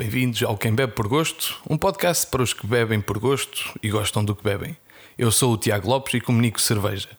Bem-vindos 0.00 0.42
ao 0.42 0.56
Quem 0.56 0.74
Bebe 0.74 0.94
por 0.94 1.06
Gosto, 1.06 1.60
um 1.68 1.76
podcast 1.76 2.26
para 2.28 2.42
os 2.42 2.54
que 2.54 2.66
bebem 2.66 3.02
por 3.02 3.18
gosto 3.18 3.78
e 3.82 3.90
gostam 3.90 4.24
do 4.24 4.34
que 4.34 4.42
bebem. 4.42 4.74
Eu 5.18 5.30
sou 5.30 5.52
o 5.52 5.58
Tiago 5.58 5.90
Lopes 5.90 6.14
e 6.14 6.22
comunico 6.22 6.58
cerveja. 6.58 7.10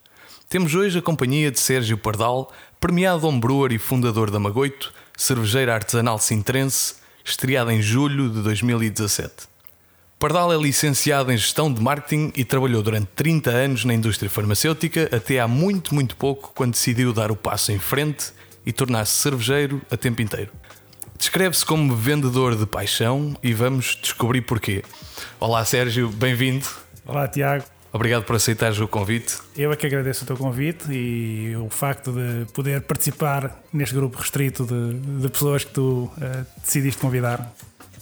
Temos 0.49 0.73
hoje 0.73 0.97
a 0.97 1.01
companhia 1.01 1.51
de 1.51 1.59
Sérgio 1.59 1.95
Pardal, 1.95 2.51
premiado 2.79 3.27
homebrewer 3.27 3.71
e 3.71 3.77
fundador 3.77 4.31
da 4.31 4.39
Magoito, 4.39 4.91
cervejeira 5.15 5.75
artesanal 5.75 6.17
sintrense, 6.17 6.95
estreada 7.23 7.71
em 7.71 7.83
julho 7.83 8.27
de 8.27 8.41
2017. 8.41 9.31
Pardal 10.17 10.51
é 10.51 10.57
licenciado 10.57 11.31
em 11.31 11.37
Gestão 11.37 11.71
de 11.71 11.79
Marketing 11.79 12.33
e 12.35 12.43
trabalhou 12.43 12.81
durante 12.81 13.09
30 13.13 13.51
anos 13.51 13.85
na 13.85 13.93
indústria 13.93 14.27
farmacêutica 14.27 15.07
até 15.15 15.39
há 15.39 15.47
muito, 15.47 15.93
muito 15.93 16.15
pouco, 16.15 16.51
quando 16.55 16.71
decidiu 16.71 17.13
dar 17.13 17.29
o 17.29 17.35
passo 17.35 17.71
em 17.71 17.77
frente 17.77 18.33
e 18.65 18.73
tornar-se 18.73 19.13
cervejeiro 19.13 19.83
a 19.91 19.95
tempo 19.95 20.19
inteiro. 20.23 20.51
Descreve-se 21.21 21.63
como 21.63 21.95
vendedor 21.95 22.55
de 22.55 22.65
paixão 22.65 23.37
e 23.43 23.53
vamos 23.53 23.95
descobrir 24.01 24.41
porquê. 24.41 24.83
Olá 25.39 25.63
Sérgio, 25.63 26.09
bem-vindo. 26.09 26.65
Olá 27.05 27.27
Tiago. 27.27 27.63
Obrigado 27.93 28.23
por 28.23 28.37
aceitares 28.37 28.79
o 28.79 28.87
convite. 28.87 29.37
Eu 29.55 29.71
é 29.71 29.75
que 29.75 29.85
agradeço 29.85 30.23
o 30.23 30.27
teu 30.27 30.35
convite 30.35 30.91
e 30.91 31.55
o 31.57 31.69
facto 31.69 32.11
de 32.11 32.51
poder 32.53 32.81
participar 32.81 33.55
neste 33.71 33.93
grupo 33.93 34.17
restrito 34.17 34.65
de, 34.65 35.21
de 35.21 35.29
pessoas 35.29 35.63
que 35.63 35.71
tu 35.71 36.05
uh, 36.05 36.11
decidiste 36.59 36.99
convidar. 36.99 37.53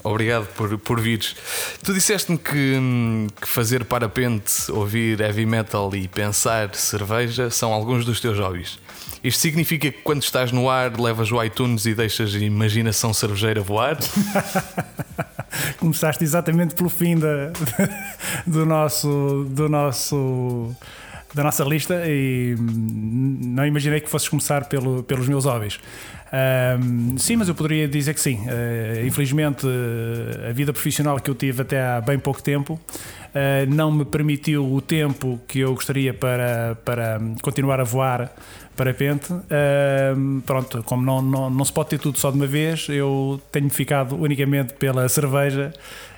Obrigado 0.02 0.48
por, 0.56 0.78
por 0.78 1.02
vires. 1.02 1.36
Tu 1.84 1.94
disseste-me 1.94 2.38
que, 2.38 2.78
hum, 2.78 3.28
que, 3.40 3.50
fazer 3.50 3.84
parapente, 3.84 4.72
ouvir 4.72 5.20
heavy 5.20 5.46
metal 5.46 5.94
e 5.94 6.08
pensar 6.08 6.74
cerveja 6.74 7.50
são 7.50 7.74
alguns 7.74 8.06
dos 8.06 8.22
teus 8.22 8.40
hobbies. 8.40 8.80
Isto 9.24 9.42
significa 9.42 9.92
que 9.92 10.00
quando 10.02 10.24
estás 10.24 10.52
no 10.52 10.70
ar 10.70 10.98
levas 11.00 11.32
o 11.32 11.44
iTunes 11.44 11.86
e 11.86 11.94
deixas 11.94 12.34
a 12.34 12.40
imaginação 12.40 13.14
cervejeira 13.14 13.62
voar? 13.62 13.98
Começaste 15.78 16.24
exatamente 16.24 16.76
pelo 16.76 16.90
fim 16.90 17.18
da, 17.18 17.52
do 18.48 18.66
nosso. 18.66 19.46
Do 19.50 19.68
nosso 19.68 20.76
da 21.34 21.44
nossa 21.44 21.64
lista 21.64 22.02
e 22.08 22.56
hum, 22.58 23.40
não 23.40 23.66
imaginei 23.66 24.00
que 24.00 24.10
fosses 24.10 24.28
começar 24.28 24.66
pelo, 24.66 25.04
pelos 25.04 25.28
meus 25.28 25.46
hobbies. 25.46 25.80
Um, 26.32 27.18
sim, 27.18 27.36
mas 27.36 27.48
eu 27.48 27.56
poderia 27.56 27.88
dizer 27.88 28.14
que 28.14 28.22
sim. 28.22 28.36
Uh, 28.36 29.06
infelizmente, 29.06 29.66
uh, 29.66 30.50
a 30.50 30.52
vida 30.52 30.72
profissional 30.72 31.20
que 31.20 31.30
eu 31.30 31.36
tive 31.36 31.64
até 31.64 31.82
há 31.82 32.02
bem 32.02 32.20
pouco 32.20 32.42
tempo 32.42 32.74
uh, 32.74 33.70
não 33.70 33.92
me 33.92 34.06
permitiu 34.06 34.72
o 34.72 34.82
tempo 34.82 35.40
que 35.48 35.60
eu 35.60 35.74
gostaria 35.74 36.14
para, 36.14 36.78
para 36.86 37.20
continuar 37.42 37.80
a 37.80 37.84
voar 37.84 38.32
parapente. 38.76 39.28
pronto, 40.46 40.82
como 40.84 41.04
não, 41.04 41.22
não, 41.22 41.50
não 41.50 41.66
se 41.66 41.74
pode 41.74 41.90
ter 41.90 42.00
tudo 42.00 42.18
só 42.18 42.32
de 42.32 42.38
uma 42.38 42.48
vez, 42.48 42.88
eu 42.88 43.42
tenho 43.52 43.70
ficado 43.70 44.16
unicamente 44.16 44.74
pela 44.74 45.10
cerveja 45.10 45.74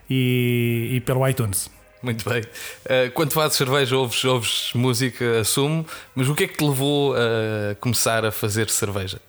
e, 0.08 0.92
e 0.92 1.00
pelo 1.00 1.28
iTunes. 1.28 1.72
Muito 2.04 2.28
bem. 2.30 2.42
Uh, 2.42 3.12
quando 3.14 3.32
fazes 3.32 3.58
cerveja, 3.58 3.98
ouves, 3.98 4.24
ouves 4.26 4.72
música, 4.76 5.40
assumo, 5.40 5.86
mas 6.14 6.30
o 6.30 6.36
que 6.36 6.44
é 6.44 6.48
que 6.48 6.58
te 6.58 6.64
levou 6.64 7.16
a 7.16 7.74
começar 7.80 8.26
a 8.26 8.32
fazer 8.32 8.70
cerveja? 8.70 9.20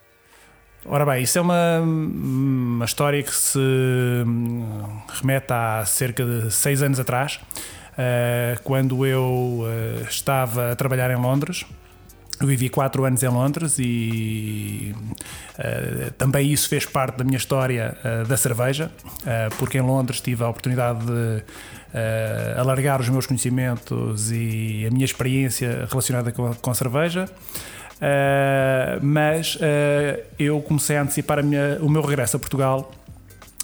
Ora 0.84 1.06
bem, 1.06 1.22
isso 1.22 1.38
é 1.38 1.40
uma, 1.40 1.78
uma 1.80 2.84
história 2.84 3.22
que 3.22 3.32
se 3.32 3.58
remete 5.20 5.52
a 5.52 5.84
cerca 5.84 6.24
de 6.24 6.50
seis 6.50 6.82
anos 6.82 6.98
atrás, 6.98 7.38
uh, 7.92 8.60
quando 8.64 9.06
eu 9.06 9.60
uh, 9.60 10.02
estava 10.10 10.72
a 10.72 10.76
trabalhar 10.76 11.08
em 11.12 11.16
Londres. 11.16 11.64
Eu 12.40 12.48
vivi 12.48 12.68
quatro 12.68 13.04
anos 13.04 13.22
em 13.22 13.28
Londres 13.28 13.76
e 13.78 14.92
também 16.18 16.50
isso 16.50 16.68
fez 16.68 16.84
parte 16.84 17.18
da 17.18 17.22
minha 17.22 17.36
história 17.36 17.96
da 18.26 18.36
cerveja, 18.36 18.90
porque 19.58 19.78
em 19.78 19.80
Londres 19.80 20.20
tive 20.20 20.42
a 20.42 20.48
oportunidade 20.48 21.04
de 21.06 21.44
alargar 22.58 23.00
os 23.00 23.08
meus 23.08 23.26
conhecimentos 23.26 24.32
e 24.32 24.84
a 24.88 24.90
minha 24.90 25.04
experiência 25.04 25.86
relacionada 25.88 26.32
com, 26.32 26.52
com 26.52 26.74
cerveja. 26.74 27.28
Uh, 28.02 28.98
mas 29.00 29.54
uh, 29.54 30.20
eu 30.36 30.60
comecei 30.60 30.96
a 30.96 31.02
antecipar 31.02 31.40
minha, 31.44 31.78
o 31.80 31.88
meu 31.88 32.02
regresso 32.02 32.36
a 32.36 32.40
Portugal 32.40 32.90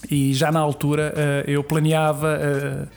e 0.09 0.33
já 0.33 0.53
na 0.53 0.61
altura 0.61 1.13
uh, 1.13 1.51
eu 1.51 1.65
planeava 1.65 2.89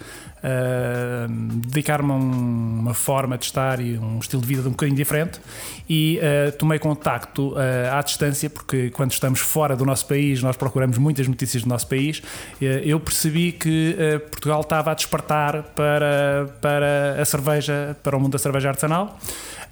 dedicar-me 1.67 2.11
a 2.11 2.15
uma 2.15 2.95
forma 2.95 3.37
de 3.37 3.45
estar 3.45 3.79
e 3.79 3.95
um 3.95 4.17
estilo 4.17 4.41
de 4.41 4.47
vida 4.47 4.67
um 4.67 4.71
bocadinho 4.71 4.97
diferente 4.97 5.39
e 5.87 6.19
tomei 6.57 6.79
contacto 6.79 7.53
à 7.91 8.01
distância 8.01 8.49
porque 8.49 8.89
quando 8.89 9.11
estamos 9.11 9.39
fora 9.39 9.75
do 9.75 9.85
nosso 9.85 10.07
país 10.07 10.41
nós 10.41 10.57
procuramos 10.57 10.97
muitas 10.97 11.27
notícias 11.27 11.61
do 11.61 11.69
nosso 11.69 11.85
país 11.85 12.23
eu 12.59 12.99
percebi 12.99 13.51
que 13.51 13.95
Portugal 14.31 14.61
estava 14.61 14.89
a 14.89 14.93
despertar 14.95 15.61
para, 15.75 16.49
para 16.59 17.21
a 17.21 17.25
cerveja 17.25 17.95
para 18.01 18.17
o 18.17 18.19
mundo 18.19 18.31
da 18.31 18.39
cerveja 18.39 18.69
artesanal 18.69 19.19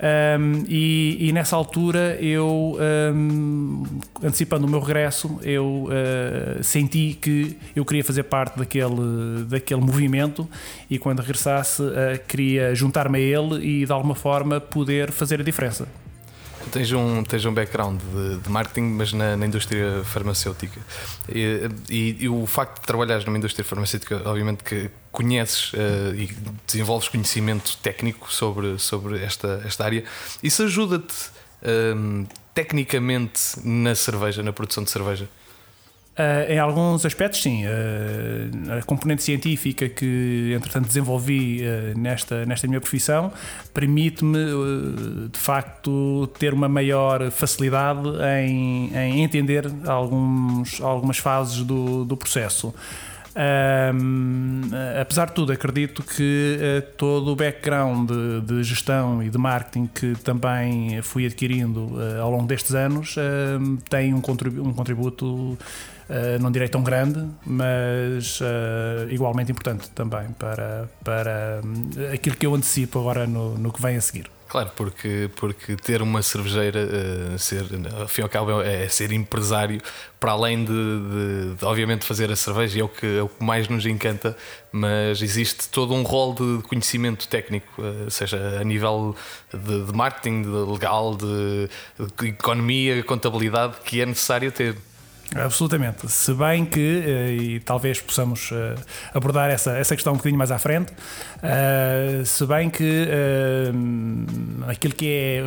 um, 0.01 0.63
e, 0.69 1.27
e, 1.27 1.33
nessa 1.33 1.57
altura 1.57 2.17
eu, 2.21 2.77
um, 3.13 3.83
antecipando 4.23 4.65
o 4.65 4.69
meu 4.69 4.79
regresso, 4.79 5.39
eu 5.43 5.87
uh, 5.89 6.63
senti 6.63 7.17
que 7.21 7.57
eu 7.75 7.83
queria 7.83 8.03
fazer 8.03 8.23
parte 8.23 8.57
daquele, 8.57 9.43
daquele 9.49 9.81
movimento 9.81 10.47
e 10.89 10.97
quando 10.97 11.19
regressasse 11.19 11.81
uh, 11.81 12.19
queria 12.27 12.73
juntar-me 12.73 13.17
a 13.17 13.21
ele 13.21 13.81
e 13.81 13.85
de 13.85 13.91
alguma 13.91 14.15
forma 14.15 14.61
poder 14.61 15.11
fazer 15.11 15.41
a 15.41 15.43
diferença. 15.43 15.85
Tens 16.71 16.91
um, 16.91 17.23
tens 17.23 17.45
um 17.45 17.53
background 17.53 17.99
de, 18.01 18.37
de 18.37 18.49
marketing, 18.49 18.81
mas 18.81 19.13
na, 19.13 19.35
na 19.35 19.45
indústria 19.45 20.03
farmacêutica. 20.03 20.79
E, 21.27 21.69
e, 21.89 22.17
e, 22.21 22.29
o 22.29 22.45
facto 22.45 22.81
de 22.81 22.87
trabalhares 22.87 23.25
numa 23.25 23.37
indústria 23.37 23.65
farmacêutica, 23.65 24.21
obviamente 24.25 24.63
que 24.63 24.89
conheces 25.11 25.73
uh, 25.73 26.15
e 26.15 26.35
desenvolves 26.67 27.07
conhecimento 27.07 27.77
técnico 27.77 28.31
sobre, 28.31 28.77
sobre 28.77 29.23
esta, 29.23 29.61
esta 29.65 29.83
área, 29.83 30.03
isso 30.43 30.63
ajuda-te 30.63 31.15
ehm, 31.63 32.25
tecnicamente 32.53 33.39
na 33.63 33.95
cerveja, 33.95 34.43
na 34.43 34.53
produção 34.53 34.83
de 34.83 34.91
cerveja? 34.91 35.27
Uh, 36.19 36.51
em 36.51 36.59
alguns 36.59 37.05
aspectos, 37.05 37.41
sim. 37.41 37.63
Uh, 37.63 38.77
a 38.77 38.81
componente 38.81 39.23
científica 39.23 39.87
que, 39.87 40.51
entretanto, 40.53 40.85
desenvolvi 40.85 41.61
uh, 41.61 41.97
nesta, 41.97 42.45
nesta 42.45 42.67
minha 42.67 42.81
profissão 42.81 43.31
permite-me, 43.73 44.37
de 45.31 45.39
facto, 45.39 46.27
ter 46.37 46.53
uma 46.53 46.67
maior 46.67 47.31
facilidade 47.31 48.01
em, 48.37 48.93
em 48.93 49.23
entender 49.23 49.65
alguns, 49.87 50.81
algumas 50.81 51.17
fases 51.17 51.63
do, 51.63 52.03
do 52.03 52.17
processo. 52.17 52.73
apesar 54.99 55.27
de 55.27 55.33
tudo, 55.35 55.53
acredito 55.53 56.03
que 56.03 56.57
uh, 56.59 56.81
todo 56.97 57.31
o 57.31 57.35
background 57.35 58.09
de, 58.09 58.41
de, 58.41 58.63
gestão 58.63 59.23
e 59.23 59.29
de 59.29 59.37
marketing 59.37 59.87
que 59.87 60.15
também 60.15 61.01
fui 61.01 61.25
adquirindo 61.25 61.95
uh, 61.95 62.21
ao 62.21 62.31
longo 62.31 62.47
destes 62.47 62.75
anos 62.75 63.15
uh, 63.15 63.77
tem 63.89 64.13
um, 64.13 64.19
contribu 64.19 64.61
um 64.67 64.73
contributo 64.73 65.57
Uh, 66.09 66.41
não 66.41 66.51
direi 66.51 66.67
tão 66.67 66.81
grande, 66.81 67.23
mas 67.45 68.41
uh, 68.41 69.07
igualmente 69.11 69.51
importante 69.51 69.91
também 69.91 70.31
para, 70.39 70.89
para 71.03 71.61
um, 71.63 72.13
aquilo 72.13 72.35
que 72.35 72.47
eu 72.47 72.55
antecipo 72.55 72.99
agora 72.99 73.27
no, 73.27 73.55
no 73.59 73.71
que 73.71 73.79
vem 73.79 73.95
a 73.95 74.01
seguir. 74.01 74.29
Claro, 74.49 74.71
porque, 74.75 75.29
porque 75.35 75.75
ter 75.75 76.01
uma 76.01 76.23
cervejeira, 76.23 76.79
uh, 76.79 77.37
ser, 77.37 77.65
e 78.17 78.21
ao 78.23 78.27
cabo, 78.27 78.63
é, 78.63 78.85
é 78.85 78.89
ser 78.89 79.11
empresário, 79.11 79.79
para 80.19 80.31
além 80.31 80.65
de, 80.65 80.73
de, 80.73 81.55
de, 81.55 81.63
obviamente, 81.65 82.03
fazer 82.03 82.31
a 82.31 82.35
cerveja, 82.35 82.79
é 82.79 82.83
o, 82.83 82.89
que, 82.89 83.05
é 83.05 83.21
o 83.21 83.29
que 83.29 83.43
mais 83.43 83.67
nos 83.67 83.85
encanta, 83.85 84.35
mas 84.71 85.21
existe 85.21 85.69
todo 85.69 85.93
um 85.93 86.01
rol 86.01 86.33
de 86.33 86.63
conhecimento 86.63 87.27
técnico, 87.27 87.79
uh, 87.79 88.09
seja 88.09 88.59
a 88.59 88.63
nível 88.63 89.15
de, 89.53 89.85
de 89.85 89.93
marketing, 89.93 90.41
de 90.41 90.49
legal, 90.49 91.15
de, 91.15 91.69
de 92.17 92.29
economia, 92.29 93.03
contabilidade, 93.03 93.75
que 93.85 94.01
é 94.01 94.05
necessário 94.07 94.51
ter. 94.51 94.75
Absolutamente. 95.35 96.09
Se 96.09 96.33
bem 96.33 96.65
que, 96.65 97.03
eh, 97.05 97.33
e 97.33 97.59
talvez 97.59 98.01
possamos 98.01 98.49
eh, 98.51 98.75
abordar 99.13 99.49
essa, 99.51 99.77
essa 99.77 99.95
questão 99.95 100.13
um 100.13 100.17
bocadinho 100.17 100.39
mais 100.39 100.51
à 100.51 100.57
frente, 100.57 100.91
eh, 101.43 102.23
se 102.25 102.45
bem 102.47 102.69
que 102.69 103.07
aquilo 104.67 104.93
que 104.93 105.07
é 105.07 105.43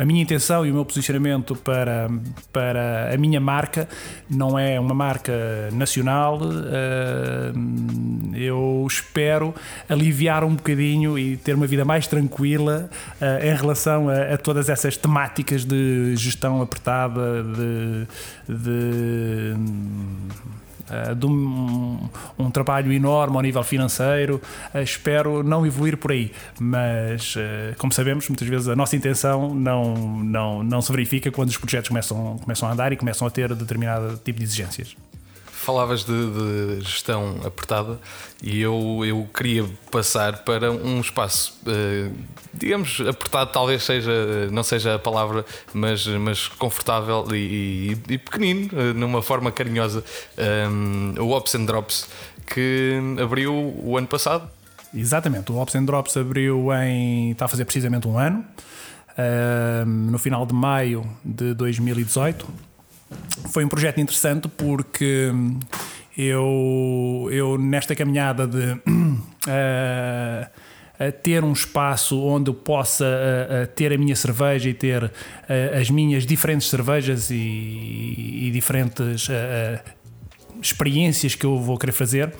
a 0.00 0.04
minha 0.04 0.22
intenção 0.22 0.66
e 0.66 0.70
o 0.70 0.74
meu 0.74 0.84
posicionamento 0.84 1.56
para, 1.56 2.08
para 2.52 3.14
a 3.14 3.16
minha 3.16 3.40
marca 3.40 3.88
não 4.28 4.58
é 4.58 4.78
uma 4.78 4.94
marca 4.94 5.32
nacional, 5.72 6.40
eu 8.34 8.86
espero 8.88 9.54
aliviar 9.88 10.44
um 10.44 10.54
bocadinho 10.54 11.18
e 11.18 11.36
ter 11.36 11.54
uma 11.54 11.66
vida 11.66 11.84
mais 11.84 12.06
tranquila 12.06 12.90
em 13.42 13.54
relação 13.54 14.08
a, 14.08 14.34
a 14.34 14.36
todas 14.36 14.68
essas 14.68 14.96
temáticas 14.96 15.64
de 15.64 16.14
gestão 16.16 16.60
apertada, 16.60 17.42
de, 17.42 18.06
de 18.48 19.13
de 21.16 21.26
um, 21.26 21.98
um, 22.38 22.50
trabalho 22.50 22.92
enorme 22.92 23.36
ao 23.36 23.42
nível 23.42 23.64
financeiro. 23.64 24.40
Uh, 24.74 24.80
espero 24.80 25.42
não 25.42 25.66
evoluir 25.66 25.96
por 25.96 26.12
aí, 26.12 26.30
mas 26.60 27.34
como 27.78 27.92
sabemos, 27.92 28.28
muitas 28.28 28.46
vezes 28.46 28.68
a 28.68 28.76
nossa 28.76 28.94
intenção 28.94 29.54
não, 29.54 29.94
não, 30.22 30.62
não 30.62 30.82
se 30.82 30.92
verifica 30.92 31.30
quando 31.30 31.48
os 31.48 31.56
projetos 31.56 31.88
começam, 31.88 32.38
começam 32.38 32.68
a 32.68 32.72
andar 32.72 32.92
e 32.92 32.96
começam 32.96 33.26
a 33.26 33.30
ter 33.30 33.54
determinado 33.54 34.18
tipo 34.18 34.38
de 34.38 34.44
exigências. 34.44 34.94
Falavas 35.64 36.04
de, 36.04 36.12
de, 36.12 36.80
gestão 36.82 37.40
apertada 37.44 37.98
e 38.42 38.60
eu, 38.60 39.00
eu 39.04 39.26
queria 39.34 39.64
passar 39.90 40.44
para 40.44 40.70
um 40.70 41.00
espaço, 41.00 41.58
uh, 41.66 42.14
digamos, 42.52 43.00
apertado, 43.00 43.50
talvez 43.50 43.82
seja, 43.82 44.48
não 44.52 44.62
seja 44.62 44.94
a 44.94 44.98
palavra, 44.98 45.44
mas, 45.72 46.06
mas 46.06 46.46
confortável 46.48 47.26
e, 47.32 47.96
e, 48.08 48.14
e 48.14 48.18
pequenino, 48.18 48.68
uh, 48.72 48.94
numa 48.94 49.22
forma 49.22 49.50
carinhosa, 49.50 50.04
um, 50.70 51.14
o 51.18 51.30
Ops 51.30 51.54
and 51.54 51.64
Drops, 51.64 52.08
que 52.46 53.00
abriu 53.20 53.54
o 53.54 53.96
ano 53.96 54.06
passado. 54.06 54.48
Exatamente, 54.92 55.50
o 55.50 55.56
Ops 55.56 55.74
and 55.74 55.84
Drops 55.84 56.16
abriu 56.16 56.72
em. 56.74 57.30
está 57.30 57.46
a 57.46 57.48
fazer 57.48 57.64
precisamente 57.64 58.06
um 58.06 58.18
ano, 58.18 58.44
uh, 59.10 59.86
no 59.86 60.18
final 60.18 60.44
de 60.44 60.54
maio 60.54 61.04
de 61.24 61.54
2018. 61.54 62.73
Foi 63.52 63.64
um 63.64 63.68
projeto 63.68 64.00
interessante 64.00 64.48
porque 64.48 65.30
eu, 66.16 67.28
eu 67.30 67.58
nesta 67.58 67.94
caminhada 67.94 68.46
de 68.46 68.72
uh, 68.88 70.50
ter 71.22 71.42
um 71.44 71.52
espaço 71.52 72.20
onde 72.20 72.50
eu 72.50 72.54
possa 72.54 73.04
uh, 73.04 73.66
ter 73.74 73.92
a 73.92 73.98
minha 73.98 74.16
cerveja 74.16 74.68
e 74.68 74.74
ter 74.74 75.12
as 75.78 75.90
minhas 75.90 76.24
diferentes 76.24 76.68
cervejas 76.68 77.30
e, 77.30 77.34
e 77.34 78.50
diferentes 78.52 79.28
experiências 80.62 81.34
que 81.34 81.44
eu 81.44 81.60
vou 81.60 81.76
querer 81.78 81.92
fazer, 81.92 82.32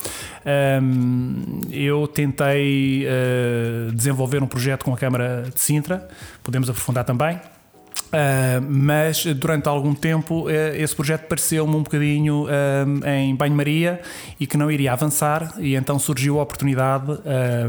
um, 0.83 1.61
eu 1.71 2.07
tentei 2.07 3.07
uh, 3.07 3.93
desenvolver 3.93 4.43
um 4.43 4.47
projeto 4.47 4.85
com 4.85 4.95
a 4.95 4.97
Câmara 4.97 5.45
de 5.53 5.61
Sintra, 5.61 6.09
podemos 6.43 6.69
aprofundar 6.71 7.05
também. 7.05 7.39
Uh, 8.15 8.63
mas 8.71 9.27
durante 9.27 9.69
algum 9.69 9.93
tempo 9.93 10.45
uh, 10.45 10.51
esse 10.77 10.95
projeto 10.95 11.27
pareceu-me 11.27 11.75
um 11.75 11.83
bocadinho 11.83 12.45
uh, 12.45 13.09
em 13.09 13.35
banho-maria 13.35 14.01
e 14.39 14.47
que 14.47 14.57
não 14.57 14.71
iria 14.71 14.93
avançar, 14.93 15.53
e 15.59 15.75
então 15.75 15.99
surgiu 15.99 16.39
a 16.39 16.45
oportunidade, 16.45 17.07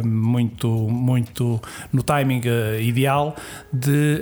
muito, 0.03 0.67
muito 0.67 1.59
no 1.91 2.03
timing 2.03 2.41
ideal, 2.79 3.35
de 3.71 4.21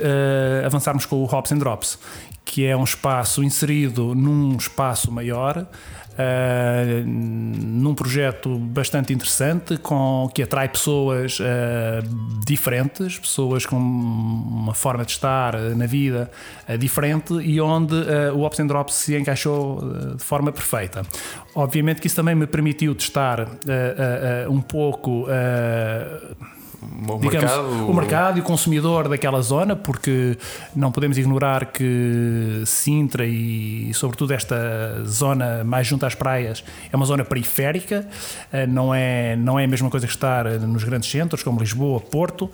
avançarmos 0.65 1.05
com 1.05 1.17
o 1.17 1.25
Hops 1.25 1.51
and 1.51 1.57
Drops, 1.57 1.99
que 2.45 2.65
é 2.65 2.75
um 2.75 2.83
espaço 2.83 3.43
inserido 3.43 4.13
num 4.13 4.55
espaço 4.55 5.11
maior. 5.11 5.65
Uh, 6.13 7.03
num 7.07 7.95
projeto 7.95 8.55
bastante 8.59 9.11
interessante 9.11 9.77
com 9.77 10.29
que 10.31 10.43
atrai 10.43 10.69
pessoas 10.69 11.39
uh, 11.39 11.43
diferentes, 12.45 13.17
pessoas 13.17 13.65
com 13.65 13.77
uma 13.77 14.75
forma 14.75 15.03
de 15.03 15.11
estar 15.11 15.57
na 15.75 15.87
vida 15.87 16.29
diferente 16.77 17.33
e 17.33 17.59
onde 17.59 17.95
o 18.35 18.41
Ops 18.41 18.59
and 18.59 18.67
Drops 18.67 18.93
se 18.93 19.15
encaixou 19.17 19.81
de 20.15 20.23
forma 20.23 20.51
perfeita. 20.51 21.01
Obviamente 21.55 21.99
que 21.99 22.07
isso 22.07 22.15
também 22.15 22.35
me 22.35 22.45
permitiu 22.45 22.93
testar 22.93 23.47
um 24.49 24.61
pouco 24.61 25.25
o, 27.07 27.17
digamos, 27.17 27.51
mercado... 27.51 27.89
o 27.89 27.93
mercado 27.93 28.37
e 28.37 28.41
o 28.41 28.43
consumidor 28.43 29.07
daquela 29.07 29.41
zona, 29.41 29.75
porque 29.75 30.37
não 30.75 30.91
podemos 30.91 31.17
ignorar 31.17 31.67
que 31.67 32.63
Sintra 32.65 33.25
e, 33.25 33.91
sobretudo, 33.93 34.33
esta 34.33 35.03
zona 35.05 35.63
mais 35.63 35.87
junto 35.87 36.05
às 36.05 36.15
praias 36.15 36.63
é 36.91 36.95
uma 36.95 37.05
zona 37.05 37.23
periférica, 37.23 38.07
eh, 38.51 38.67
não 38.67 38.93
é, 38.93 39.35
não 39.35 39.59
é 39.59 39.65
a 39.65 39.67
mesma 39.67 39.89
coisa 39.89 40.05
que 40.05 40.13
estar 40.13 40.45
nos 40.45 40.83
grandes 40.83 41.09
centros, 41.09 41.43
como 41.43 41.59
Lisboa, 41.59 41.99
Porto, 41.99 42.49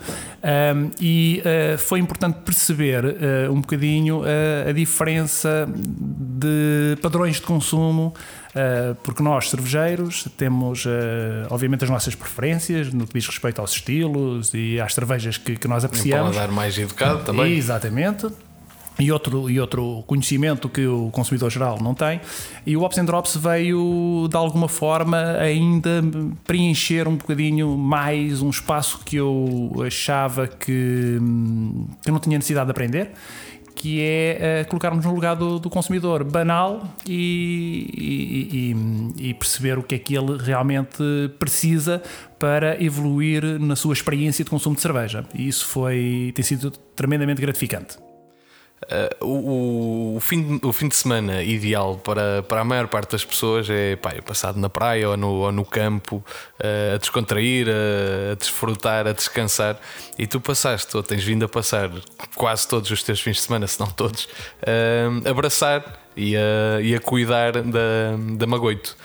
e 0.99 1.41
eh, 1.45 1.77
foi 1.77 1.99
importante 1.99 2.39
perceber 2.45 3.05
eh, 3.05 3.49
um 3.49 3.61
bocadinho 3.61 4.21
a 4.67 4.71
diferença 4.71 5.67
de 5.67 6.97
padrões 7.01 7.35
de 7.35 7.41
consumo 7.41 8.13
eh, 8.15 8.38
porque 9.03 9.21
nós, 9.21 9.49
cervejeiros, 9.49 10.27
temos 10.37 10.85
eh, 10.85 11.47
obviamente 11.49 11.83
as 11.83 11.89
nossas 11.89 12.15
preferências 12.15 12.93
no 12.93 13.05
que 13.07 13.13
diz 13.13 13.27
respeito 13.27 13.59
aos 13.59 13.71
estilos 13.71 14.51
e 14.53 14.79
às 14.79 14.93
cervejas 14.93 15.37
que, 15.37 15.55
que 15.55 15.67
nós 15.67 15.85
apreciamos. 15.85 16.35
Um 16.35 16.39
dar 16.39 16.51
mais 16.51 16.77
educado 16.77 17.23
também. 17.23 17.53
Exatamente 17.53 18.27
e 18.99 19.11
outro, 19.11 19.49
e 19.49 19.59
outro 19.59 20.03
conhecimento 20.05 20.67
que 20.67 20.85
o 20.85 21.09
consumidor 21.09 21.49
geral 21.49 21.79
não 21.81 21.93
tem. 21.93 22.19
E 22.65 22.75
o 22.75 22.83
Ops 22.83 22.97
and 22.97 23.05
Drops 23.05 23.37
veio, 23.37 24.27
de 24.29 24.35
alguma 24.35 24.67
forma, 24.67 25.37
ainda 25.39 26.03
preencher 26.45 27.07
um 27.07 27.15
bocadinho 27.15 27.77
mais 27.77 28.41
um 28.41 28.49
espaço 28.49 28.99
que 29.05 29.15
eu 29.15 29.71
achava 29.87 30.47
que, 30.47 31.17
que 32.03 32.11
não 32.11 32.19
tinha 32.19 32.37
necessidade 32.37 32.65
de 32.65 32.71
aprender 32.71 33.11
que 33.79 34.01
é 34.01 34.65
uh, 34.65 34.67
colocarmos 34.67 35.05
no 35.05 35.15
lugar 35.15 35.37
do, 35.37 35.57
do 35.57 35.69
consumidor 35.69 36.21
banal 36.25 36.83
e, 37.07 37.89
e, 37.97 39.23
e, 39.23 39.29
e, 39.29 39.33
perceber 39.33 39.79
o 39.79 39.83
que 39.83 39.95
é 39.95 39.97
que 39.97 40.17
ele 40.17 40.35
realmente 40.37 41.01
precisa 41.39 42.03
para 42.37 42.81
evoluir 42.83 43.41
na 43.57 43.77
sua 43.77 43.93
experiência 43.93 44.43
de 44.43 44.51
consumo 44.51 44.75
de 44.75 44.81
cerveja. 44.81 45.23
E 45.33 45.47
isso 45.47 45.65
foi, 45.65 46.33
tem 46.35 46.43
sido 46.43 46.71
tremendamente 46.93 47.39
gratificante. 47.39 48.08
Uh, 48.85 49.25
o, 49.25 50.15
o, 50.15 50.19
fim 50.19 50.57
de, 50.57 50.65
o 50.65 50.71
fim 50.71 50.87
de 50.87 50.95
semana 50.95 51.43
ideal 51.43 51.97
para, 51.97 52.41
para 52.43 52.61
a 52.61 52.63
maior 52.63 52.87
parte 52.87 53.11
das 53.11 53.25
pessoas 53.25 53.69
é 53.69 53.97
pá, 53.97 54.11
é 54.15 54.21
passado 54.21 54.57
na 54.57 54.69
praia 54.69 55.09
ou 55.09 55.17
no, 55.17 55.27
ou 55.27 55.51
no 55.51 55.65
campo, 55.65 56.23
uh, 56.59 56.95
a 56.95 56.97
descontrair, 56.97 57.67
a, 57.67 58.31
a, 58.31 58.35
desfrutar, 58.35 59.05
a 59.05 59.11
descansar. 59.11 59.79
E 60.17 60.25
tu 60.25 60.39
passaste, 60.39 60.95
ou 60.95 61.03
tens 61.03 61.23
vindo 61.23 61.43
a 61.43 61.49
passar 61.49 61.91
quase 62.35 62.67
todos 62.67 62.89
os 62.89 63.03
teus 63.03 63.19
fins 63.19 63.35
de 63.35 63.41
semana, 63.43 63.67
se 63.67 63.79
não 63.79 63.87
todos, 63.87 64.25
uh, 64.25 65.29
abraçar 65.29 65.99
e 66.15 66.35
a, 66.35 66.81
e 66.81 66.95
a 66.95 66.99
cuidar 66.99 67.61
da, 67.61 68.15
da 68.37 68.47
Magoito. 68.47 68.95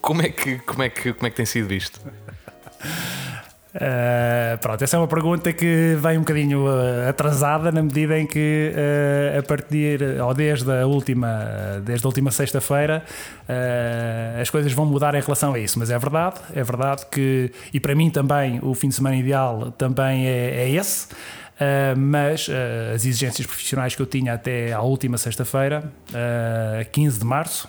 Como 0.00 0.20
é, 0.20 0.28
que, 0.28 0.58
como, 0.58 0.82
é 0.82 0.90
que, 0.90 1.12
como 1.12 1.26
é 1.28 1.30
que 1.30 1.36
tem 1.36 1.46
sido 1.46 1.72
isto? 1.72 2.00
Uh, 3.74 4.58
pronto, 4.58 4.84
essa 4.84 4.96
é 4.96 4.98
uma 4.98 5.08
pergunta 5.08 5.50
que 5.50 5.96
vem 5.98 6.18
um 6.18 6.20
bocadinho 6.20 6.66
uh, 6.66 7.08
atrasada 7.08 7.72
na 7.72 7.82
medida 7.82 8.18
em 8.18 8.26
que 8.26 8.70
uh, 8.70 9.38
a 9.38 9.42
partir 9.42 10.20
ou 10.20 10.34
desde 10.34 10.70
a 10.70 10.86
última 10.86 11.80
desde 11.82 12.04
a 12.04 12.08
última 12.08 12.30
sexta-feira 12.30 13.02
as 14.38 14.50
coisas 14.50 14.72
vão 14.72 14.84
mudar 14.84 15.14
em 15.14 15.20
relação 15.20 15.54
a 15.54 15.58
isso, 15.58 15.78
mas 15.78 15.90
é 15.90 15.98
verdade, 15.98 16.38
é 16.54 16.62
verdade 16.62 17.06
que 17.10 17.50
e 17.72 17.80
para 17.80 17.94
mim 17.94 18.10
também 18.10 18.60
o 18.62 18.74
fim 18.74 18.88
de 18.88 18.94
semana 18.94 19.16
ideal 19.16 19.72
também 19.72 20.26
é, 20.26 20.64
é 20.64 20.70
esse. 20.70 21.08
mas 21.96 22.48
as 22.94 23.04
exigências 23.04 23.46
profissionais 23.46 23.94
que 23.94 24.02
eu 24.02 24.06
tinha 24.06 24.34
até 24.34 24.72
à 24.72 24.80
última 24.80 25.18
sexta-feira, 25.18 25.92
15 26.92 27.18
de 27.18 27.24
março, 27.24 27.68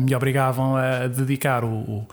me 0.00 0.14
obrigavam 0.14 0.76
a 0.76 1.06
dedicar 1.06 1.64
o, 1.64 2.06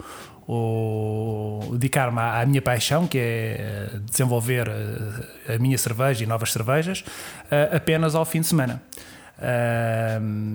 dedicar-me 1.72 2.20
à, 2.20 2.46
minha 2.46 2.62
paixão, 2.62 3.08
que 3.08 3.18
é 3.18 3.22
eh, 3.24 4.00
desenvolver 4.03 4.68
a, 4.68 5.51
eh, 5.51 5.56
a 5.56 5.60
minha 5.60 5.77
cerveja 5.77 6.24
e 6.24 6.27
novas 6.27 6.51
cervejas, 6.51 7.01
uh, 7.01 7.75
apenas 7.75 8.15
ao 8.15 8.25
fim 8.25 8.41
de 8.41 8.48
semana. 8.48 8.82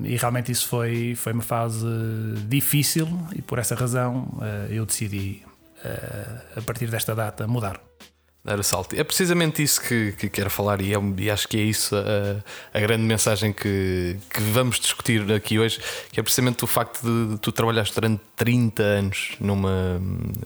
E 0.04 0.14
realmente 0.16 0.52
isso 0.52 0.68
foi, 0.68 1.14
foi 1.14 1.32
uma 1.32 1.42
fase 1.42 1.86
difícil 2.46 3.08
e 3.34 3.40
por 3.40 3.58
essa 3.58 3.74
razão 3.74 4.28
eu 4.68 4.84
decidi, 4.84 5.42
a 6.54 6.60
partir 6.60 6.90
desta 6.90 7.14
data, 7.14 7.46
mudar 7.46 7.80
dar 8.44 8.58
o 8.60 8.62
salto. 8.62 8.94
É 8.94 9.02
precisamente 9.02 9.62
isso 9.62 9.80
que, 9.80 10.12
que 10.12 10.28
quero 10.28 10.50
falar 10.50 10.80
e, 10.82 10.92
é, 10.92 10.98
e 11.18 11.30
acho 11.30 11.48
que 11.48 11.56
é 11.56 11.62
isso 11.62 11.96
a, 11.96 12.76
a 12.76 12.80
grande 12.80 13.02
mensagem 13.02 13.52
que, 13.52 14.16
que, 14.28 14.40
vamos 14.40 14.78
discutir 14.78 15.32
aqui 15.32 15.58
hoje, 15.58 15.80
que 16.12 16.20
é 16.20 16.22
precisamente 16.22 16.62
o 16.62 16.66
facto 16.66 17.00
de, 17.02 17.38
tu 17.38 17.50
trabalhaste 17.50 17.94
durante 17.94 18.20
30 18.36 18.82
anos 18.82 19.32
numa, 19.40 19.98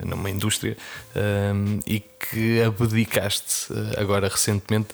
numa 0.04 0.30
indústria 0.30 0.76
um, 1.16 1.80
e 1.84 1.98
que 1.98 2.62
abdicaste 2.62 3.72
eh, 3.72 4.00
agora 4.00 4.28
recentemente 4.28 4.88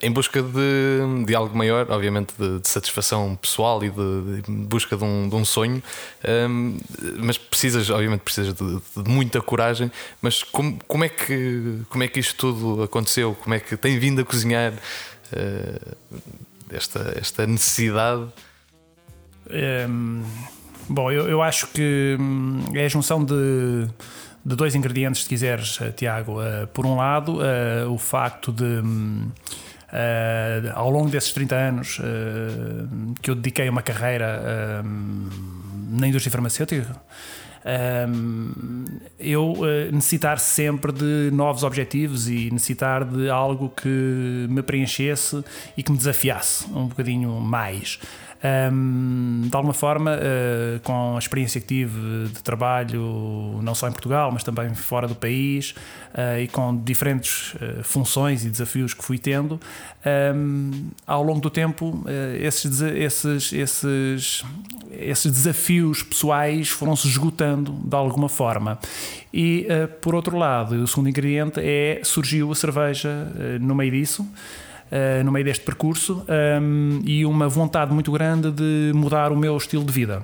em 0.00 0.10
busca 0.10 0.42
de, 0.42 1.24
de 1.26 1.34
algo 1.34 1.56
maior, 1.56 1.90
obviamente 1.90 2.32
de, 2.38 2.60
de 2.60 2.68
satisfação 2.68 3.36
pessoal 3.36 3.82
e 3.84 3.90
de, 3.90 4.42
de 4.42 4.50
busca 4.50 4.96
de 4.96 5.04
um, 5.04 5.28
de 5.28 5.34
um 5.34 5.44
sonho, 5.44 5.82
um, 6.48 6.78
mas 7.18 7.36
precisas, 7.36 7.90
obviamente, 7.90 8.20
precisas 8.20 8.54
de, 8.54 8.80
muita 9.08 9.40
coragem. 9.40 9.90
Mas 10.22 10.42
como, 10.42 10.78
como, 10.86 11.04
é 11.04 11.08
que, 11.08 11.80
como 11.88 12.04
é 12.04 12.08
que 12.08 12.20
isto 12.20 12.36
tudo 12.36 12.82
aconteceu? 12.82 13.36
Como 13.42 13.54
é 13.54 13.60
que 13.60 13.76
tem 13.76 13.98
vindo 13.98 14.20
a 14.20 14.24
cozinhar 14.24 14.72
uh, 14.72 15.96
esta, 16.70 17.14
esta 17.18 17.46
necessidade? 17.46 18.26
Um, 19.88 20.22
bom, 20.88 21.10
eu, 21.10 21.28
eu 21.28 21.42
acho 21.42 21.66
que 21.68 22.16
hum, 22.18 22.64
é 22.72 22.84
a 22.84 22.88
junção 22.88 23.24
de 23.24 23.88
de 24.44 24.56
dois 24.56 24.74
ingredientes, 24.74 25.22
se 25.22 25.28
quiseres, 25.28 25.78
eh, 25.80 25.92
Tiago. 25.92 26.40
Uh, 26.40 26.66
por 26.72 26.86
um 26.86 26.96
lado, 26.96 27.38
uh, 27.38 27.92
o 27.92 27.98
facto 27.98 28.52
de, 28.52 28.64
uh, 28.64 28.82
ao 30.74 30.90
longo 30.90 31.10
desses 31.10 31.32
30 31.32 31.54
anos 31.54 32.00
que 33.20 33.30
eu 33.30 33.34
dediquei 33.34 33.68
uma 33.68 33.82
carreira 33.82 34.82
na 35.90 36.06
indústria 36.06 36.30
farmacêutica, 36.30 36.96
eu 39.18 39.54
necessitar 39.92 40.38
sempre 40.38 40.92
de 40.92 41.30
novos 41.32 41.62
objetivos 41.62 42.28
e 42.28 42.50
necessitar 42.50 43.04
de 43.04 43.28
algo 43.28 43.68
que 43.68 44.46
me 44.48 44.62
preenchesse 44.62 45.44
e 45.76 45.82
que 45.82 45.92
me 45.92 45.98
desafiasse 45.98 46.66
um 46.70 46.86
bocadinho 46.86 47.32
mais. 47.40 47.98
Um, 48.42 49.42
de 49.50 49.54
alguma 49.54 49.74
forma, 49.74 50.12
uh, 50.16 50.80
com 50.80 51.14
a 51.14 51.18
experiência 51.18 51.60
que 51.60 51.66
tive 51.66 52.28
de 52.28 52.42
trabalho, 52.42 53.60
não 53.62 53.74
só 53.74 53.86
em 53.86 53.92
Portugal, 53.92 54.32
mas 54.32 54.42
também 54.42 54.74
fora 54.74 55.06
do 55.06 55.14
país, 55.14 55.74
uh, 56.14 56.40
e 56.40 56.48
com 56.48 56.74
diferentes 56.74 57.52
uh, 57.54 57.82
funções 57.82 58.42
e 58.42 58.48
desafios 58.48 58.94
que 58.94 59.04
fui 59.04 59.18
tendo, 59.18 59.60
um, 60.34 60.88
ao 61.06 61.22
longo 61.22 61.40
do 61.40 61.50
tempo, 61.50 62.02
esses, 62.40 62.80
esses, 62.80 63.52
esses, 63.52 64.44
esses 64.90 65.30
desafios 65.30 66.02
pessoais 66.02 66.70
foram-se 66.70 67.06
esgotando 67.06 67.72
de 67.84 67.94
alguma 67.94 68.28
forma. 68.28 68.78
E, 69.32 69.66
por 70.00 70.14
outro 70.14 70.38
lado, 70.38 70.82
o 70.82 70.86
segundo 70.88 71.10
ingrediente 71.10 71.60
é 71.62 72.00
surgiu 72.02 72.50
a 72.50 72.54
cerveja 72.54 73.30
no 73.60 73.74
meio 73.74 73.92
disso. 73.92 74.26
Uh, 74.90 75.22
no 75.22 75.30
meio 75.30 75.44
deste 75.44 75.64
percurso 75.64 76.24
um, 76.60 77.00
e 77.04 77.24
uma 77.24 77.48
vontade 77.48 77.92
muito 77.92 78.10
grande 78.10 78.50
de 78.50 78.90
mudar 78.92 79.30
o 79.30 79.36
meu 79.36 79.56
estilo 79.56 79.84
de 79.84 79.92
vida. 79.92 80.22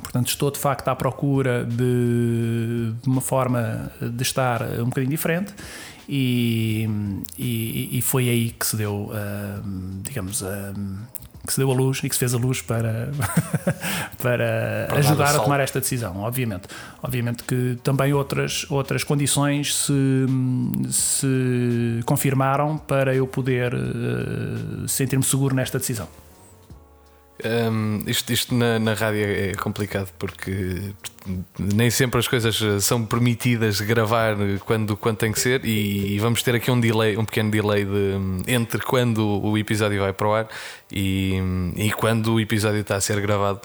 Portanto, 0.00 0.28
estou 0.28 0.52
de 0.52 0.58
facto 0.58 0.86
à 0.86 0.94
procura 0.94 1.64
de, 1.64 2.92
de 3.02 3.08
uma 3.08 3.20
forma 3.20 3.90
de 4.00 4.22
estar 4.22 4.62
um 4.80 4.84
bocadinho 4.84 5.10
diferente 5.10 5.52
e, 6.08 6.88
e, 7.36 7.98
e 7.98 8.02
foi 8.02 8.28
aí 8.28 8.50
que 8.50 8.66
se 8.66 8.76
deu, 8.76 9.10
uh, 9.10 10.00
digamos, 10.02 10.40
uh, 10.40 10.46
que 11.46 11.52
se 11.52 11.58
deu 11.58 11.70
a 11.70 11.74
luz 11.74 12.00
e 12.02 12.08
que 12.08 12.14
se 12.14 12.18
fez 12.18 12.34
a 12.34 12.38
luz 12.38 12.60
para, 12.60 13.10
para, 14.22 14.86
para 14.88 14.98
ajudar 14.98 15.34
a 15.34 15.38
tomar 15.38 15.60
esta 15.60 15.80
decisão, 15.80 16.18
obviamente. 16.18 16.68
Obviamente 17.02 17.42
que 17.44 17.78
também 17.82 18.12
outras, 18.12 18.66
outras 18.70 19.04
condições 19.04 19.74
se, 19.74 20.26
se 20.90 22.00
confirmaram 22.04 22.76
para 22.76 23.14
eu 23.14 23.26
poder 23.26 23.74
uh, 23.74 24.88
sentir-me 24.88 25.24
seguro 25.24 25.54
nesta 25.54 25.78
decisão. 25.78 26.08
Um, 27.44 28.02
isto 28.08 28.32
isto 28.32 28.52
na, 28.52 28.80
na 28.80 28.94
rádio 28.94 29.24
é 29.24 29.52
complicado 29.54 30.10
porque 30.18 30.92
nem 31.56 31.88
sempre 31.88 32.18
as 32.18 32.26
coisas 32.26 32.82
são 32.82 33.04
permitidas 33.06 33.80
gravar 33.80 34.36
quando, 34.64 34.96
quando 34.96 35.18
tem 35.18 35.30
que 35.30 35.38
ser 35.38 35.64
e, 35.64 36.14
e 36.14 36.18
vamos 36.18 36.42
ter 36.42 36.56
aqui 36.56 36.68
um 36.68 36.80
delay, 36.80 37.16
um 37.16 37.24
pequeno 37.24 37.48
delay 37.48 37.84
de, 37.84 38.52
entre 38.52 38.80
quando 38.80 39.24
o 39.24 39.56
episódio 39.56 40.00
vai 40.00 40.12
para 40.12 40.28
o 40.28 40.34
ar 40.34 40.48
e, 40.90 41.34
e 41.76 41.92
quando 41.92 42.34
o 42.34 42.40
episódio 42.40 42.80
está 42.80 42.96
a 42.96 43.00
ser 43.00 43.20
gravado. 43.20 43.60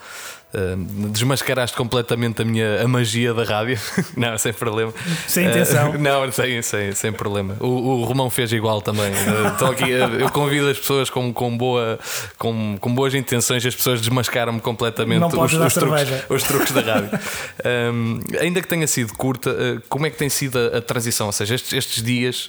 Uh, 0.54 1.10
desmascaraste 1.10 1.76
completamente 1.76 2.44
a 2.44 2.46
minha 2.46 2.84
a 2.84 2.88
magia 2.88 3.34
da 3.34 3.44
rádio. 3.44 3.80
não, 4.16 4.38
sem 4.38 4.54
problema. 4.54 4.94
Sem 5.28 5.48
intenção. 5.48 5.92
Uh, 5.92 5.98
não, 5.98 6.32
sem, 6.32 6.62
sem, 6.62 6.92
sem 6.92 7.12
problema. 7.12 7.58
O, 7.60 7.66
o 7.66 8.04
Romão 8.04 8.30
fez 8.30 8.54
igual 8.54 8.80
também. 8.80 9.12
Uh, 9.12 9.66
aqui, 9.66 9.90
eu 9.90 10.30
convido 10.30 10.70
as 10.70 10.78
pessoas 10.78 11.10
com, 11.10 11.34
com, 11.34 11.58
boa, 11.58 11.98
com, 12.38 12.78
com 12.80 12.94
boas 12.94 13.16
intenções, 13.16 13.66
as 13.66 13.74
pessoas 13.74 14.00
desmascaram-me 14.00 14.62
completamente 14.62 15.26
os, 15.26 15.54
os, 15.54 15.74
truques, 15.74 16.08
os, 16.30 16.44
truques, 16.44 16.72
da 16.72 16.82
rádio. 16.82 17.20
Um, 17.66 18.20
ainda 18.40 18.62
que 18.62 18.68
tenha 18.68 18.86
sido 18.86 19.12
curta, 19.14 19.82
como 19.90 20.06
é 20.06 20.12
que 20.12 20.18
tem 20.18 20.30
sido 20.30 20.60
a, 20.60 20.78
a 20.78 20.82
transição? 20.82 21.26
Ou 21.26 21.34
seja, 21.34 21.56
estes, 21.56 21.74
estes 21.74 22.04
dias, 22.04 22.48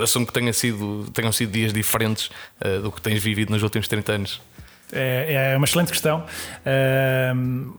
assumo 0.00 0.24
que 0.24 0.32
tenha 0.32 0.52
sido, 0.52 1.08
tenham 1.12 1.32
sido 1.32 1.50
dias 1.50 1.72
diferentes 1.72 2.30
do 2.82 2.92
que 2.92 3.00
tens 3.00 3.20
vivido 3.20 3.50
nos 3.50 3.64
últimos 3.64 3.88
30 3.88 4.12
anos. 4.12 4.40
É, 4.92 5.52
é 5.52 5.56
uma 5.56 5.64
excelente 5.64 5.90
questão. 5.90 6.24
Uh, 6.66 7.72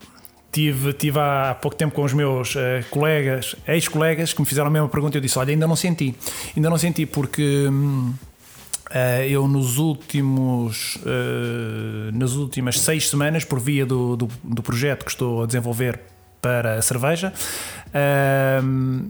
tive, 0.53 0.93
tive 0.93 1.20
há 1.20 1.58
pouco 1.60 1.75
tempo 1.75 1.93
com 1.93 2.03
os 2.03 2.13
meus 2.13 2.55
uh, 2.55 2.60
colegas, 2.89 3.55
ex-colegas, 3.67 4.32
que 4.32 4.39
me 4.39 4.46
fizeram 4.46 4.67
a 4.67 4.72
mesma 4.72 4.88
pergunta. 4.88 5.17
Eu 5.17 5.22
disse: 5.22 5.38
Olha, 5.38 5.51
ainda 5.51 5.67
não 5.67 5.75
senti. 5.75 6.15
Ainda 6.55 6.70
não 6.70 6.77
senti 6.77 7.05
porque. 7.05 7.67
uh, 7.67 9.24
eu 9.27 9.48
nos 9.48 9.79
últimos 9.79 10.98
uh, 10.98 12.12
nas 12.13 12.34
últimas 12.34 12.79
seis 12.79 13.10
semanas 13.10 13.43
por 13.43 13.60
via 13.60 13.86
do, 13.86 14.15
do, 14.15 14.29
do, 14.43 14.62
projeto 14.62 15.03
que 15.03 15.12
estou 15.12 15.43
a 15.43 15.46
desenvolver 15.48 16.00
para 16.39 16.75
a 16.75 16.82
cerveja 16.82 17.34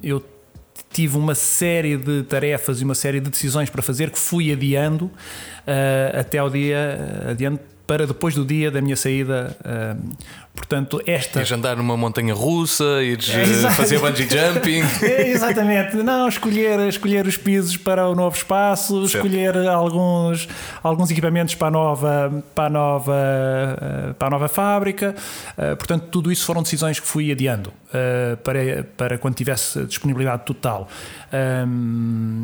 eu 0.04 0.24
tive 0.92 1.18
uma 1.18 1.34
série 1.36 1.98
de 1.98 2.24
tarefas 2.24 2.80
e 2.80 2.84
uma 2.84 2.94
série 2.96 3.20
de 3.20 3.30
decisões 3.30 3.70
para 3.70 3.82
fazer 3.82 4.12
que 4.12 4.20
fui 4.20 4.52
adiando 4.52 5.10
até 6.18 6.38
ao 6.38 6.50
dia 6.50 7.28
adiante 7.32 7.64
para 7.86 8.08
depois 8.08 8.34
do 8.34 8.46
dia 8.46 8.72
da 8.72 8.82
minha 8.82 8.96
saída. 8.96 9.56
Uh, 9.60 10.16
portanto, 10.56 11.02
esta. 11.06 11.40
Ires 11.40 11.52
andar 11.52 11.76
numa 11.76 11.98
montanha 11.98 12.34
russa, 12.34 13.04
ires 13.04 13.30
é, 13.30 13.70
fazer 13.72 14.00
bungee 14.00 14.28
jumping. 14.30 14.84
É, 15.04 15.30
exatamente. 15.30 15.96
Não, 15.98 16.28
escolher, 16.28 16.80
escolher 16.88 17.26
os 17.28 17.38
pisos 17.38 17.76
para 17.76 18.08
o 18.08 18.16
novo 18.16 18.36
espaço, 18.36 19.08
certo. 19.08 19.26
escolher 19.26 19.58
alguns, 19.68 20.48
alguns 20.82 21.12
equipamentos 21.12 21.56
para 21.56 21.68
a 21.68 21.72
nova, 21.72 22.44
para 22.56 22.66
a 22.66 22.70
nova, 22.70 23.14
uh, 23.14 24.14
para 24.14 24.28
a 24.28 24.32
nova 24.32 24.48
fábrica. 24.48 25.16
Uh, 25.58 25.76
portanto, 25.76 26.08
tudo 26.10 26.32
isso 26.32 26.46
foram 26.46 26.64
decisões 26.64 27.00
que 27.00 27.08
fui 27.08 27.32
adiando 27.32 27.74
para, 28.44 28.84
para 28.98 29.18
quando 29.20 29.36
tivesse 29.36 29.86
disponibilidade 29.86 30.46
total. 30.46 30.88
Um, 31.32 32.44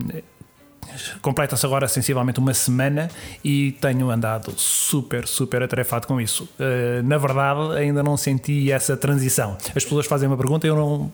completa-se 1.21 1.65
agora 1.65 1.87
sensivelmente 1.87 2.39
uma 2.39 2.53
semana 2.53 3.09
e 3.43 3.73
tenho 3.73 4.09
andado 4.09 4.53
super, 4.57 5.27
super 5.27 5.63
atarefado 5.63 6.07
com 6.07 6.19
isso. 6.19 6.49
Uh, 6.59 7.03
na 7.03 7.17
verdade, 7.17 7.77
ainda 7.77 8.03
não 8.03 8.17
senti 8.17 8.71
essa 8.71 8.95
transição. 8.95 9.57
As 9.75 9.83
pessoas 9.83 10.05
fazem 10.05 10.27
uma 10.27 10.37
pergunta 10.37 10.67
e 10.67 10.69
eu 10.69 10.75
não. 10.75 11.11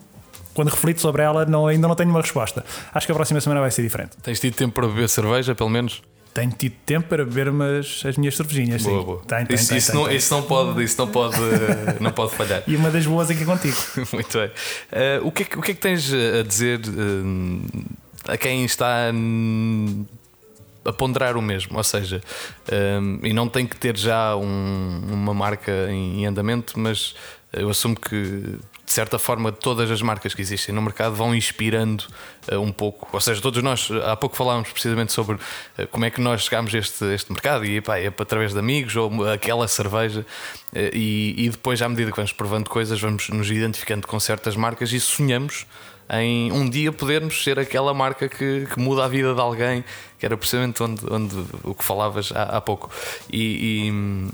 Quando 0.54 0.68
reflito 0.70 1.00
sobre 1.02 1.22
ela, 1.22 1.44
não, 1.44 1.66
ainda 1.66 1.86
não 1.86 1.94
tenho 1.94 2.08
uma 2.08 2.20
resposta. 2.20 2.64
Acho 2.94 3.06
que 3.06 3.12
a 3.12 3.14
próxima 3.14 3.40
semana 3.40 3.60
vai 3.60 3.70
ser 3.70 3.82
diferente. 3.82 4.16
Tens 4.22 4.40
tido 4.40 4.54
tempo 4.54 4.74
para 4.74 4.86
beber 4.86 5.08
cerveja, 5.08 5.54
pelo 5.54 5.68
menos? 5.68 6.02
tenho 6.36 6.50
tido 6.50 6.74
tempo 6.84 7.08
para 7.08 7.24
beber 7.24 7.48
umas, 7.48 8.02
as 8.04 8.18
minhas 8.18 8.36
cervejinhas. 8.36 8.82
Boa, 8.82 9.02
boa. 9.02 9.22
Tem, 9.26 9.46
tem, 9.46 9.54
isso, 9.54 9.68
tem, 9.70 9.78
isso, 9.78 9.94
não, 9.94 10.10
isso, 10.10 10.34
não, 10.34 10.42
pode, 10.42 10.84
isso 10.84 10.98
não 10.98 11.08
pode, 11.08 11.36
não 11.98 12.12
pode 12.12 12.34
falhar. 12.34 12.62
E 12.66 12.76
uma 12.76 12.90
das 12.90 13.06
boas 13.06 13.30
aqui 13.30 13.42
contigo. 13.42 13.74
Muito 14.12 14.38
bem. 14.38 14.48
Uh, 14.48 15.26
o, 15.26 15.32
que 15.32 15.44
é, 15.44 15.46
o 15.56 15.62
que 15.62 15.70
é 15.70 15.74
que 15.74 15.80
tens 15.80 16.12
a 16.12 16.42
dizer 16.42 16.80
uh, 16.80 17.62
a 18.28 18.36
quem 18.36 18.64
está 18.64 19.10
a 20.84 20.92
ponderar 20.92 21.36
o 21.36 21.42
mesmo, 21.42 21.76
ou 21.76 21.84
seja, 21.84 22.22
um, 23.00 23.20
e 23.22 23.32
não 23.32 23.48
tem 23.48 23.66
que 23.66 23.76
ter 23.76 23.96
já 23.96 24.36
um, 24.36 25.02
uma 25.10 25.34
marca 25.34 25.72
em 25.90 26.26
andamento, 26.26 26.78
mas 26.78 27.14
eu 27.52 27.68
assumo 27.68 27.96
que 27.96 28.58
de 28.86 28.92
certa 28.92 29.18
forma 29.18 29.50
todas 29.50 29.90
as 29.90 30.00
marcas 30.00 30.32
que 30.32 30.40
existem 30.40 30.72
no 30.72 30.80
mercado 30.80 31.16
vão 31.16 31.34
inspirando 31.34 32.04
uh, 32.52 32.60
um 32.60 32.70
pouco, 32.70 33.08
ou 33.12 33.20
seja, 33.20 33.40
todos 33.42 33.60
nós 33.60 33.90
há 34.04 34.14
pouco 34.14 34.36
falávamos 34.36 34.70
precisamente 34.70 35.12
sobre 35.12 35.34
uh, 35.34 35.86
como 35.90 36.04
é 36.04 36.10
que 36.10 36.20
nós 36.20 36.42
chegámos 36.42 36.72
a 36.72 36.78
este, 36.78 37.04
este 37.06 37.32
mercado 37.32 37.64
e 37.64 37.80
pá, 37.80 37.98
é 37.98 38.06
através 38.06 38.52
de 38.52 38.58
amigos 38.60 38.94
ou 38.94 39.28
aquela 39.28 39.66
cerveja 39.66 40.20
uh, 40.20 40.78
e, 40.94 41.34
e 41.36 41.48
depois 41.48 41.82
à 41.82 41.88
medida 41.88 42.12
que 42.12 42.16
vamos 42.16 42.32
provando 42.32 42.70
coisas 42.70 43.00
vamos 43.00 43.28
nos 43.28 43.50
identificando 43.50 44.06
com 44.06 44.20
certas 44.20 44.54
marcas 44.54 44.92
e 44.92 45.00
sonhamos 45.00 45.66
em 46.10 46.52
um 46.52 46.68
dia 46.68 46.92
podermos 46.92 47.42
ser 47.42 47.58
aquela 47.58 47.92
marca 47.92 48.28
que, 48.28 48.66
que, 48.66 48.78
muda 48.78 49.04
a 49.04 49.08
vida 49.08 49.34
de 49.34 49.40
alguém, 49.40 49.84
que 50.18 50.26
era 50.26 50.36
precisamente 50.36 50.82
onde, 50.82 51.04
onde 51.12 51.36
o 51.64 51.74
que 51.74 51.84
falavas 51.84 52.32
há, 52.32 52.56
há 52.56 52.60
pouco. 52.60 52.90
E, 53.32 53.86
e 53.86 53.90
hum, 53.90 54.30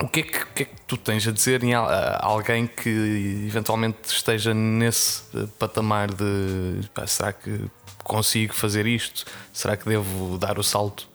o 0.00 0.08
que, 0.08 0.20
é 0.20 0.22
que, 0.22 0.46
que, 0.46 0.62
é 0.62 0.66
que, 0.66 0.80
tu 0.86 0.96
tens 0.96 1.26
a 1.26 1.32
dizer 1.32 1.62
em 1.64 1.72
alguém 1.74 2.66
que 2.66 3.44
eventualmente 3.46 3.98
esteja 4.08 4.52
nesse 4.52 5.22
eh, 5.34 5.46
patamar 5.58 6.12
de 6.12 6.80
pá, 6.94 7.06
será 7.06 7.32
que 7.32 7.64
consigo 8.04 8.54
fazer 8.54 8.86
isto? 8.86 9.24
Será 9.52 9.76
que 9.76 9.88
devo 9.88 10.38
dar 10.38 10.58
o 10.58 10.62
salto? 10.62 11.08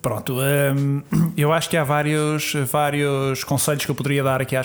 Pronto, 0.00 0.36
hum, 0.38 1.02
eu 1.36 1.52
acho 1.52 1.68
que 1.68 1.76
há 1.76 1.84
vários, 1.84 2.54
vários 2.70 3.42
conselhos 3.42 3.84
que 3.84 3.90
eu 3.90 3.94
poderia 3.94 4.22
dar 4.22 4.40
aqui 4.40 4.54
a, 4.54 4.60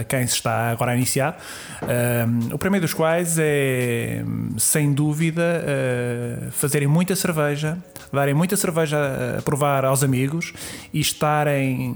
a 0.00 0.04
quem 0.04 0.26
se 0.26 0.34
está 0.34 0.70
agora 0.70 0.92
a 0.92 0.96
iniciar. 0.96 1.38
Um, 1.82 2.54
o 2.54 2.58
primeiro 2.58 2.86
dos 2.86 2.94
quais 2.94 3.36
é, 3.38 4.24
sem 4.56 4.92
dúvida, 4.92 5.42
uh, 5.42 6.50
fazerem 6.50 6.88
muita 6.88 7.14
cerveja, 7.14 7.78
darem 8.12 8.34
muita 8.34 8.56
cerveja 8.56 9.36
a 9.38 9.42
provar 9.42 9.84
aos 9.84 10.02
amigos 10.02 10.52
e 10.92 11.00
estarem 11.00 11.94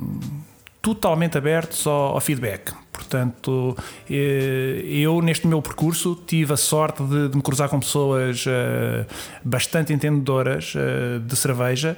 totalmente 0.82 1.38
abertos 1.38 1.86
ao 1.86 2.20
feedback. 2.20 2.72
Portanto, 2.98 3.76
eh, 4.10 4.82
eu 4.84 5.22
neste 5.22 5.46
meu 5.46 5.62
percurso 5.62 6.20
tive 6.26 6.52
a 6.52 6.56
sorte 6.56 7.00
de, 7.04 7.28
de 7.28 7.36
me 7.36 7.42
cruzar 7.42 7.68
com 7.68 7.78
pessoas 7.78 8.44
uh, 8.44 9.06
bastante 9.44 9.92
entendedoras 9.92 10.74
uh, 10.74 11.20
de 11.20 11.36
cerveja, 11.36 11.96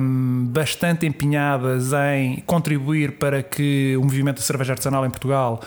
um, 0.00 0.44
bastante 0.50 1.06
empenhadas 1.06 1.92
em 1.92 2.42
contribuir 2.44 3.12
para 3.12 3.44
que 3.44 3.96
o 3.96 4.02
movimento 4.02 4.38
da 4.38 4.42
cerveja 4.42 4.72
artesanal 4.72 5.06
em 5.06 5.10
Portugal 5.10 5.60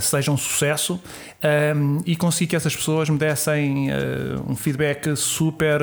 seja 0.00 0.32
um 0.32 0.36
sucesso 0.36 1.00
um, 1.76 2.00
e 2.04 2.16
consegui 2.16 2.50
que 2.50 2.56
essas 2.56 2.74
pessoas 2.74 3.08
me 3.08 3.16
dessem 3.16 3.88
um 4.48 4.56
feedback 4.56 5.14
super 5.14 5.80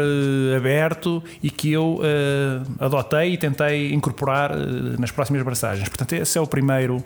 aberto 0.58 1.24
e 1.42 1.50
que 1.50 1.72
eu 1.72 2.01
adotei 2.80 3.34
e 3.34 3.38
tentei 3.38 3.94
incorporar 3.94 4.53
nas 5.00 5.10
próximas 5.10 5.42
braçagens. 5.42 5.88
Portanto, 5.88 6.13
esse 6.13 6.38
é 6.38 6.42
o 6.42 6.48
primeiro 6.48 7.01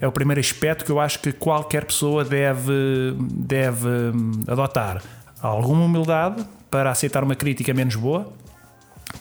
é 0.00 0.06
o 0.06 0.12
primeiro 0.12 0.40
aspecto 0.40 0.84
que 0.84 0.90
eu 0.90 0.98
acho 0.98 1.18
que 1.18 1.32
qualquer 1.32 1.84
pessoa 1.84 2.24
deve, 2.24 3.14
deve 3.18 3.88
adotar. 4.48 5.02
Alguma 5.40 5.84
humildade 5.84 6.44
para 6.70 6.90
aceitar 6.90 7.22
uma 7.22 7.34
crítica 7.34 7.74
menos 7.74 7.96
boa, 7.96 8.32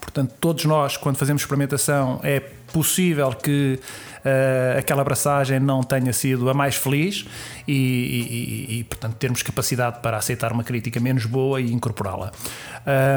Portanto, 0.09 0.33
todos 0.39 0.65
nós, 0.65 0.97
quando 0.97 1.17
fazemos 1.17 1.43
experimentação, 1.43 2.19
é 2.23 2.39
possível 2.73 3.29
que 3.31 3.79
uh, 3.79 4.79
aquela 4.79 5.01
abraçagem 5.01 5.59
não 5.59 5.83
tenha 5.83 6.11
sido 6.11 6.49
a 6.49 6.53
mais 6.53 6.75
feliz 6.75 7.25
e, 7.67 7.73
e, 7.73 8.79
e, 8.79 8.83
portanto, 8.85 9.15
termos 9.17 9.43
capacidade 9.43 9.99
para 10.01 10.17
aceitar 10.17 10.51
uma 10.51 10.63
crítica 10.63 10.99
menos 10.99 11.25
boa 11.25 11.61
e 11.61 11.71
incorporá-la. 11.71 12.31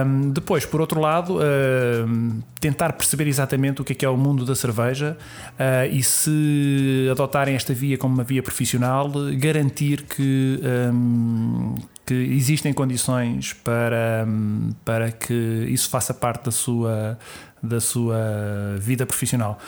Um, 0.05 0.31
depois, 0.33 0.67
por 0.67 0.83
outro 0.83 1.01
lado, 1.01 1.39
uh, 1.39 2.43
tentar 2.61 2.93
perceber 2.93 3.27
exatamente 3.27 3.81
o 3.81 3.85
que 3.85 3.95
é, 3.95 3.97
que 3.97 4.05
é 4.05 4.09
o 4.09 4.17
mundo 4.17 4.45
da 4.45 4.55
cerveja 4.55 5.17
uh, 5.53 5.91
e 5.91 6.03
se 6.03 7.09
adotarem 7.11 7.55
esta 7.55 7.73
via 7.73 7.97
como 7.97 8.13
uma 8.13 8.25
via 8.25 8.43
profissional, 8.43 9.11
garantir 9.39 10.03
que, 10.03 10.61
um, 10.93 11.77
que 12.05 12.15
existem 12.15 12.73
condições 12.73 13.53
para, 13.53 14.27
para 14.85 15.13
que 15.13 15.35
isso 15.69 15.89
faça 15.89 16.13
parte 16.13 16.47
da 16.47 16.51
sua, 16.51 17.19
da 17.63 17.81
sua 17.81 18.77
vida 18.79 19.07
profissional. 19.07 19.59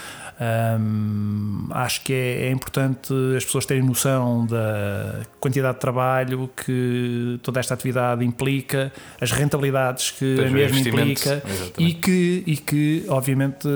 Um, 0.80 1.68
acho 1.70 2.02
que 2.02 2.12
é, 2.12 2.48
é, 2.48 2.50
importante 2.50 3.14
as 3.36 3.44
pessoas 3.44 3.64
terem 3.66 3.84
noção 3.84 4.44
da 4.46 5.20
quantidade 5.38 5.74
de 5.74 5.80
trabalho 5.80 6.50
que 6.56 7.38
toda 7.40 7.60
esta 7.60 7.74
atividade 7.74 8.24
implica, 8.24 8.92
as 9.20 9.30
rentabilidades 9.30 10.10
que 10.10 10.44
a 10.44 10.50
mesma 10.50 10.80
implica 10.80 11.40
e 11.78 11.94
que, 11.94 12.42
e 12.44 12.56
que, 12.56 13.04
obviamente, 13.08 13.68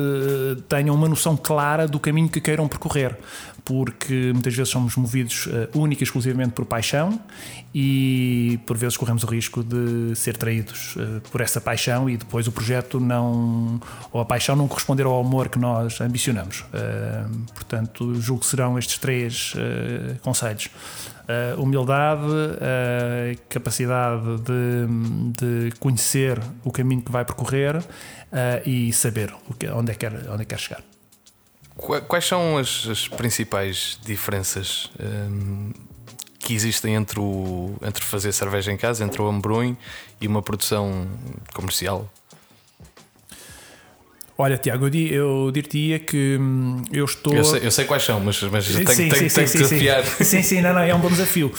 tenham 0.68 0.96
uma 0.96 1.08
noção 1.08 1.36
clara 1.36 1.86
do 1.86 2.00
caminho 2.00 2.28
que 2.28 2.40
queiram 2.40 2.66
percorrer 2.66 3.16
porque 3.68 4.30
muitas 4.32 4.54
vezes 4.54 4.72
somos 4.72 4.96
movidos 4.96 5.46
uh, 5.46 5.78
única 5.78 6.02
e 6.02 6.04
exclusivamente 6.04 6.52
por 6.52 6.64
paixão 6.64 7.20
e 7.74 8.58
por 8.64 8.78
vezes 8.78 8.96
corremos 8.96 9.22
o 9.24 9.26
risco 9.26 9.62
de 9.62 10.16
ser 10.16 10.38
traídos 10.38 10.96
uh, 10.96 11.20
por 11.30 11.42
essa 11.42 11.60
paixão 11.60 12.08
e 12.08 12.16
depois 12.16 12.48
o 12.48 12.52
projeto 12.52 12.98
não 12.98 13.78
ou 14.10 14.22
a 14.22 14.24
paixão 14.24 14.56
não 14.56 14.66
corresponder 14.66 15.04
ao 15.04 15.20
amor 15.20 15.50
que 15.50 15.58
nós 15.58 16.00
ambicionamos. 16.00 16.60
Uh, 16.60 17.44
portanto, 17.52 18.14
julgo 18.14 18.40
que 18.40 18.46
serão 18.46 18.78
estes 18.78 18.96
três 18.96 19.52
conselhos. 20.22 20.70
humildade, 21.58 22.22
capacidade 23.50 24.38
de, 24.38 25.70
de, 25.70 25.76
conhecer 25.78 26.40
o 26.64 26.70
caminho 26.70 27.02
que 27.02 27.12
vai 27.12 27.24
percorrer 27.24 27.82
e 28.64 28.90
saber 28.94 29.34
onde 29.74 29.90
é 29.90 29.94
que 29.94 30.00
quer, 30.00 30.14
onde 30.30 30.42
é 30.42 30.44
que 30.44 30.54
quer 30.54 30.58
chegar. 30.58 30.97
Quais 31.78 32.26
são 32.26 32.58
as, 32.58 32.86
as 32.90 33.06
principais 33.06 33.98
diferenças 34.04 34.90
um, 35.00 35.70
que 36.40 36.52
existem 36.52 36.94
entre, 36.94 37.20
o, 37.20 37.76
entre 37.82 38.04
fazer 38.04 38.32
cerveja 38.32 38.72
em 38.72 38.76
casa, 38.76 39.04
entre 39.04 39.22
o 39.22 39.26
homebrewing 39.26 39.76
e 40.20 40.26
uma 40.26 40.42
produção 40.42 41.06
comercial? 41.54 42.10
Olha, 44.36 44.58
Tiago, 44.58 44.88
eu, 44.88 45.46
eu 45.46 45.50
diria 45.52 45.98
que 45.98 46.36
hum, 46.40 46.82
eu 46.92 47.04
estou. 47.04 47.34
Eu 47.34 47.44
sei, 47.44 47.66
eu 47.66 47.70
sei, 47.70 47.84
quais 47.84 48.04
são, 48.04 48.20
mas, 48.20 48.40
mas 48.42 48.66
tenho, 48.66 48.88
sim, 48.88 49.08
tenho, 49.08 49.28
sim, 49.28 49.34
tenho 49.34 49.48
sim, 49.48 49.58
que 49.58 49.64
desafiar. 49.64 50.04
Sim, 50.04 50.42
sim, 50.42 50.60
não, 50.60 50.72
não, 50.72 50.80
é 50.80 50.94
um 50.94 51.00
bom 51.00 51.08
desafio. 51.08 51.52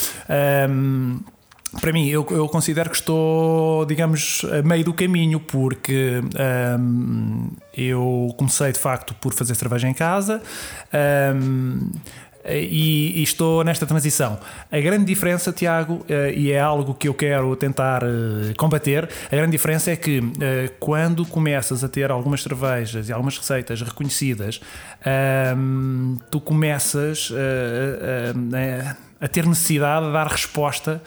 Um, 0.69 1.19
para 1.79 1.93
mim, 1.93 2.07
eu, 2.07 2.25
eu, 2.31 2.47
considero 2.47 2.89
que 2.89 2.95
estou, 2.95 3.85
digamos, 3.85 4.43
a 4.45 4.63
meio 4.63 4.83
do 4.83 4.93
caminho, 4.93 5.39
porque 5.39 6.21
um, 6.79 7.51
eu 7.75 8.33
comecei 8.37 8.71
de 8.71 8.79
facto 8.79 9.13
por 9.15 9.33
fazer 9.33 9.53
cerveja 9.55 9.87
em 9.87 9.93
casa. 9.93 10.41
Um, 11.35 11.91
e, 12.45 13.19
e, 13.19 13.23
estou 13.23 13.63
nesta 13.63 13.85
transição. 13.85 14.39
A 14.71 14.79
grande 14.79 15.05
diferença, 15.05 15.51
Tiago, 15.51 15.95
uh, 15.95 16.31
e 16.35 16.51
é 16.51 16.59
algo 16.59 16.93
que 16.93 17.07
eu 17.07 17.13
quero 17.13 17.55
tentar 17.55 18.03
uh, 18.03 18.55
combater, 18.57 19.07
a 19.31 19.35
grande 19.35 19.51
diferença 19.51 19.91
é 19.91 19.95
que 19.95 20.19
uh, 20.19 20.31
quando 20.79 21.25
começas 21.25 21.83
a 21.83 21.89
ter 21.89 22.09
algumas 22.09 22.41
cervejas 22.41 23.09
e 23.09 23.11
algumas 23.11 23.37
receitas 23.37 23.81
reconhecidas, 23.81 24.61
tu 26.29 26.39
começas 26.41 27.31
a, 29.21 29.25
a 29.25 29.27
ter 29.27 29.45
necessidade 29.45 30.07
de 30.07 30.13
dar 30.13 30.27
resposta 30.27 31.01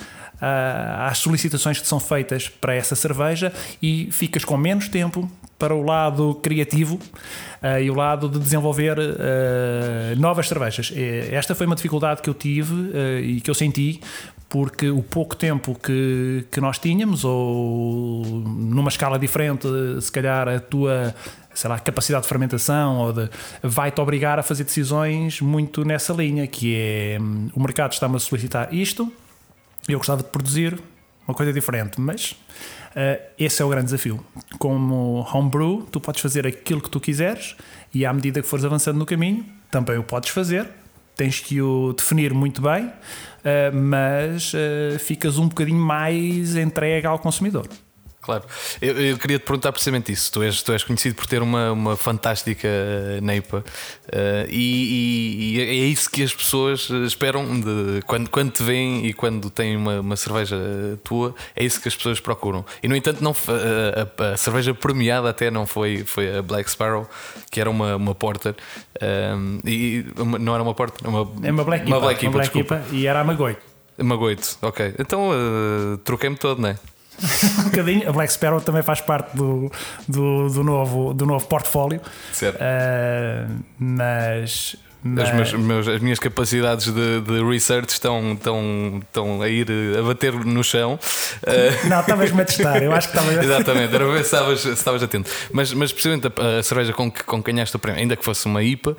às 0.98 1.18
solicitações 1.18 1.80
que 1.80 1.86
são 1.86 2.00
feitas 2.00 2.48
para 2.48 2.74
essa 2.74 2.96
cerveja 2.96 3.52
e 3.80 4.08
ficas 4.10 4.44
com 4.44 4.56
menos 4.56 4.88
tempo 4.88 5.30
para 5.58 5.74
o 5.76 5.84
lado 5.84 6.34
criativo 6.42 6.96
uh, 6.96 7.80
e 7.80 7.88
o 7.88 7.94
lado 7.94 8.28
de 8.28 8.40
desenvolver 8.40 8.98
uh, 8.98 10.18
novas 10.18 10.48
cervejas. 10.48 10.92
Esta 11.30 11.54
foi 11.54 11.66
uma 11.66 11.76
dificuldade 11.76 12.20
que 12.20 12.28
eu 12.28 12.34
tive 12.34 12.74
uh, 12.74 13.20
e 13.22 13.40
que 13.40 13.48
eu 13.48 13.54
senti 13.54 14.00
porque 14.48 14.90
o 14.90 15.02
pouco 15.02 15.36
tempo 15.36 15.74
que, 15.74 16.44
que 16.50 16.60
nós 16.60 16.78
tínhamos, 16.78 17.24
ou 17.24 18.22
numa 18.44 18.90
escala 18.90 19.18
diferente, 19.18 19.66
se 20.00 20.12
calhar 20.12 20.46
a 20.46 20.60
tua 20.60 21.14
sei 21.54 21.70
lá, 21.70 21.78
capacidade 21.78 22.24
de 22.24 22.28
fermentação 22.28 22.98
ou 22.98 23.12
de, 23.12 23.30
vai-te 23.62 24.00
obrigar 24.00 24.38
a 24.38 24.42
fazer 24.42 24.64
decisões 24.64 25.40
muito 25.40 25.84
nessa 25.84 26.12
linha, 26.12 26.46
que 26.46 26.74
é 26.76 27.18
hum, 27.20 27.48
o 27.54 27.60
mercado 27.60 27.92
está-me 27.92 28.16
a 28.16 28.18
solicitar 28.18 28.72
isto, 28.74 29.10
eu 29.88 29.98
gostava 29.98 30.22
de 30.22 30.28
produzir 30.28 30.78
uma 31.26 31.34
coisa 31.34 31.52
diferente, 31.52 32.00
mas 32.00 32.32
uh, 32.32 33.20
esse 33.38 33.62
é 33.62 33.64
o 33.64 33.68
grande 33.68 33.86
desafio. 33.86 34.24
Como 34.58 35.26
homebrew, 35.32 35.86
tu 35.90 36.00
podes 36.00 36.20
fazer 36.20 36.46
aquilo 36.46 36.80
que 36.80 36.90
tu 36.90 37.00
quiseres 37.00 37.56
e 37.94 38.04
à 38.04 38.12
medida 38.12 38.40
que 38.42 38.48
fores 38.48 38.64
avançando 38.64 38.98
no 38.98 39.06
caminho, 39.06 39.44
também 39.70 39.98
o 39.98 40.02
podes 40.02 40.30
fazer. 40.30 40.68
Tens 41.14 41.40
que 41.40 41.60
o 41.60 41.92
definir 41.92 42.32
muito 42.32 42.62
bem, 42.62 42.86
uh, 42.86 42.92
mas 43.74 44.52
uh, 44.54 44.98
ficas 44.98 45.38
um 45.38 45.48
bocadinho 45.48 45.80
mais 45.80 46.56
entregue 46.56 47.06
ao 47.06 47.18
consumidor. 47.18 47.68
Claro, 48.22 48.44
eu, 48.80 48.96
eu, 49.00 49.18
queria 49.18 49.36
te 49.36 49.42
perguntar 49.42 49.72
precisamente 49.72 50.12
isso. 50.12 50.30
Tu 50.30 50.44
és, 50.44 50.62
tu 50.62 50.72
és 50.72 50.84
conhecido 50.84 51.16
por 51.16 51.26
ter 51.26 51.42
uma, 51.42 51.72
uma 51.72 51.96
fantástica 51.96 52.68
neipa 53.20 53.64
uh, 54.06 54.48
e, 54.48 55.56
e, 55.56 55.60
é 55.60 55.86
isso 55.86 56.08
que 56.08 56.22
as 56.22 56.32
pessoas 56.32 56.88
esperam 56.88 57.60
de, 57.60 58.00
quando, 58.06 58.30
quando 58.30 58.52
te 58.52 58.62
veem 58.62 59.06
e 59.06 59.12
quando 59.12 59.50
têm 59.50 59.76
uma, 59.76 59.98
uma 59.98 60.14
cerveja 60.14 60.56
tua, 61.02 61.34
é 61.56 61.64
isso 61.64 61.80
que 61.80 61.88
as 61.88 61.96
pessoas 61.96 62.20
procuram. 62.20 62.64
E 62.80 62.86
no 62.86 62.94
entanto, 62.94 63.24
não, 63.24 63.32
a, 63.32 64.22
a, 64.22 64.32
a 64.34 64.36
cerveja 64.36 64.72
premiada 64.72 65.28
até 65.28 65.50
não 65.50 65.66
foi, 65.66 66.04
foi 66.04 66.38
a 66.38 66.42
Black 66.42 66.70
Sparrow, 66.70 67.10
que 67.50 67.60
era 67.60 67.68
uma, 67.68 67.96
uma 67.96 68.14
porter, 68.14 68.54
um, 69.34 69.58
eh, 69.64 69.68
e 69.68 70.06
uma, 70.16 70.38
não 70.38 70.54
era 70.54 70.62
uma 70.62 70.74
porter, 70.74 71.08
uma, 71.08 71.28
é 71.42 71.50
uma 71.50 71.64
Black 71.64 71.86
uma 71.86 71.98
Black, 71.98 72.24
uma 72.24 72.32
Black 72.38 72.56
e 72.92 73.04
era 73.04 73.20
a 73.20 73.24
Magoito. 73.24 73.62
Magoito, 73.98 74.58
ok. 74.62 74.94
Então 74.96 75.30
uh, 75.30 75.98
troquei-me 75.98 76.36
todo, 76.36 76.62
não 76.62 76.68
é? 76.68 76.78
um 77.60 77.64
bocadinho. 77.64 78.08
A 78.08 78.12
Black 78.12 78.32
Sparrow 78.32 78.60
também 78.60 78.82
faz 78.82 79.00
parte 79.00 79.36
do, 79.36 79.70
do, 80.08 80.48
do 80.48 80.64
novo, 80.64 81.14
do 81.14 81.26
novo 81.26 81.46
portfólio. 81.46 82.00
Certo. 82.32 82.56
Uh, 82.56 83.62
mas. 83.78 84.76
As, 85.04 85.34
meus, 85.34 85.52
meus, 85.54 85.88
as, 85.88 86.00
minhas 86.00 86.20
capacidades 86.20 86.86
de, 86.86 87.20
de, 87.22 87.42
research 87.42 87.92
estão, 87.92 88.34
estão, 88.34 89.00
estão 89.02 89.42
a 89.42 89.48
ir 89.48 89.66
a 89.98 90.02
bater 90.02 90.32
no 90.32 90.62
chão. 90.62 90.96
Uh... 91.42 91.86
Não, 91.90 91.98
estavas-me 91.98 92.40
a 92.40 92.44
testar, 92.44 92.80
eu 92.80 92.92
acho 92.92 93.10
que 93.10 93.18
estava. 93.18 93.34
Exatamente, 93.42 93.92
era 93.92 94.06
ver 94.06 94.18
se 94.18 94.24
estavas, 94.26 94.60
se 94.60 94.68
estavas 94.70 95.02
atento. 95.02 95.28
Mas, 95.50 95.72
mas 95.72 95.92
precisamente 95.92 96.28
a, 96.28 96.60
a 96.60 96.62
cerveja 96.62 96.92
com 96.92 97.10
que, 97.10 97.24
com 97.24 97.42
que 97.42 97.50
ganhaste 97.50 97.74
o 97.74 97.80
prémio, 97.80 98.00
ainda 98.00 98.14
que 98.16 98.24
fosse 98.24 98.46
uma 98.46 98.62
IPA, 98.62 98.92
uh, 98.92 98.96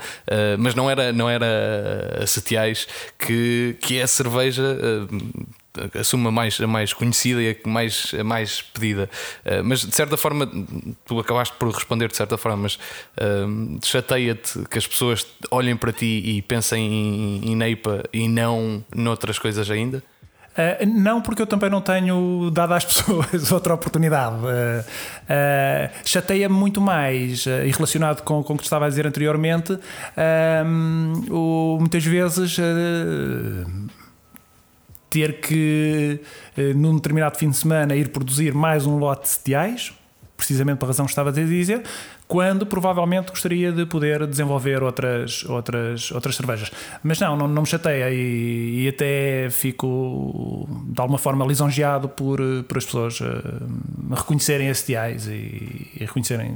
mas 0.57 0.75
não 0.75 0.91
era, 0.91 1.13
não 1.13 1.29
era 1.29 2.19
a 2.21 2.27
Setiais, 2.27 2.85
que, 3.17 3.77
que 3.79 3.97
é 3.97 4.03
a 4.03 4.07
cerveja. 4.07 4.61
Uh, 4.61 5.62
assume 5.99 6.27
a 6.27 6.31
mais, 6.31 6.59
a 6.59 6.67
mais 6.67 6.93
conhecida 6.93 7.41
e 7.41 7.51
a 7.63 7.69
mais, 7.69 8.11
a 8.19 8.23
mais 8.23 8.61
pedida. 8.61 9.09
Uh, 9.45 9.63
mas 9.63 9.81
de 9.85 9.93
certa 9.93 10.17
forma, 10.17 10.49
tu 11.05 11.19
acabaste 11.19 11.55
por 11.57 11.69
responder 11.69 12.07
de 12.07 12.15
certa 12.15 12.37
forma, 12.37 12.57
mas 12.63 12.75
uh, 12.75 13.79
chateia-te 13.83 14.63
que 14.69 14.77
as 14.77 14.87
pessoas 14.87 15.25
olhem 15.51 15.75
para 15.75 15.91
ti 15.91 16.21
e 16.25 16.41
pensem 16.41 16.85
em, 16.85 17.51
em 17.51 17.55
Neipa 17.55 18.03
e 18.11 18.27
não 18.27 18.83
noutras 18.93 19.39
coisas 19.39 19.69
ainda? 19.69 20.03
Uh, 20.53 20.85
não, 20.85 21.19
porque 21.19 21.41
eu 21.41 21.47
também 21.47 21.67
não 21.67 21.81
tenho 21.81 22.51
dado 22.51 22.73
às 22.73 22.85
pessoas 22.85 23.51
outra 23.51 23.73
oportunidade. 23.73 24.35
Uh, 24.35 24.81
uh, 24.81 25.89
Chateia-me 26.05 26.53
muito 26.53 26.79
mais, 26.79 27.45
e 27.45 27.71
relacionado 27.71 28.21
com, 28.21 28.43
com 28.43 28.53
o 28.53 28.57
que 28.57 28.63
estava 28.63 28.85
a 28.85 28.89
dizer 28.89 29.07
anteriormente, 29.07 29.77
o, 31.31 31.77
muitas 31.79 32.05
vezes 32.05 32.57
ter 35.13 35.39
que, 35.39 36.19
eh, 36.57 36.73
num 36.73 36.95
determinado 36.95 37.37
fim 37.37 37.51
de 37.51 37.55
semana, 37.55 37.95
ir 37.95 38.09
produzir 38.09 38.51
mais 38.51 38.87
um 38.87 38.97
lote 38.97 39.21
de 39.21 39.29
setiais, 39.29 39.93
precisamente 40.35 40.79
pela 40.79 40.87
razão 40.89 41.05
que 41.05 41.11
estava 41.11 41.29
a 41.29 41.31
dizer, 41.31 41.83
quando 42.27 42.65
provavelmente 42.65 43.29
gostaria 43.29 43.71
de 43.71 43.85
poder 43.85 44.25
desenvolver 44.25 44.81
outras, 44.81 45.45
outras, 45.45 46.11
outras 46.11 46.35
cervejas. 46.35 46.71
Mas 47.03 47.19
não, 47.19 47.37
não, 47.37 47.47
não 47.47 47.61
me 47.61 47.67
chateia 47.67 48.09
e, 48.09 48.85
e, 48.85 48.89
até 48.89 49.51
fico 49.51 50.67
de 50.87 50.99
alguma 50.99 51.19
forma 51.19 51.45
lisonjeado 51.45 52.09
por, 52.09 52.39
por 52.67 52.77
as 52.79 52.85
pessoas 52.85 53.21
uh, 53.21 54.15
reconhecerem 54.15 54.73
setiais 54.73 55.27
e, 55.27 55.91
e 55.95 55.99
reconhecerem 55.99 56.55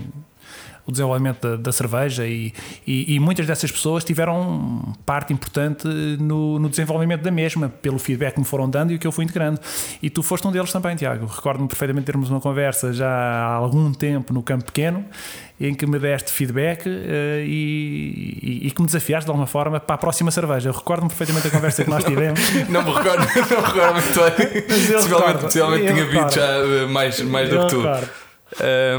o 0.88 0.92
desenvolvimento 0.92 1.42
da, 1.42 1.56
da 1.58 1.72
cerveja 1.72 2.26
e, 2.26 2.54
e, 2.86 3.16
e, 3.16 3.20
muitas 3.20 3.46
dessas 3.46 3.70
pessoas 3.70 4.06
tiveram 4.06 4.96
parte 5.06 5.34
importante 5.34 5.86
no, 6.20 6.58
no, 6.58 6.70
desenvolvimento 6.70 7.22
da 7.22 7.30
mesma, 7.30 7.68
pelo 7.68 8.00
feedback 8.00 8.36
que 8.36 8.40
me 8.40 8.46
foram 8.46 8.70
dando 8.70 8.94
e 8.94 8.96
o 8.96 9.00
que 9.00 9.06
eu 9.06 9.12
fui 9.12 9.26
integrando. 9.26 9.60
E 10.02 10.10
tu 10.10 10.24
foste 10.24 10.48
um 10.48 10.52
deles 10.52 10.72
também, 10.72 10.96
Tiago. 10.96 11.26
Recordo-me 11.26 11.68
perfeitamente 11.68 12.06
termos 12.06 12.30
uma 12.30 12.40
conversa 12.40 12.94
já 12.94 13.10
há 13.10 13.54
algum 13.54 13.92
tempo 13.92 14.34
no 14.34 14.42
campo 14.42 14.64
pequeno 14.64 15.06
em 15.60 15.74
que 15.74 15.86
me 15.88 15.98
deste 15.98 16.32
feedback 16.32 16.88
uh, 16.88 16.92
e, 17.44 18.40
e, 18.42 18.68
e, 18.68 18.72
que 18.72 18.80
me 18.80 18.86
desafiaste 18.86 19.26
de 19.26 19.32
alguma 19.32 19.48
forma 19.48 19.80
para 19.80 19.96
a 19.96 19.98
próxima 19.98 20.30
cerveja. 20.30 20.70
Eu 20.70 20.74
recordo-me 20.74 21.10
perfeitamente 21.10 21.48
a 21.48 21.52
conversa 21.52 21.84
que 21.84 21.90
nós 21.90 22.04
tivemos. 22.04 22.40
não 22.70 22.84
me 22.84 22.92
recordo, 22.92 23.26
não 23.50 23.62
me 23.62 23.68
recordo 23.68 23.94
muito 23.94 24.38
bem. 24.38 24.62
Possivelmente, 24.62 25.42
possivelmente 25.42 25.94
tinha 25.94 26.06
visto 26.06 26.36
já 26.36 26.48
eh, 26.48 26.86
mais, 26.86 27.20
mais 27.22 27.50
do 27.50 27.60
que 27.62 27.68
tu. 27.70 28.27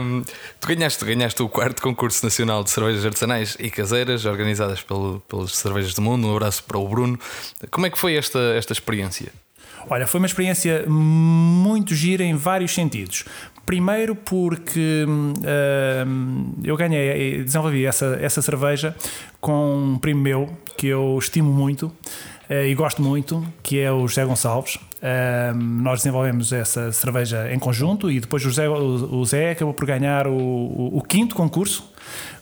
Um, 0.01 0.23
tu 0.61 0.69
ganhaste, 0.69 1.05
ganhaste 1.05 1.43
o 1.43 1.49
quarto 1.49 1.83
concurso 1.83 2.25
nacional 2.25 2.63
de 2.63 2.71
cervejas 2.71 3.05
artesanais 3.05 3.57
e 3.59 3.71
caseiras 3.71 4.25
organizadas 4.25 4.83
pelo, 4.83 5.21
pelos 5.29 5.57
Cervejas 5.57 5.95
do 5.95 6.03
Mundo. 6.03 6.29
Um 6.29 6.37
abraço 6.37 6.63
para 6.65 6.79
o 6.79 6.89
Bruno. 6.89 7.19
Como 7.71 7.87
é 7.87 7.91
que 7.91 7.99
foi 7.99 8.17
esta, 8.17 8.39
esta 8.57 8.73
experiência? 8.73 9.33
Olha, 9.91 10.07
foi 10.07 10.21
uma 10.21 10.27
experiência 10.27 10.85
muito 10.87 11.95
gira 11.95 12.23
em 12.23 12.37
vários 12.37 12.75
sentidos. 12.75 13.25
Primeiro 13.65 14.15
porque 14.15 15.05
uh, 15.07 16.55
eu 16.65 16.77
ganhei 16.77 17.39
e 17.39 17.45
desenvolvi 17.45 17.85
essa, 17.85 18.19
essa 18.21 18.43
cerveja 18.43 18.95
com 19.41 19.93
um 19.95 19.99
primo 19.99 20.21
meu 20.21 20.59
que 20.77 20.87
eu 20.87 21.19
estimo 21.19 21.53
muito 21.53 21.93
e 22.51 22.75
gosto 22.75 23.03
muito, 23.03 23.47
que 23.63 23.79
é 23.79 23.93
o 23.93 24.09
José 24.09 24.25
Gonçalves. 24.25 24.77
Uh, 24.77 25.55
nós 25.55 26.01
desenvolvemos 26.01 26.53
essa 26.53 26.91
cerveja 26.93 27.53
em 27.53 27.59
conjunto 27.59 28.11
e 28.11 28.19
depois 28.19 28.45
o 28.45 28.51
Zé, 28.51 28.69
o, 28.69 29.25
Zé 29.25 29.51
acabou 29.53 29.75
por 29.75 29.87
ganhar 29.87 30.27
o, 30.27 30.33
o, 30.33 30.99
o 30.99 31.03
quinto 31.03 31.37
concurso 31.37 31.93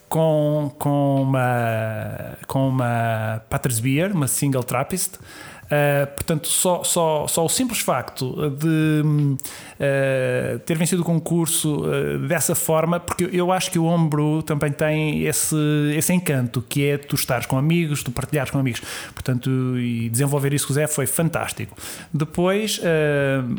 com, 0.08 0.72
com 0.78 1.22
uma, 1.22 2.38
com 2.46 2.68
uma 2.68 3.42
Patres 3.50 3.80
Beer, 3.80 4.12
uma 4.12 4.28
Single 4.28 4.64
Trappist. 4.64 5.18
Uh, 5.66 6.06
portanto, 6.14 6.46
só, 6.46 6.84
só, 6.84 7.26
só 7.26 7.44
o 7.44 7.48
simples 7.48 7.80
facto 7.80 8.50
de 8.50 9.02
uh, 9.02 10.58
ter 10.60 10.78
vencido 10.78 11.02
o 11.02 11.04
concurso 11.04 11.82
uh, 11.84 12.18
dessa 12.20 12.54
forma, 12.54 13.00
porque 13.00 13.28
eu 13.32 13.50
acho 13.50 13.72
que 13.72 13.78
o 13.78 13.84
Homebrew 13.84 14.42
também 14.42 14.70
tem 14.70 15.24
esse, 15.24 15.56
esse 15.96 16.12
encanto, 16.12 16.64
que 16.68 16.86
é 16.86 16.96
tu 16.96 17.16
estares 17.16 17.46
com 17.46 17.58
amigos, 17.58 18.04
tu 18.04 18.12
partilhares 18.12 18.52
com 18.52 18.58
amigos. 18.58 18.80
Portanto, 19.12 19.50
e 19.76 20.08
desenvolver 20.08 20.54
isso 20.54 20.68
com 20.68 20.72
o 20.72 20.74
Zé 20.74 20.86
foi 20.86 21.06
fantástico. 21.06 21.76
Depois, 22.12 22.80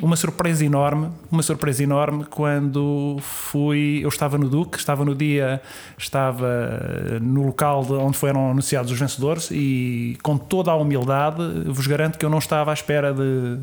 uma 0.02 0.16
surpresa 0.16 0.64
enorme, 0.64 1.10
uma 1.30 1.44
surpresa 1.44 1.84
enorme 1.84 2.26
quando 2.26 3.18
fui, 3.22 4.00
eu 4.02 4.10
estava 4.10 4.38
no 4.38 4.50
Duque, 4.50 4.78
estava 4.78 5.04
no 5.04 5.14
dia, 5.14 5.62
estava 5.98 7.20
no 7.22 7.46
local 7.46 7.86
onde 7.92 8.18
foram 8.18 8.52
anunciados 8.52 8.92
os 8.92 9.00
vencedores 9.00 9.50
e 9.52 10.18
com 10.24 10.38
toda 10.38 10.72
a 10.72 10.76
humildade 10.76 11.42
vos 11.66 11.88
garanto 11.98 12.18
que 12.18 12.26
eu 12.26 12.30
não 12.30 12.38
estava 12.38 12.72
à 12.72 12.74
espera 12.74 13.14
de. 13.14 13.58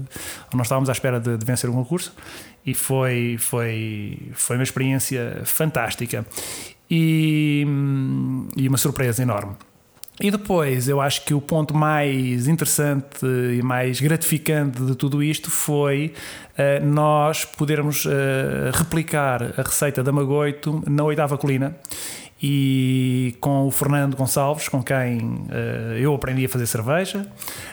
Não 0.52 0.62
estávamos 0.62 0.88
à 0.88 0.92
espera 0.92 1.20
de, 1.20 1.36
de 1.36 1.44
vencer 1.44 1.70
o 1.70 1.72
concurso 1.72 2.12
e 2.66 2.74
foi, 2.74 3.36
foi, 3.38 4.30
foi 4.32 4.56
uma 4.56 4.62
experiência 4.62 5.42
fantástica 5.44 6.26
e, 6.90 7.66
e 8.56 8.68
uma 8.68 8.78
surpresa 8.78 9.22
enorme. 9.22 9.54
E 10.20 10.30
depois, 10.30 10.88
eu 10.88 11.00
acho 11.00 11.24
que 11.24 11.34
o 11.34 11.40
ponto 11.40 11.74
mais 11.74 12.46
interessante 12.46 13.26
e 13.26 13.60
mais 13.62 14.00
gratificante 14.00 14.80
de 14.80 14.94
tudo 14.94 15.20
isto 15.20 15.50
foi 15.50 16.14
uh, 16.52 16.84
nós 16.86 17.44
podermos 17.44 18.04
uh, 18.04 18.10
replicar 18.72 19.42
a 19.58 19.62
receita 19.62 20.04
da 20.04 20.12
Magoito 20.12 20.84
na 20.86 21.02
oitava 21.02 21.36
colina 21.36 21.76
e 22.46 23.34
com 23.40 23.66
o 23.66 23.70
Fernando 23.70 24.14
Gonçalves, 24.18 24.68
com 24.68 24.82
quem 24.82 25.18
uh, 25.18 25.96
eu 25.98 26.14
aprendi 26.14 26.44
a 26.44 26.48
fazer 26.48 26.66
cerveja, 26.66 27.26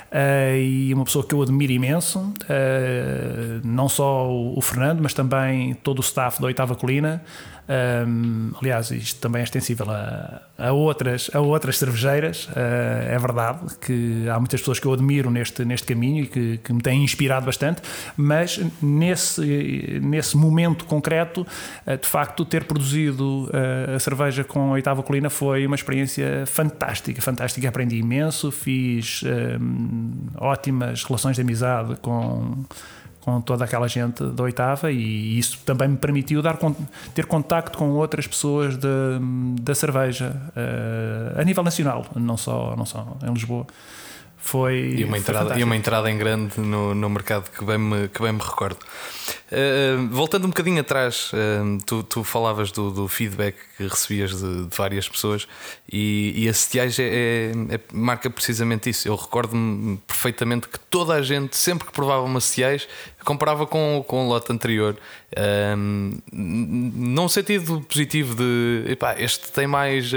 uh, 0.09 0.55
e 0.55 0.93
uma 0.93 1.03
pessoa 1.03 1.25
que 1.25 1.35
eu 1.35 1.41
admiro 1.41 1.73
imenso, 1.73 2.19
uh, 2.19 3.67
não 3.67 3.89
só 3.89 4.31
o, 4.31 4.57
o, 4.57 4.61
Fernando, 4.61 5.03
mas 5.03 5.13
também 5.13 5.73
todo 5.73 5.97
o 5.97 6.01
staff 6.01 6.39
da 6.39 6.47
Oitava 6.47 6.73
Colina, 6.73 7.21
um, 7.69 8.51
aliás, 8.59 8.91
isto 8.91 9.19
também 9.21 9.41
é 9.41 9.43
extensível 9.43 9.89
a, 9.89 10.41
a 10.57 10.71
outras, 10.71 11.29
a 11.33 11.39
outras 11.39 11.77
cervejeiras. 11.77 12.45
Uh, 12.47 13.09
é 13.09 13.17
verdade 13.17 13.59
que 13.79 14.27
há 14.27 14.39
muitas 14.39 14.59
pessoas 14.59 14.79
que 14.79 14.85
eu 14.85 14.93
admiro 14.93 15.29
neste, 15.29 15.63
neste 15.63 15.87
caminho 15.87 16.23
e 16.23 16.27
que, 16.27 16.57
que 16.57 16.73
me 16.73 16.81
têm 16.81 17.03
inspirado 17.03 17.45
bastante, 17.45 17.81
mas 18.17 18.59
nesse, 18.81 19.99
nesse 20.01 20.35
momento 20.35 20.85
concreto, 20.85 21.41
uh, 21.85 21.97
de 21.97 22.07
facto, 22.07 22.43
ter 22.43 22.65
produzido 22.65 23.45
uh, 23.45 23.95
a 23.95 23.99
cerveja 23.99 24.43
com 24.43 24.69
a 24.69 24.71
Oitava 24.71 25.03
Colina 25.03 25.29
foi 25.29 25.65
uma 25.65 25.75
experiência 25.75 26.45
fantástica. 26.45 27.21
Fantástica, 27.21 27.69
aprendi 27.69 27.97
imenso, 27.97 28.51
fiz 28.51 29.21
ótimas 30.37 31.03
relações 31.03 31.35
de 31.35 31.41
amizade 31.41 31.95
com 32.01 32.65
com 33.21 33.39
toda 33.39 33.65
aquela 33.65 33.87
gente 33.87 34.23
da 34.23 34.43
oitava 34.43 34.91
e 34.91 35.37
isso 35.37 35.59
também 35.65 35.87
me 35.87 35.97
permitiu 35.97 36.41
dar, 36.41 36.57
ter 37.13 37.25
contacto 37.25 37.77
com 37.77 37.91
outras 37.91 38.27
pessoas 38.27 38.75
de, 38.75 38.87
da 39.61 39.75
cerveja 39.75 40.35
uh, 40.49 41.39
a 41.39 41.43
nível 41.43 41.63
nacional, 41.63 42.05
não 42.15 42.35
só, 42.35 42.75
não 42.75 42.85
só 42.85 43.17
em 43.23 43.33
Lisboa. 43.33 43.65
Foi, 44.41 44.95
e, 44.97 45.03
uma 45.03 45.17
entrada, 45.17 45.59
e 45.59 45.63
uma 45.63 45.75
entrada 45.75 46.09
em 46.09 46.17
grande 46.17 46.59
no, 46.59 46.95
no 46.95 47.09
mercado 47.09 47.49
que 47.51 47.63
bem 47.63 47.77
me, 47.77 48.07
que 48.07 48.21
bem 48.21 48.33
me 48.33 48.41
recordo. 48.41 48.79
Uh, 49.51 50.07
voltando 50.09 50.45
um 50.45 50.49
bocadinho 50.49 50.81
atrás, 50.81 51.31
uh, 51.33 51.77
tu, 51.85 52.01
tu 52.03 52.23
falavas 52.23 52.71
do, 52.71 52.89
do, 52.89 53.07
feedback 53.07 53.55
que 53.77 53.83
recebias 53.83 54.31
de, 54.31 54.65
de 54.65 54.75
várias 54.75 55.07
pessoas 55.07 55.47
e, 55.91 56.33
e 56.35 56.49
a 56.49 56.53
setiagem 56.53 57.05
é, 57.05 57.09
é, 57.09 57.75
é, 57.75 57.79
marca 57.93 58.29
precisamente 58.29 58.89
isso. 58.89 59.07
Eu 59.07 59.15
recordo-me 59.15 59.97
perfeitamente 60.07 60.67
que 60.67 60.79
toda 60.79 61.13
a 61.13 61.21
gente, 61.21 61.55
sempre 61.55 61.87
que 61.87 61.93
provava 61.93 62.23
uma 62.23 62.41
setiagem, 62.41 62.87
comparava 63.23 63.67
com, 63.67 64.03
com 64.07 64.25
o 64.25 64.27
lote 64.27 64.51
anterior. 64.51 64.97
Um, 65.77 66.17
num 66.31 67.29
sentido 67.29 67.81
positivo 67.81 68.35
de 68.35 68.91
epá, 68.91 69.15
este 69.17 69.51
tem 69.51 69.67
mais 69.67 70.11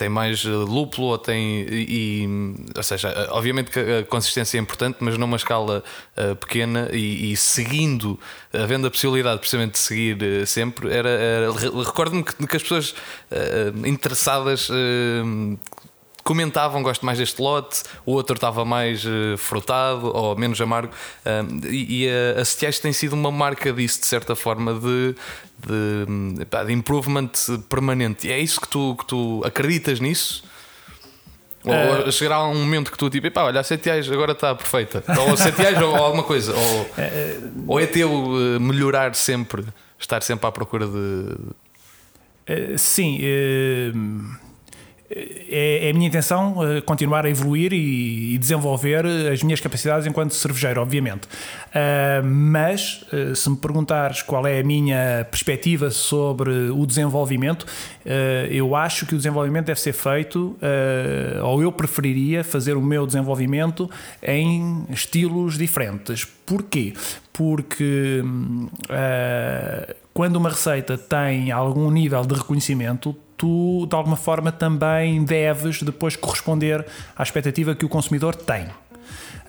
tem 0.00 0.08
mais 0.08 0.46
eh, 0.46 0.48
lúpulo 0.48 1.08
ou 1.08 1.18
tem. 1.18 1.66
E, 1.68 2.26
ou 2.74 2.82
seja, 2.82 3.08
eh, 3.08 3.28
obviamente 3.32 3.70
que 3.70 3.78
a 3.78 4.02
consistência 4.04 4.56
é 4.56 4.60
importante, 4.60 4.96
mas 5.00 5.18
numa 5.18 5.36
escala 5.36 5.84
uh, 6.16 6.34
pequena 6.36 6.88
e, 6.90 7.32
e, 7.32 7.36
seguindo, 7.36 8.18
havendo 8.50 8.86
a 8.86 8.90
possibilidade 8.90 9.38
precisamente 9.40 9.72
de 9.72 9.78
seguir 9.78 10.22
uh, 10.22 10.46
sempre, 10.46 10.90
era, 10.90 11.10
era 11.10 11.52
recordo-me 11.52 12.24
que, 12.24 12.34
que, 12.46 12.56
as 12.56 12.62
pessoas 12.62 12.94
uh, 13.30 13.86
interessadas 13.86 14.70
comentavam 16.30 16.80
gosto 16.80 17.04
mais 17.04 17.18
deste 17.18 17.42
lote, 17.42 17.82
o 18.06 18.12
outro 18.12 18.36
estava 18.36 18.64
mais 18.64 19.04
uh, 19.04 19.36
frutado 19.36 20.16
ou 20.16 20.36
menos 20.36 20.60
amargo. 20.60 20.94
Uh, 21.26 21.66
e, 21.66 22.04
e 22.04 22.08
a, 22.08 22.40
a 22.40 22.44
Setiais 22.44 22.78
tem 22.78 22.92
sido 22.92 23.14
uma 23.14 23.32
marca 23.32 23.72
disso, 23.72 23.98
de 23.98 24.06
certa 24.06 24.36
forma, 24.36 24.74
de, 24.74 25.16
de, 25.58 26.66
de 26.66 26.72
improvement 26.72 27.32
permanente. 27.68 28.28
E 28.28 28.32
é 28.32 28.38
isso 28.38 28.60
que 28.60 28.68
tu, 28.68 28.94
que 28.96 29.06
tu 29.06 29.42
acreditas 29.44 29.98
nisso? 29.98 30.44
Ou 31.64 32.06
uh, 32.06 32.12
chegará 32.12 32.44
um 32.44 32.54
momento 32.54 32.92
que 32.92 32.96
tu 32.96 33.10
tipo, 33.10 33.28
pá, 33.32 33.42
olha, 33.42 33.58
a 33.58 33.64
Setiais 33.64 34.08
agora 34.08 34.30
está 34.30 34.54
perfeita. 34.54 35.02
Ou 35.26 35.36
Setiais 35.36 35.82
ou, 35.82 35.90
ou 35.90 35.96
alguma 35.96 36.22
coisa. 36.22 36.54
Ou, 36.54 36.82
uh, 36.82 37.64
ou 37.66 37.80
é 37.80 37.86
teu 37.86 38.08
melhorar 38.60 39.16
sempre, 39.16 39.64
estar 39.98 40.22
sempre 40.22 40.46
à 40.46 40.52
procura 40.52 40.86
de. 40.86 40.92
Uh, 42.48 42.78
sim 42.78 43.18
é, 43.20 43.90
é, 45.12 45.90
a 45.90 45.92
minha 45.92 46.06
intenção 46.06 46.54
uh, 46.58 46.80
continuar 46.82 47.26
a 47.26 47.30
evoluir 47.30 47.72
e, 47.72 48.38
desenvolver 48.38 49.04
as 49.04 49.42
minhas 49.42 49.58
capacidades 49.60 50.06
enquanto 50.06 50.32
cervejeiro, 50.32 50.80
obviamente. 50.80 51.24
Uh, 51.24 52.24
mas, 52.24 53.04
uh, 53.12 53.34
se 53.34 53.50
me 53.50 53.56
perguntares 53.56 54.22
qual 54.22 54.46
é 54.46 54.60
a 54.60 54.64
minha 54.64 55.26
perspectiva 55.28 55.90
sobre 55.90 56.50
o 56.70 56.86
desenvolvimento, 56.86 57.66
eu 58.50 58.74
acho 58.74 59.04
que 59.04 59.14
o 59.14 59.16
desenvolvimento 59.16 59.66
deve 59.66 59.80
ser 59.80 59.92
feito, 59.92 60.56
ou 61.42 61.62
eu 61.62 61.70
preferiria 61.70 62.42
fazer 62.42 62.76
o 62.76 62.80
meu 62.80 63.06
desenvolvimento 63.06 63.90
em 64.22 64.86
estilos 64.90 65.58
diferentes. 65.58 66.24
Porquê? 66.24 66.94
Porque 67.32 68.22
quando 70.14 70.36
uma 70.36 70.48
receita 70.48 70.96
tem 70.96 71.50
algum 71.50 71.90
nível 71.90 72.24
de 72.24 72.34
reconhecimento, 72.34 73.14
tu 73.40 73.86
de 73.86 73.96
alguma 73.96 74.16
forma 74.16 74.52
também 74.52 75.24
deves 75.24 75.82
depois 75.82 76.14
corresponder 76.14 76.84
à 77.16 77.22
expectativa 77.22 77.74
que 77.74 77.86
o 77.86 77.88
consumidor 77.88 78.36
tem. 78.36 78.66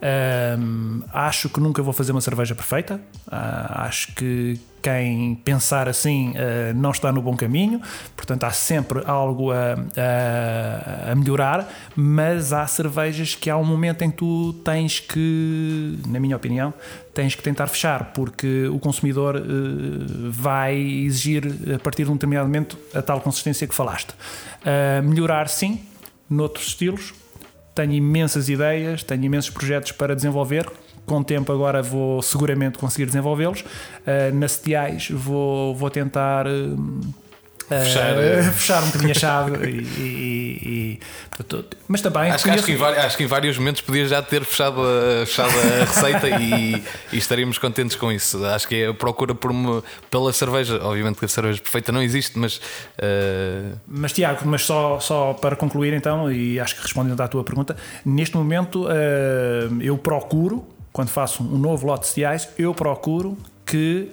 Um, 0.01 1.01
acho 1.11 1.49
que 1.49 1.59
nunca 1.59 1.83
vou 1.83 1.91
fazer 1.91 2.13
uma 2.13 2.21
cerveja 2.21 2.55
perfeita. 2.55 3.01
Uh, 3.27 3.81
acho 3.81 4.15
que 4.15 4.57
quem 4.81 5.35
pensar 5.35 5.87
assim 5.87 6.31
uh, 6.31 6.73
não 6.75 6.91
está 6.91 7.11
no 7.11 7.21
bom 7.21 7.35
caminho, 7.35 7.81
portanto 8.15 8.43
há 8.43 8.51
sempre 8.51 9.01
algo 9.05 9.51
a, 9.51 9.75
a, 9.97 11.11
a, 11.11 11.15
melhorar, 11.15 11.71
mas 11.95 12.51
há 12.51 12.65
cervejas 12.65 13.35
que 13.35 13.49
há 13.49 13.57
um 13.57 13.63
momento 13.63 14.01
em 14.01 14.11
que 14.11 14.17
tu 14.17 14.53
tens 14.65 14.99
que, 14.99 15.99
na 16.07 16.19
minha 16.19 16.35
opinião, 16.35 16.73
tens 17.13 17.35
que 17.35 17.43
tentar 17.43 17.67
fechar, 17.67 18.11
porque 18.13 18.67
o 18.67 18.79
consumidor 18.79 19.35
uh, 19.35 19.41
vai 20.31 20.75
exigir 20.77 21.45
a 21.75 21.79
partir 21.79 22.05
de 22.05 22.11
um 22.11 22.13
determinado 22.13 22.47
momento 22.47 22.77
a 22.93 23.01
tal 23.01 23.21
consistência 23.21 23.67
que 23.67 23.75
falaste. 23.75 24.11
Uh, 24.61 25.03
melhorar 25.03 25.47
sim, 25.47 25.81
noutros 26.29 26.67
estilos, 26.67 27.13
tenho 27.75 27.93
imensas 27.93 28.49
ideias, 28.49 29.03
tenho 29.03 29.23
imensos 29.23 29.49
projetos 29.49 29.91
para 29.91 30.15
desenvolver. 30.15 30.69
Com 31.11 31.19
o 31.19 31.23
tempo 31.25 31.51
agora 31.51 31.83
vou 31.83 32.21
seguramente 32.21 32.77
conseguir 32.77 33.05
desenvolvê-los. 33.05 33.59
Uh, 33.61 34.33
na 34.33 34.47
CTIs 34.47 35.09
vou, 35.11 35.75
vou 35.75 35.89
tentar 35.89 36.47
uh, 36.47 37.03
fechar, 37.67 38.15
uh, 38.15 38.43
fechar 38.55 38.81
um 38.81 38.85
bocadinho 38.85 39.11
a 39.11 39.13
chave 39.13 39.69
e, 39.69 39.81
e, 39.99 40.59
e, 40.63 40.99
mas 41.85 42.01
também 42.01 42.31
acho, 42.31 42.49
acho, 42.49 42.63
que 42.63 42.71
em, 42.71 42.81
acho, 42.81 43.17
que 43.17 43.23
em, 43.23 43.27
vários 43.27 43.57
momentos 43.57 43.81
podias 43.81 44.09
já 44.09 44.21
ter 44.21 44.45
fechado 44.45 44.79
a, 44.79 45.25
fechado 45.25 45.51
a 45.51 45.83
receita 45.91 46.29
e, 46.29 46.81
e, 47.11 47.17
estaríamos 47.17 47.57
contentes 47.57 47.97
com 47.97 48.09
isso 48.09 48.45
acho 48.45 48.69
que 48.69 48.83
é 48.83 48.87
a 48.87 48.93
procura 48.93 49.35
por 49.35 49.51
uma, 49.51 49.83
pela 50.09 50.31
cerveja 50.31 50.79
obviamente 50.81 51.19
que 51.19 51.25
a 51.25 51.27
cerveja 51.27 51.61
perfeita 51.61 51.91
não 51.91 52.01
existe 52.01 52.39
mas 52.39 52.55
uh... 52.55 53.77
mas 53.85 54.13
Tiago 54.13 54.43
mas 54.45 54.63
só, 54.63 54.97
só 55.01 55.33
para 55.33 55.57
concluir 55.57 55.91
então 55.91 56.31
e 56.31 56.57
acho 56.57 56.73
que 56.77 56.81
respondendo 56.81 57.19
à 57.19 57.27
tua 57.27 57.43
pergunta 57.43 57.75
neste 58.05 58.37
momento 58.37 58.85
uh, 58.85 59.81
eu 59.81 59.97
procuro 59.97 60.65
quando 60.91 61.09
faço 61.09 61.43
um 61.43 61.57
novo 61.57 61.87
lote 61.87 62.01
de 62.01 62.07
cereais 62.13 62.49
eu 62.57 62.73
procuro 62.73 63.37
que 63.65 64.09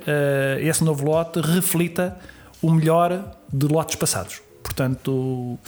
esse 0.60 0.84
novo 0.84 1.04
lote 1.04 1.40
reflita 1.40 2.16
o 2.62 2.70
melhor 2.70 3.36
de 3.52 3.66
lotes 3.66 3.96
passados. 3.96 4.40
Portanto, 4.62 5.10
uh, 5.10 5.58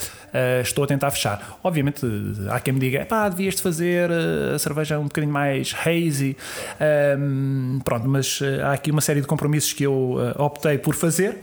estou 0.63 0.85
a 0.85 0.87
tentar 0.87 1.11
fechar. 1.11 1.59
Obviamente, 1.65 2.07
há 2.49 2.61
quem 2.61 2.75
me 2.75 2.81
diga: 2.81 3.05
pá, 3.07 3.29
devias 3.29 3.55
de 3.57 3.63
fazer 3.63 4.11
eh, 4.11 4.55
a 4.55 4.59
cerveja 4.59 4.99
um 4.99 5.05
bocadinho 5.05 5.33
mais 5.33 5.75
hazy. 5.75 6.37
Um, 6.79 7.75
ehm, 7.75 7.81
pronto, 7.83 8.09
mas 8.09 8.41
uh, 8.41 8.45
há 8.65 8.73
aqui 8.73 8.91
uma 8.91 9.01
série 9.01 9.21
de 9.21 9.27
compromissos 9.27 9.73
que 9.73 9.85
eu 9.85 9.93
uh, 9.93 10.43
optei 10.43 10.79
por 10.79 10.95
fazer 10.95 11.39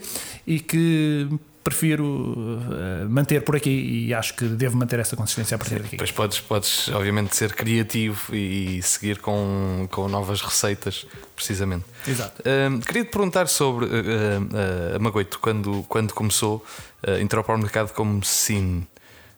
e 0.45 0.59
que 0.59 1.27
prefiro 1.67 2.05
uh, 2.05 3.09
manter 3.09 3.41
por 3.41 3.57
aqui 3.57 4.05
e 4.07 4.13
acho 4.13 4.33
que 4.35 4.45
devo 4.45 4.77
manter 4.77 4.99
essa 4.99 5.17
consistência 5.17 5.55
a 5.55 5.57
partir 5.57 5.79
daqui. 5.79 5.97
Pois 5.97 6.11
podes, 6.11 6.39
podes 6.39 6.87
obviamente, 6.89 7.35
ser 7.35 7.53
criativo 7.53 8.33
e 8.33 8.81
seguir 8.81 9.19
com, 9.19 9.85
com 9.91 10.07
novas 10.07 10.41
receitas, 10.41 11.05
precisamente. 11.35 11.83
Exato. 12.07 12.41
Uh, 12.41 12.79
queria 12.79 13.03
te 13.03 13.11
perguntar 13.11 13.49
sobre 13.49 13.85
uh, 13.85 14.95
a 14.95 14.99
Magoito, 14.99 15.39
quando, 15.39 15.83
quando 15.89 16.13
começou 16.13 16.65
a 17.05 17.19
entrar 17.19 17.43
para 17.43 17.55
o 17.55 17.57
mercado 17.57 17.91
como 17.91 18.23
sim. 18.23 18.87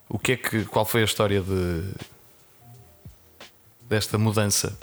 O 0.07 0.19
que 0.19 0.33
é 0.33 0.37
que, 0.37 0.65
qual 0.65 0.85
foi 0.85 1.01
a 1.01 1.05
história 1.05 1.41
de, 1.41 1.83
desta 3.89 4.19
mudança? 4.19 4.77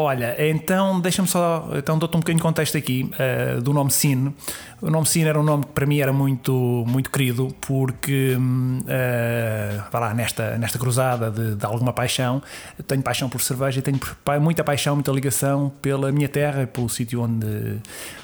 Olha, 0.00 0.36
então 0.38 1.00
deixa-me 1.00 1.26
só, 1.26 1.70
então 1.74 1.98
dou-te 1.98 2.16
um 2.16 2.20
bocadinho 2.20 2.36
de 2.36 2.42
contexto 2.44 2.78
aqui 2.78 3.10
uh, 3.14 3.60
do 3.60 3.72
nome 3.72 3.90
Cine. 3.90 4.32
O 4.80 4.88
nome 4.88 5.08
Cine 5.08 5.28
era 5.28 5.40
um 5.40 5.42
nome 5.42 5.64
que 5.64 5.72
para 5.72 5.84
mim 5.86 5.98
era 5.98 6.12
muito, 6.12 6.84
muito 6.86 7.10
querido, 7.10 7.48
porque 7.60 8.36
uh, 8.38 9.90
vá 9.90 9.98
lá, 9.98 10.14
nesta, 10.14 10.56
nesta 10.56 10.78
cruzada 10.78 11.32
de, 11.32 11.56
de, 11.56 11.66
alguma 11.66 11.92
paixão, 11.92 12.40
tenho 12.86 13.02
paixão 13.02 13.28
por 13.28 13.40
cerveja 13.40 13.80
e 13.80 13.82
tenho 13.82 13.98
muita 14.40 14.62
paixão, 14.62 14.94
muita 14.94 15.10
ligação 15.10 15.72
pela 15.82 16.12
minha 16.12 16.28
terra, 16.28 16.64
pelo 16.64 16.88
sítio 16.88 17.20
onde, 17.20 17.80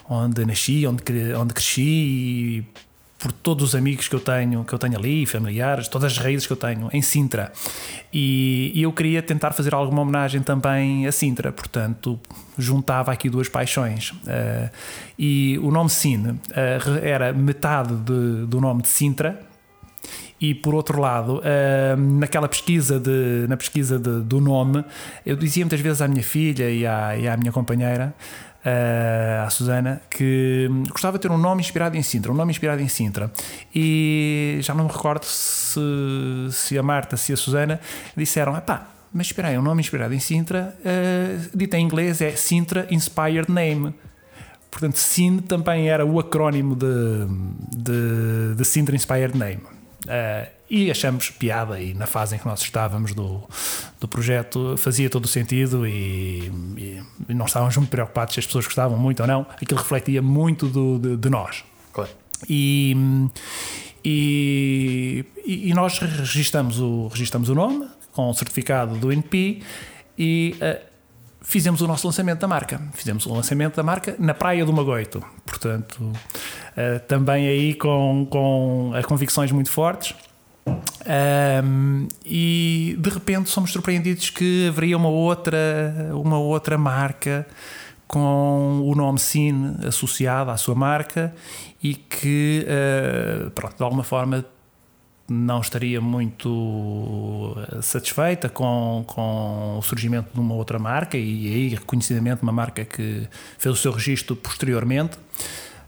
onde 0.08 0.46
nasci, 0.46 0.86
onde, 0.86 1.02
onde 1.36 1.54
cresci 1.54 1.82
e 1.82 2.64
por 3.24 3.32
todos 3.32 3.68
os 3.68 3.74
amigos 3.74 4.06
que 4.06 4.14
eu 4.14 4.20
tenho, 4.20 4.62
que 4.64 4.72
eu 4.74 4.78
tenho 4.78 4.98
ali, 4.98 5.24
familiares, 5.24 5.88
todas 5.88 6.12
as 6.12 6.18
raízes 6.18 6.46
que 6.46 6.52
eu 6.52 6.58
tenho 6.58 6.90
em 6.92 7.00
Sintra. 7.00 7.50
E, 8.12 8.70
e 8.74 8.82
eu 8.82 8.92
queria 8.92 9.22
tentar 9.22 9.52
fazer 9.52 9.72
alguma 9.72 10.02
homenagem 10.02 10.42
também 10.42 11.06
a 11.06 11.12
Sintra, 11.12 11.50
portanto, 11.50 12.20
juntava 12.58 13.10
aqui 13.10 13.30
duas 13.30 13.48
paixões. 13.48 14.10
Uh, 14.10 14.70
e 15.18 15.58
o 15.62 15.70
nome 15.70 15.88
Cine 15.88 16.32
uh, 16.32 16.38
era 17.02 17.32
metade 17.32 17.96
de, 17.96 18.44
do 18.44 18.60
nome 18.60 18.82
de 18.82 18.88
Sintra, 18.88 19.40
e 20.40 20.54
por 20.54 20.74
outro 20.74 21.00
lado, 21.00 21.38
uh, 21.38 21.96
naquela 21.96 22.48
pesquisa, 22.48 22.98
de, 22.98 23.46
na 23.48 23.56
pesquisa 23.56 23.98
de, 23.98 24.20
do 24.20 24.40
nome, 24.40 24.84
eu 25.24 25.36
dizia 25.36 25.64
muitas 25.64 25.80
vezes 25.80 26.02
à 26.02 26.08
minha 26.08 26.22
filha 26.22 26.70
e 26.70 26.86
à, 26.86 27.16
e 27.16 27.28
à 27.28 27.36
minha 27.36 27.52
companheira 27.52 28.14
uh, 28.64 29.46
à 29.46 29.50
Susana, 29.50 30.00
que 30.10 30.68
gostava 30.90 31.18
de 31.18 31.22
ter 31.22 31.30
um 31.30 31.38
nome 31.38 31.60
inspirado 31.60 31.96
em 31.96 32.02
Sintra, 32.02 32.32
um 32.32 32.34
nome 32.34 32.50
inspirado 32.50 32.82
em 32.82 32.88
Sintra. 32.88 33.30
E 33.74 34.58
já 34.60 34.74
não 34.74 34.84
me 34.84 34.90
recordo 34.92 35.24
se, 35.24 35.80
se 36.50 36.78
a 36.78 36.82
Marta, 36.82 37.16
se 37.16 37.32
a 37.32 37.36
Susana 37.36 37.80
disseram: 38.16 38.58
pá, 38.60 38.88
mas 39.12 39.28
espera 39.28 39.48
aí, 39.48 39.58
um 39.58 39.62
nome 39.62 39.80
inspirado 39.80 40.14
em 40.14 40.20
Sintra, 40.20 40.74
uh, 40.80 41.56
dito 41.56 41.74
em 41.74 41.84
inglês 41.84 42.20
é 42.20 42.32
Sintra 42.32 42.86
Inspired 42.90 43.50
Name. 43.50 43.94
Portanto, 44.70 44.96
SIN 44.96 45.38
também 45.38 45.88
era 45.88 46.04
o 46.04 46.18
acrónimo 46.18 46.74
de, 46.74 46.86
de, 47.76 48.56
de 48.56 48.64
Sintra 48.64 48.96
Inspired 48.96 49.38
Name. 49.38 49.62
Uh, 50.04 50.50
e 50.68 50.90
achamos 50.90 51.30
piada 51.30 51.80
e 51.80 51.94
na 51.94 52.06
fase 52.06 52.36
em 52.36 52.38
que 52.38 52.46
nós 52.46 52.60
estávamos 52.60 53.14
do, 53.14 53.42
do 54.00 54.08
projeto 54.08 54.76
fazia 54.76 55.08
todo 55.08 55.24
o 55.24 55.28
sentido 55.28 55.86
e, 55.86 56.50
e, 56.76 57.02
e 57.28 57.34
não 57.34 57.46
estávamos 57.46 57.76
muito 57.76 57.90
preocupados 57.90 58.34
se 58.34 58.40
as 58.40 58.46
pessoas 58.46 58.64
gostavam 58.64 58.98
muito 58.98 59.20
ou 59.20 59.26
não, 59.26 59.46
aquilo 59.60 59.78
refletia 59.78 60.20
muito 60.20 60.66
do, 60.68 60.98
de, 60.98 61.16
de 61.16 61.30
nós. 61.30 61.64
Claro. 61.92 62.10
E, 62.48 62.96
e, 64.04 65.24
e, 65.46 65.74
nós 65.74 65.98
registramos 65.98 66.80
o, 66.80 67.08
registramos 67.08 67.48
o 67.48 67.54
nome 67.54 67.86
com 68.12 68.28
o 68.28 68.34
certificado 68.34 68.96
do 68.96 69.12
NP 69.12 69.62
e 70.18 70.56
uh, 70.56 70.93
fizemos 71.44 71.80
o 71.80 71.86
nosso 71.86 72.06
lançamento 72.06 72.40
da 72.40 72.48
marca. 72.48 72.80
Fizemos 72.94 73.26
o 73.26 73.32
lançamento 73.32 73.76
da 73.76 73.82
marca 73.82 74.16
na 74.18 74.34
Praia 74.34 74.64
do 74.64 74.72
Magoito. 74.72 75.22
Portanto, 75.46 76.00
uh, 76.00 76.98
também 77.06 77.46
aí 77.46 77.74
com, 77.74 78.26
com 78.28 78.92
convicções 79.06 79.52
muito 79.52 79.70
fortes. 79.70 80.16
Um, 80.66 82.08
e 82.24 82.96
de 82.98 83.10
repente 83.10 83.50
somos 83.50 83.70
surpreendidos 83.70 84.30
que 84.30 84.68
haveria 84.68 84.96
uma 84.96 85.10
outra, 85.10 86.10
uma 86.14 86.38
outra 86.38 86.78
marca 86.78 87.46
com 88.08 88.80
o 88.82 88.94
nome 88.94 89.18
Cine 89.18 89.86
associado 89.86 90.50
à 90.50 90.56
sua 90.56 90.74
marca 90.74 91.34
e 91.82 91.94
que, 91.94 92.66
uh, 92.66 93.50
pronto, 93.50 93.76
de 93.76 93.82
alguma 93.82 94.02
forma 94.02 94.44
não 95.28 95.60
estaria 95.60 96.00
muito 96.00 97.56
satisfeita 97.80 98.48
com, 98.48 99.04
com 99.06 99.78
o 99.78 99.82
surgimento 99.82 100.28
de 100.34 100.40
uma 100.40 100.54
outra 100.54 100.78
marca 100.78 101.16
e 101.16 101.46
aí 101.46 101.68
reconhecidamente 101.68 102.42
uma 102.42 102.52
marca 102.52 102.84
que 102.84 103.26
fez 103.58 103.74
o 103.74 103.78
seu 103.78 103.92
registro 103.92 104.36
posteriormente. 104.36 105.16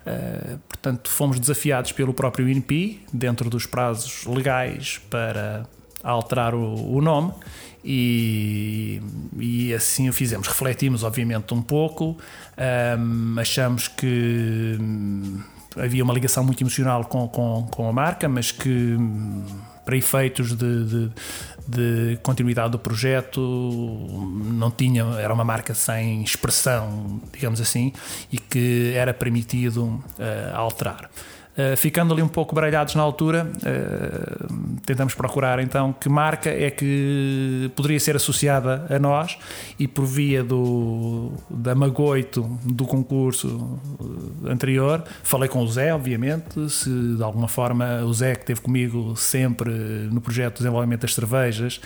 Uh, 0.06 0.58
portanto, 0.68 1.10
fomos 1.10 1.40
desafiados 1.40 1.90
pelo 1.90 2.14
próprio 2.14 2.48
INPI, 2.48 3.04
dentro 3.12 3.50
dos 3.50 3.66
prazos 3.66 4.24
legais, 4.24 5.00
para 5.10 5.66
alterar 6.02 6.54
o, 6.54 6.94
o 6.94 7.02
nome 7.02 7.32
e, 7.84 9.00
e, 9.38 9.74
assim 9.74 10.08
o 10.08 10.12
fizemos. 10.12 10.48
Refletimos, 10.48 11.02
obviamente, 11.02 11.52
um 11.54 11.62
pouco, 11.62 12.16
um, 12.98 13.38
achamos 13.38 13.88
que 13.88 14.76
havia 15.76 16.02
uma 16.02 16.14
ligação 16.14 16.44
muito 16.44 16.62
emocional 16.62 17.04
com, 17.04 17.28
com, 17.28 17.66
com 17.70 17.88
a 17.88 17.92
marca, 17.92 18.28
mas 18.28 18.50
que 18.50 18.68
hum, 18.68 19.44
para 19.84 19.96
efeitos 19.96 20.56
de, 20.56 20.84
de, 20.84 21.10
de, 21.68 22.18
continuidade 22.22 22.70
do 22.72 22.78
projeto 22.78 23.40
não 24.44 24.70
tinha, 24.70 25.04
era 25.20 25.32
uma 25.32 25.44
marca 25.44 25.74
sem 25.74 26.22
expressão, 26.22 27.20
digamos 27.32 27.60
assim, 27.60 27.92
e 28.32 28.38
que 28.38 28.92
era 28.94 29.14
permitido 29.14 29.84
uh, 29.84 30.02
alterar. 30.56 31.08
Uh, 31.56 31.74
ficando 31.74 32.12
ali 32.12 32.22
um 32.22 32.28
pouco 32.28 32.54
baralhados 32.54 32.94
na 32.94 33.02
altura, 33.02 33.50
uh, 33.50 34.80
tentamos 34.84 35.14
procurar 35.14 35.58
então 35.58 35.90
que 35.92 36.06
marca 36.06 36.50
é 36.50 36.70
que 36.70 37.70
poderia 37.74 37.98
ser 37.98 38.14
associada 38.14 38.86
a 38.90 38.98
nós 38.98 39.38
e 39.78 39.88
por 39.88 40.04
via 40.04 40.44
do, 40.44 41.32
da 41.48 41.74
Magoito 41.74 42.42
do 42.62 42.84
concurso 42.84 43.80
anterior, 44.44 45.02
falei 45.22 45.48
com 45.48 45.60
o 45.60 45.68
Zé, 45.68 45.94
obviamente, 45.94 46.68
se 46.68 46.90
de 46.90 47.22
alguma 47.22 47.48
forma 47.48 48.02
o 48.04 48.12
Zé 48.12 48.34
que 48.34 48.42
esteve 48.42 48.60
comigo 48.60 49.16
sempre 49.16 49.70
no 49.70 50.20
projeto 50.20 50.54
de 50.54 50.58
desenvolvimento 50.58 51.02
das 51.02 51.14
cervejas, 51.14 51.80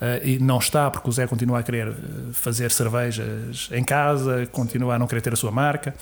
Uh, 0.00 0.24
e 0.24 0.38
não 0.38 0.58
está 0.58 0.88
porque 0.90 1.08
o 1.08 1.12
Zé 1.12 1.26
continua 1.26 1.58
a 1.58 1.62
querer 1.62 1.92
fazer 2.32 2.70
cervejas 2.70 3.68
em 3.72 3.82
casa, 3.82 4.46
continua 4.52 4.94
a 4.94 4.98
não 4.98 5.08
querer 5.08 5.20
ter 5.22 5.32
a 5.32 5.36
sua 5.36 5.50
marca. 5.50 5.92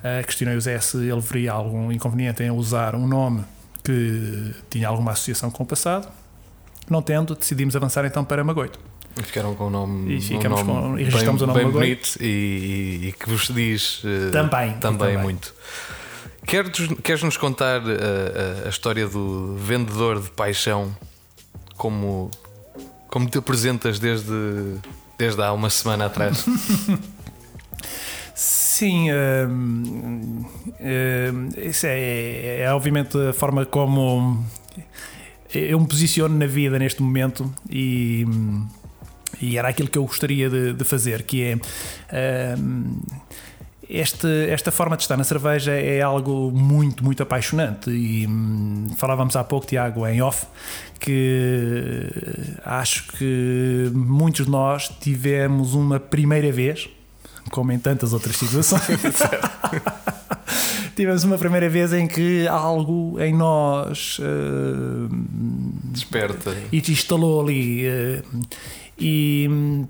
Uh, 0.00 0.26
questionei 0.26 0.54
o 0.56 0.60
Zé 0.60 0.78
se 0.78 0.98
ele 0.98 1.20
veria 1.20 1.52
algum 1.52 1.90
inconveniente 1.90 2.42
em 2.42 2.50
usar 2.50 2.94
um 2.94 3.06
nome 3.08 3.42
que 3.82 4.52
tinha 4.68 4.88
alguma 4.88 5.12
associação 5.12 5.50
com 5.50 5.62
o 5.62 5.66
passado. 5.66 6.06
Não 6.90 7.00
tendo, 7.00 7.34
decidimos 7.34 7.74
avançar 7.74 8.04
então 8.04 8.24
para 8.24 8.44
Magoito. 8.44 8.78
E 9.18 9.22
ficaram 9.22 9.54
com 9.54 9.68
o 9.68 9.70
nome, 9.70 10.16
E 10.16 10.20
ficamos 10.20 10.60
um 10.60 10.64
nome 10.64 10.80
com- 10.90 10.98
e 10.98 11.04
registramos 11.04 11.40
bem, 11.40 11.50
o 11.50 11.52
nome 11.54 11.64
bem 11.64 11.72
bonito 11.72 12.16
e, 12.20 12.26
e- 12.26 13.08
e 13.08 13.12
que 13.12 13.30
vos 13.30 13.48
diz 13.48 14.02
eh, 14.04 14.30
Também, 14.30 14.72
também, 14.74 14.98
também. 14.98 15.16
muito. 15.18 15.54
Queres, 16.46 16.88
queres 17.02 17.22
nos 17.22 17.38
contar 17.38 17.80
eh, 17.88 18.62
a, 18.64 18.66
a 18.66 18.68
história 18.68 19.08
do 19.08 19.56
vendedor 19.56 20.20
de 20.20 20.30
paixão 20.30 20.94
como, 21.78 22.30
como 23.08 23.28
te 23.28 23.38
apresentas 23.38 23.98
desde, 23.98 24.32
desde 25.18 25.42
há 25.42 25.52
uma 25.52 25.70
semana 25.70 26.06
atrás? 26.06 26.44
Sim, 28.34 29.10
hum, 29.10 30.44
hum, 30.80 31.48
isso 31.56 31.86
é, 31.86 32.60
é 32.60 32.72
obviamente 32.74 33.16
a 33.16 33.32
forma 33.32 33.64
como 33.64 34.44
eu 35.54 35.80
me 35.80 35.86
posiciono 35.86 36.36
na 36.36 36.46
vida 36.46 36.78
neste 36.78 37.02
momento 37.02 37.50
e, 37.70 38.26
e 39.40 39.56
era 39.56 39.68
aquilo 39.68 39.88
que 39.88 39.96
eu 39.96 40.04
gostaria 40.04 40.50
de, 40.50 40.74
de 40.74 40.84
fazer, 40.84 41.22
que 41.22 41.58
é 42.10 42.54
hum, 42.58 43.00
este, 43.88 44.26
esta 44.50 44.70
forma 44.72 44.96
de 44.96 45.02
estar 45.02 45.16
na 45.16 45.24
cerveja 45.24 45.72
é 45.72 46.00
algo 46.02 46.50
muito, 46.50 47.04
muito 47.04 47.22
apaixonante 47.22 47.90
e 47.90 48.26
hum, 48.26 48.88
falávamos 48.96 49.36
há 49.36 49.44
pouco, 49.44 49.66
Tiago, 49.66 50.06
em 50.06 50.20
off, 50.22 50.46
que 51.00 52.08
acho 52.64 53.06
que 53.12 53.90
muitos 53.94 54.46
de 54.46 54.50
nós 54.50 54.88
tivemos 55.00 55.74
uma 55.74 56.00
primeira 56.00 56.50
vez, 56.50 56.88
como 57.50 57.70
em 57.72 57.78
tantas 57.78 58.12
outras 58.12 58.36
situações. 58.36 58.82
Tivemos 60.96 61.24
uma 61.24 61.36
primeira 61.36 61.68
vez 61.68 61.92
em 61.92 62.08
que 62.08 62.48
algo 62.48 63.20
em 63.20 63.34
nós 63.34 64.16
eh, 64.18 65.14
Desperta. 65.92 66.56
e 66.72 66.80
te 66.80 66.90
instalou 66.92 67.42
ali. 67.42 67.84
eh, 67.86 68.22
E 68.98 69.48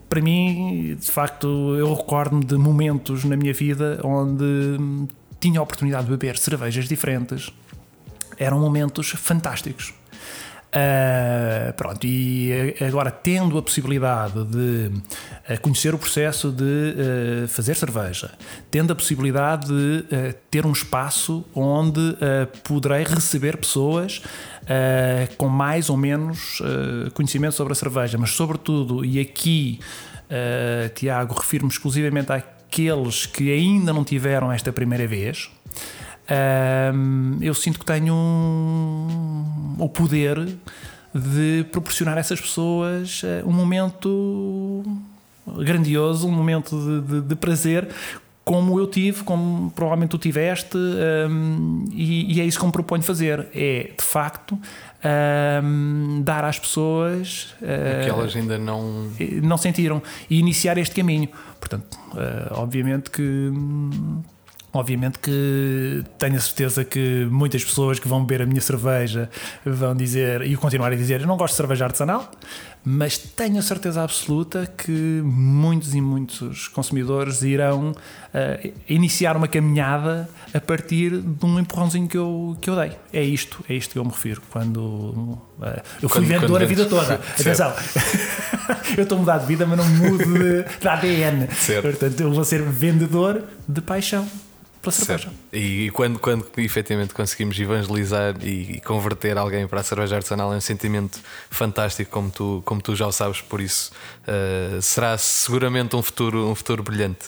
para 0.09 0.21
mim, 0.21 0.97
de 0.99 1.11
facto, 1.11 1.77
eu 1.77 1.95
recordo-me 1.95 2.45
de 2.45 2.57
momentos 2.57 3.25
na 3.25 3.37
minha 3.37 3.53
vida 3.53 4.01
onde 4.03 4.45
hum, 4.45 5.07
tinha 5.39 5.61
a 5.61 5.63
oportunidade 5.63 6.05
de 6.05 6.11
beber 6.11 6.37
cervejas 6.37 6.89
diferentes. 6.89 7.51
Eram 8.39 8.59
momentos 8.59 9.11
fantásticos. 9.11 9.95
Ah, 10.79 11.73
pronto, 11.75 12.07
e 12.07 12.75
agora 12.87 13.11
tendo 13.11 13.57
a 13.57 13.63
possibilidade 13.63 14.45
de 14.45 14.91
ah, 15.49 15.57
conhecer 15.57 15.95
o 15.95 15.99
processo 15.99 16.53
de 16.53 16.65
ah, 17.45 17.49
fazer 17.49 17.75
cerveja, 17.77 18.33
tendo 18.71 18.93
a 18.93 18.97
possibilidade 18.97 19.69
de 19.69 20.05
ah, 20.13 20.35
ter 20.51 20.67
um 20.67 20.73
espaço 20.73 21.45
onde 21.55 22.01
poderei 22.63 23.05
receber 23.05 23.57
pessoas 23.57 24.21
ah, 24.69 25.29
com 25.37 25.49
mais 25.49 25.89
ou 25.91 25.97
menos 25.97 26.61
ah, 26.63 27.11
conhecimento 27.15 27.55
sobre 27.55 27.73
a 27.73 27.77
cerveja, 27.77 28.19
mas 28.19 28.31
sobretudo, 28.31 29.05
e 29.05 29.19
aqui, 29.21 29.81
ah, 30.31 30.89
Tiago, 30.95 31.35
refiro-me 31.35 31.71
exclusivamente 31.71 32.33
àqueles 32.33 33.27
que 33.27 33.53
ainda 33.53 33.93
não 33.93 34.05
tiveram 34.05 34.51
esta 34.53 34.73
primeira 34.73 35.07
vez. 35.07 35.51
Ahm, 36.29 37.39
eu 37.41 37.55
sinto 37.55 37.79
que 37.79 37.85
tenho 37.85 38.13
um- 38.13 39.77
o 39.79 39.89
poder 39.89 40.57
de 41.15 41.65
proporcionar 41.71 42.17
a 42.17 42.21
essas 42.21 42.41
pessoas 42.41 43.23
um 43.45 43.53
momento 43.53 44.83
grandioso, 45.47 46.27
um 46.27 46.33
momento 46.33 46.77
de, 46.77 47.01
de- 47.21 47.29
de 47.29 47.37
prazer, 47.37 47.89
como 48.47 48.79
eu 48.79 48.87
tive, 48.87 49.25
como 49.25 49.73
provavelmente 49.73 50.11
tu 50.11 50.19
tiveste, 50.19 50.79
ahm, 50.79 51.85
e, 51.91 52.37
e 52.37 52.41
é 52.41 52.45
isso 52.45 52.61
que 52.61 52.65
me 52.65 52.71
proponho 52.71 53.03
fazer: 53.03 53.49
é 53.53 53.91
de 53.99 54.05
facto 54.05 54.57
ahm, 55.03 56.23
dar 56.23 56.45
às 56.45 56.57
pessoas 56.57 57.57
eh, 57.61 58.03
Que 58.05 58.11
elas 58.11 58.37
ainda 58.37 58.57
não. 58.57 59.11
não 59.43 59.57
sentiram 59.57 60.01
e 60.31 60.39
iniciar 60.39 60.79
este 60.79 60.95
caminho. 60.95 61.29
Portanto, 61.59 61.99
eh, 62.17 62.47
obviamente 62.53 63.11
que 63.11 63.21
hum, 63.53 64.23
obviamente 64.77 65.19
que 65.19 66.03
tenho 66.19 66.37
a 66.37 66.41
certeza 66.41 66.85
que 66.85 67.27
muitas 67.31 67.65
pessoas 67.65 67.99
que 67.99 68.07
vão 68.09 68.25
beber 68.25 68.43
a 68.43 68.47
minha 68.47 68.61
cerveja 68.61 69.29
vão 69.65 69.95
dizer 69.95 70.43
e 70.43 70.57
continuar 70.57 70.93
a 70.93 70.97
dizer 70.97 71.21
eu 71.21 71.27
não 71.27 71.37
gosto 71.37 71.53
de 71.55 71.57
cerveja 71.59 71.85
artesanal, 71.85 72.31
mas 72.85 73.19
tenho 73.19 73.59
a 73.59 73.63
certeza 73.63 74.03
absoluta 74.03 74.67
que 74.77 75.21
muitos 75.25 75.93
e 75.95 76.01
muitos 76.01 76.69
consumidores 76.69 77.43
irão 77.43 77.93
eh, 78.33 78.73
iniciar 78.89 79.37
uma 79.37 79.49
caminhada 79.49 80.29
a 80.55 80.61
partir 80.61 81.11
de 81.21 81.45
um 81.45 81.59
empurrãozinho 81.59 82.07
que 82.07 82.17
eu, 82.17 82.57
que 82.61 82.71
eu 82.71 82.77
dei. 82.77 82.93
É 83.13 83.23
isto, 83.25 83.65
é 83.69 83.75
isto 83.75 83.93
que 83.93 83.99
eu 83.99 84.05
me 84.05 84.11
refiro. 84.13 84.41
Quando 84.51 85.37
eh, 85.63 85.83
eu 86.01 86.09
fui 86.09 86.21
Quando- 86.21 86.27
vendedor 86.29 86.51
quando 86.51 86.63
a 86.63 86.67
vida 86.67 86.85
toda. 86.87 87.15
Atenção, 87.15 87.75
eu 88.97 89.03
estou 89.03 89.17
a 89.17 89.21
mudar 89.21 89.39
de 89.39 89.47
vida, 89.47 89.67
mas 89.67 89.79
não 89.79 89.89
mudo 89.89 90.25
de, 90.25 90.79
de 90.81 90.89
ADN. 90.89 91.49
Certo. 91.53 91.83
Portanto, 91.83 92.21
eu 92.21 92.33
vou 92.33 92.45
ser 92.45 92.63
vendedor 92.63 93.43
de 93.69 93.81
paixão 93.81 94.29
pela 94.87 94.93
cerveja. 94.93 95.29
Certo. 95.29 95.37
E 95.53 95.91
quando, 95.91 96.19
quando 96.19 96.47
efetivamente 96.59 97.13
conseguimos 97.13 97.59
evangelizar 97.59 98.37
e, 98.43 98.77
e 98.77 98.81
converter 98.81 99.37
alguém 99.37 99.67
para 99.67 99.81
a 99.81 99.83
cerveja 99.83 100.17
artesanal 100.17 100.53
é 100.53 100.57
um 100.57 100.61
sentimento 100.61 101.19
fantástico, 101.51 102.11
como 102.11 102.31
tu, 102.31 102.63
como 102.65 102.81
tu 102.81 102.95
já 102.95 103.07
o 103.07 103.13
sabes, 103.13 103.41
por 103.41 103.61
isso 103.61 103.91
eh, 104.27 104.79
será 104.81 105.19
seguramente 105.19 105.97
um 105.97 106.03
futuro, 106.03 106.49
um 106.49 106.55
futuro 106.55 106.83
brilhante. 106.83 107.27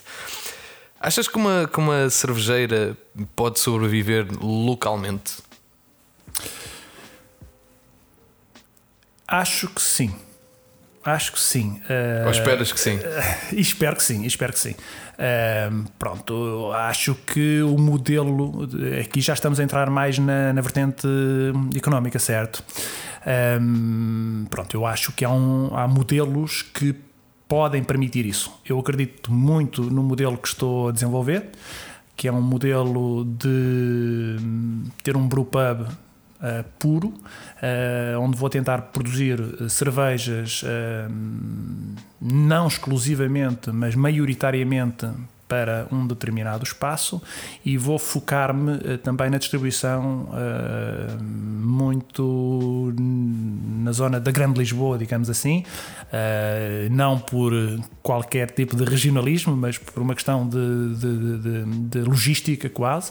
Achas 1.00 1.28
que 1.28 1.36
uma, 1.36 1.68
que 1.68 1.78
uma 1.78 2.10
cervejeira 2.10 2.96
pode 3.34 3.58
sobreviver 3.58 4.26
localmente? 4.40 5.34
Acho 9.26 9.68
que 9.68 9.82
sim. 9.82 10.14
Acho 11.14 11.32
que 11.32 11.40
sim. 11.40 11.80
Eh, 11.88 12.22
Ou 12.24 12.30
esperas 12.30 12.72
que 12.72 12.80
sim? 12.80 12.98
E 13.52 13.60
espero 13.60 13.96
que 13.96 14.02
sim, 14.02 14.24
espero 14.24 14.52
que 14.52 14.58
sim. 14.58 14.74
Ahm, 15.18 15.84
pronto, 15.98 16.70
acho 16.72 17.14
que 17.14 17.60
o 17.62 17.76
modelo, 17.78 18.66
de- 18.66 19.00
aqui 19.00 19.20
já 19.20 19.32
estamos 19.34 19.58
a 19.58 19.64
entrar 19.64 19.90
mais 19.90 20.18
na, 20.18 20.52
na 20.52 20.60
vertente 20.60 21.06
económica, 21.76 22.18
certo? 22.18 22.62
Pronto, 24.50 24.76
eu 24.76 24.86
acho 24.86 25.12
que 25.12 25.24
há, 25.24 25.30
um- 25.30 25.70
há 25.76 25.86
modelos 25.86 26.62
que 26.62 26.94
podem 27.48 27.82
permitir 27.82 28.26
isso. 28.26 28.52
Eu 28.64 28.78
acredito 28.78 29.32
muito 29.32 29.82
no 29.82 30.02
modelo 30.02 30.36
que 30.36 30.48
estou 30.48 30.88
a 30.88 30.92
desenvolver, 30.92 31.46
que 32.16 32.28
é 32.28 32.32
um 32.32 32.40
modelo 32.42 33.24
de 33.24 34.36
ter 35.02 35.16
um 35.16 35.26
brewpub 35.28 35.86
uh, 36.40 36.64
puro, 36.79 37.09
uh, 37.09 38.20
onde 38.20 38.37
vou 38.37 38.48
tentar 38.51 38.83
produzir 38.83 39.40
uh, 39.40 39.68
cervejas 39.68 40.62
uh, 40.62 41.12
não 42.20 42.66
exclusivamente, 42.66 43.70
mas 43.70 43.94
maioritariamente 43.94 45.07
para 45.48 45.87
um 45.90 46.07
determinado 46.07 46.62
espaço 46.62 47.22
e 47.64 47.79
vou 47.79 47.98
focar-me 47.98 48.98
também 48.98 49.31
na 49.31 49.38
distribuição 49.38 50.29
muito 51.68 52.92
na 52.96 53.92
zona 53.92 54.20
da 54.20 54.31
Grande 54.31 54.59
Lisboa, 54.59 54.98
digamos 54.98 55.31
assim, 55.31 55.64
não 56.90 57.18
por 57.18 57.53
qualquer 58.03 58.51
tipo 58.51 58.77
de 58.77 58.85
regionalismo, 58.85 59.57
mas 59.57 59.79
por 59.79 60.03
uma 60.03 60.14
questão 60.14 60.46
de, 60.46 60.94
de- 60.96 61.38
de- 61.38 61.64
de 61.88 62.01
logística 62.03 62.68
quase. 62.68 63.11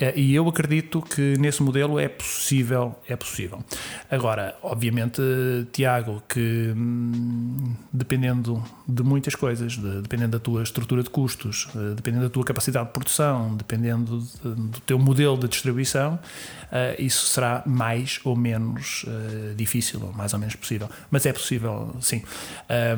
Uh, 0.00 0.12
E 0.14 0.32
eu 0.34 0.48
acredito 0.48 1.02
que 1.02 1.34
nesse 1.38 1.60
modelo 1.62 1.98
é 1.98 2.08
possível, 2.08 2.94
é 3.08 3.16
possível. 3.16 3.64
Agora, 4.08 4.56
obviamente, 4.62 5.20
Tiago, 5.72 6.22
que 6.28 6.72
hum, 6.76 7.74
dependendo 7.92 8.62
de 8.86 9.02
muitas 9.02 9.34
coisas, 9.34 9.72
de- 9.72 10.00
dependendo 10.02 10.32
da 10.32 10.38
tua 10.38 10.62
estrutura 10.62 11.02
de 11.02 11.10
custos, 11.10 11.66
eh, 11.74 11.94
dependendo 11.96 12.24
da 12.24 12.30
tua 12.30 12.44
capacidade 12.44 12.86
de 12.86 12.92
produção, 12.92 13.56
dependendo 13.56 14.20
de- 14.20 14.54
do 14.70 14.80
teu 14.80 14.98
modelo 15.00 15.36
de 15.36 15.48
distribuição, 15.48 16.16
eh, 16.70 16.94
isso 17.00 17.26
será 17.26 17.62
mais 17.66 18.20
ou 18.22 18.36
menos 18.36 19.04
eh, 19.08 19.54
difícil, 19.56 20.00
ou 20.04 20.12
mais 20.12 20.32
ou 20.32 20.38
menos 20.38 20.54
possível. 20.54 20.88
Mas 21.10 21.26
é 21.26 21.32
possível, 21.32 21.96
sim. 22.00 22.22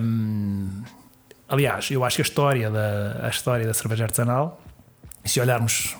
Hum, 0.00 0.82
aliás, 1.48 1.90
eu 1.90 2.04
acho 2.04 2.16
que 2.16 2.22
a 2.22 2.24
história 2.28 2.70
da, 2.70 3.20
a 3.26 3.28
história 3.30 3.66
da 3.66 3.72
cerveja 3.72 4.04
artesanal, 4.04 4.60
se 5.24 5.40
olharmos 5.40 5.96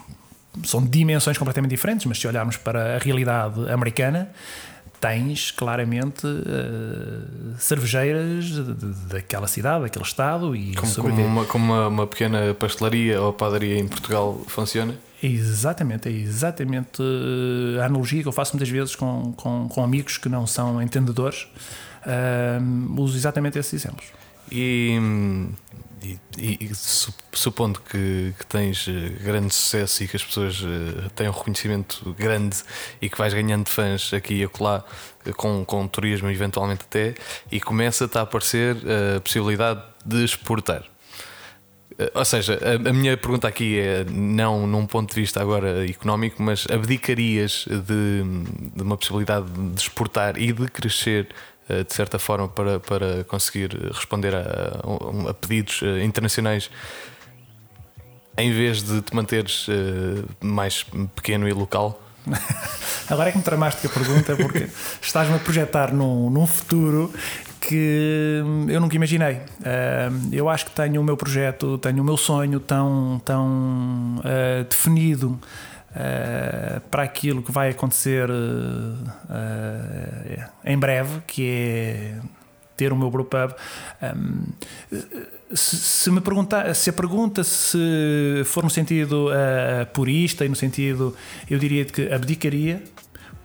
são 0.65 0.85
dimensões 0.85 1.39
completamente 1.39 1.71
diferentes, 1.71 2.07
mas 2.07 2.19
se 2.19 2.27
olharmos 2.27 2.57
para 2.57 2.97
a 2.97 2.99
realidade 2.99 3.71
americana, 3.71 4.31
tens 5.01 5.51
claramente 5.51 6.27
eh, 6.27 7.55
cervejeiras 7.59 8.45
de- 8.45 8.75
de- 8.75 8.95
daquela 9.09 9.47
cidade, 9.47 9.83
daquele 9.85 10.05
estado 10.05 10.55
e 10.55 10.75
Como, 10.75 10.95
como, 10.95 11.23
uma, 11.27 11.45
como 11.47 11.65
uma, 11.65 11.89
uma 11.89 12.07
pequena 12.07 12.53
pastelaria 12.55 13.21
ou 13.21 13.33
padaria 13.33 13.79
em 13.79 13.89
Portugal 13.89 14.43
funciona? 14.47 14.95
Exatamente, 15.23 16.09
é 16.09 16.13
exatamente 16.13 17.03
eh, 17.03 17.81
a 17.81 17.87
analogia 17.87 18.23
que 18.23 18.29
eu 18.29 18.33
faço 18.33 18.53
muitas 18.55 18.69
vezes 18.69 18.95
com, 18.95 19.33
com, 19.37 19.69
com 19.69 19.83
amigos 19.85 20.19
que 20.19 20.29
não 20.29 20.47
são 20.47 20.83
entendedores. 20.83 21.47
Ahm, 22.07 22.99
uso 22.99 23.17
exatamente 23.17 23.59
esses 23.59 23.73
exemplos. 23.75 24.07
E 24.51 24.97
hum, 25.01 25.51
E, 26.03 26.19
e, 26.39 26.71
supondo 27.33 27.79
que, 27.81 28.35
que, 28.39 28.47
tens 28.47 28.89
eh, 28.89 29.11
grande 29.23 29.53
sucesso 29.53 30.03
e 30.03 30.09
que 30.09 30.17
as 30.17 30.25
pessoas 30.25 30.59
uh, 30.63 31.11
têm 31.15 31.29
um 31.29 31.33
reconhecimento 31.33 32.15
grande 32.19 32.57
e 33.03 33.11
que 33.11 33.19
vais 33.19 33.35
ganhando 33.35 33.69
fãs 33.69 34.15
aqui 34.15 34.37
e 34.37 34.45
acolá 34.45 34.83
uh, 35.27 35.35
com, 35.35 35.63
com 35.63 35.87
turismo, 35.87 36.31
eventualmente 36.31 36.85
até, 36.85 37.15
e 37.53 37.61
começa-te 37.61 38.17
a 38.17 38.23
aparecer 38.23 38.77
a 39.17 39.21
possibilidade 39.21 39.83
de 40.07 40.25
exportar. 40.25 40.85
Ou 42.15 42.25
seja, 42.25 42.59
a, 42.63 42.89
a, 42.89 42.93
minha 42.93 43.15
pergunta 43.17 43.47
aqui 43.47 43.79
é 43.79 44.05
não 44.05 44.67
num 44.67 44.87
ponto 44.87 45.15
de 45.15 45.21
vista 45.21 45.41
agora 45.41 45.87
económico, 45.87 46.43
mas 46.43 46.67
abdicarias 46.71 47.67
de, 47.69 48.23
de 48.75 48.83
uma 48.83 48.97
possibilidade 48.97 49.47
de 49.51 49.81
exportar 49.81 50.39
e 50.39 50.51
de 50.51 50.67
crescer 50.69 51.29
eh, 51.29 51.35
de 51.85 51.95
certa 51.95 52.19
forma, 52.19 52.49
para, 52.49 52.81
para 52.81 53.25
conseguir 53.25 53.71
responder 53.93 54.35
a, 54.35 54.81
a, 55.31 55.35
pedidos 55.35 55.81
eh, 55.83 56.05
internacionais 56.05 56.71
em 58.37 58.53
vez 58.53 58.83
de 58.83 59.01
te 59.03 59.15
manteres 59.15 59.67
eh, 59.69 60.23
mais 60.41 60.85
pequeno 61.15 61.49
e 61.49 61.53
local? 61.53 62.01
Agora 63.09 63.29
é 63.29 63.33
que 63.33 63.39
me 63.39 63.45
tramaste 63.45 63.87
com 63.87 63.89
a 63.89 64.03
pergunta, 64.03 64.37
porque 64.37 64.69
estás-me 65.03 65.35
a 65.35 65.39
projetar 65.39 65.93
num, 65.93 66.31
num 66.31 66.47
futuro 66.47 67.13
que 67.61 68.43
eu 68.69 68.81
nunca 68.81 68.97
imaginei. 68.97 69.41
eu 70.33 70.49
acho 70.49 70.67
que 70.67 70.71
tenho 70.73 71.01
o 71.01 71.05
meu 71.05 71.17
projeto, 71.17 71.77
tenho 71.77 72.03
o 72.03 72.05
meu 72.05 72.17
sonho 72.17 72.59
tão, 72.59 73.21
tão 73.23 74.17
uh, 74.19 74.65
definido 74.65 75.39
uh, 75.91 76.81
para 76.91 77.03
aquilo 77.03 77.43
que 77.43 77.53
vai 77.53 77.71
acontecer 77.71 78.29
uh, 78.31 79.11
em 80.65 80.79
breve, 80.79 81.21
que 81.27 81.47
é 81.47 82.19
ter 82.77 82.93
o 82.93 82.97
meu 82.97 83.11
brewpub. 83.11 83.55
Um, 84.03 84.45
se, 85.55 85.77
se, 85.77 86.11
me 86.11 86.21
perguntar, 86.21 86.75
se 86.75 86.91
a 86.91 86.93
pergunta 86.93 87.45
se 87.45 88.43
for 88.47 88.65
no 88.65 88.71
sentido 88.71 89.29
uh, 89.29 89.87
purista 89.93 90.45
e 90.45 90.49
no 90.49 90.57
sentido, 90.57 91.15
eu 91.49 91.59
diria 91.59 91.85
que 91.85 92.11
abdicaria, 92.13 92.83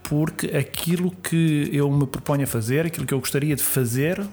porque 0.04 0.56
aquilo 0.56 1.12
que 1.12 1.70
eu 1.74 1.92
me 1.92 2.06
proponho 2.06 2.44
a 2.44 2.48
fazer, 2.48 2.86
aquilo 2.86 3.06
que 3.06 3.14
eu 3.14 3.20
gostaria 3.20 3.56
de 3.56 3.64
fazer, 3.64 4.24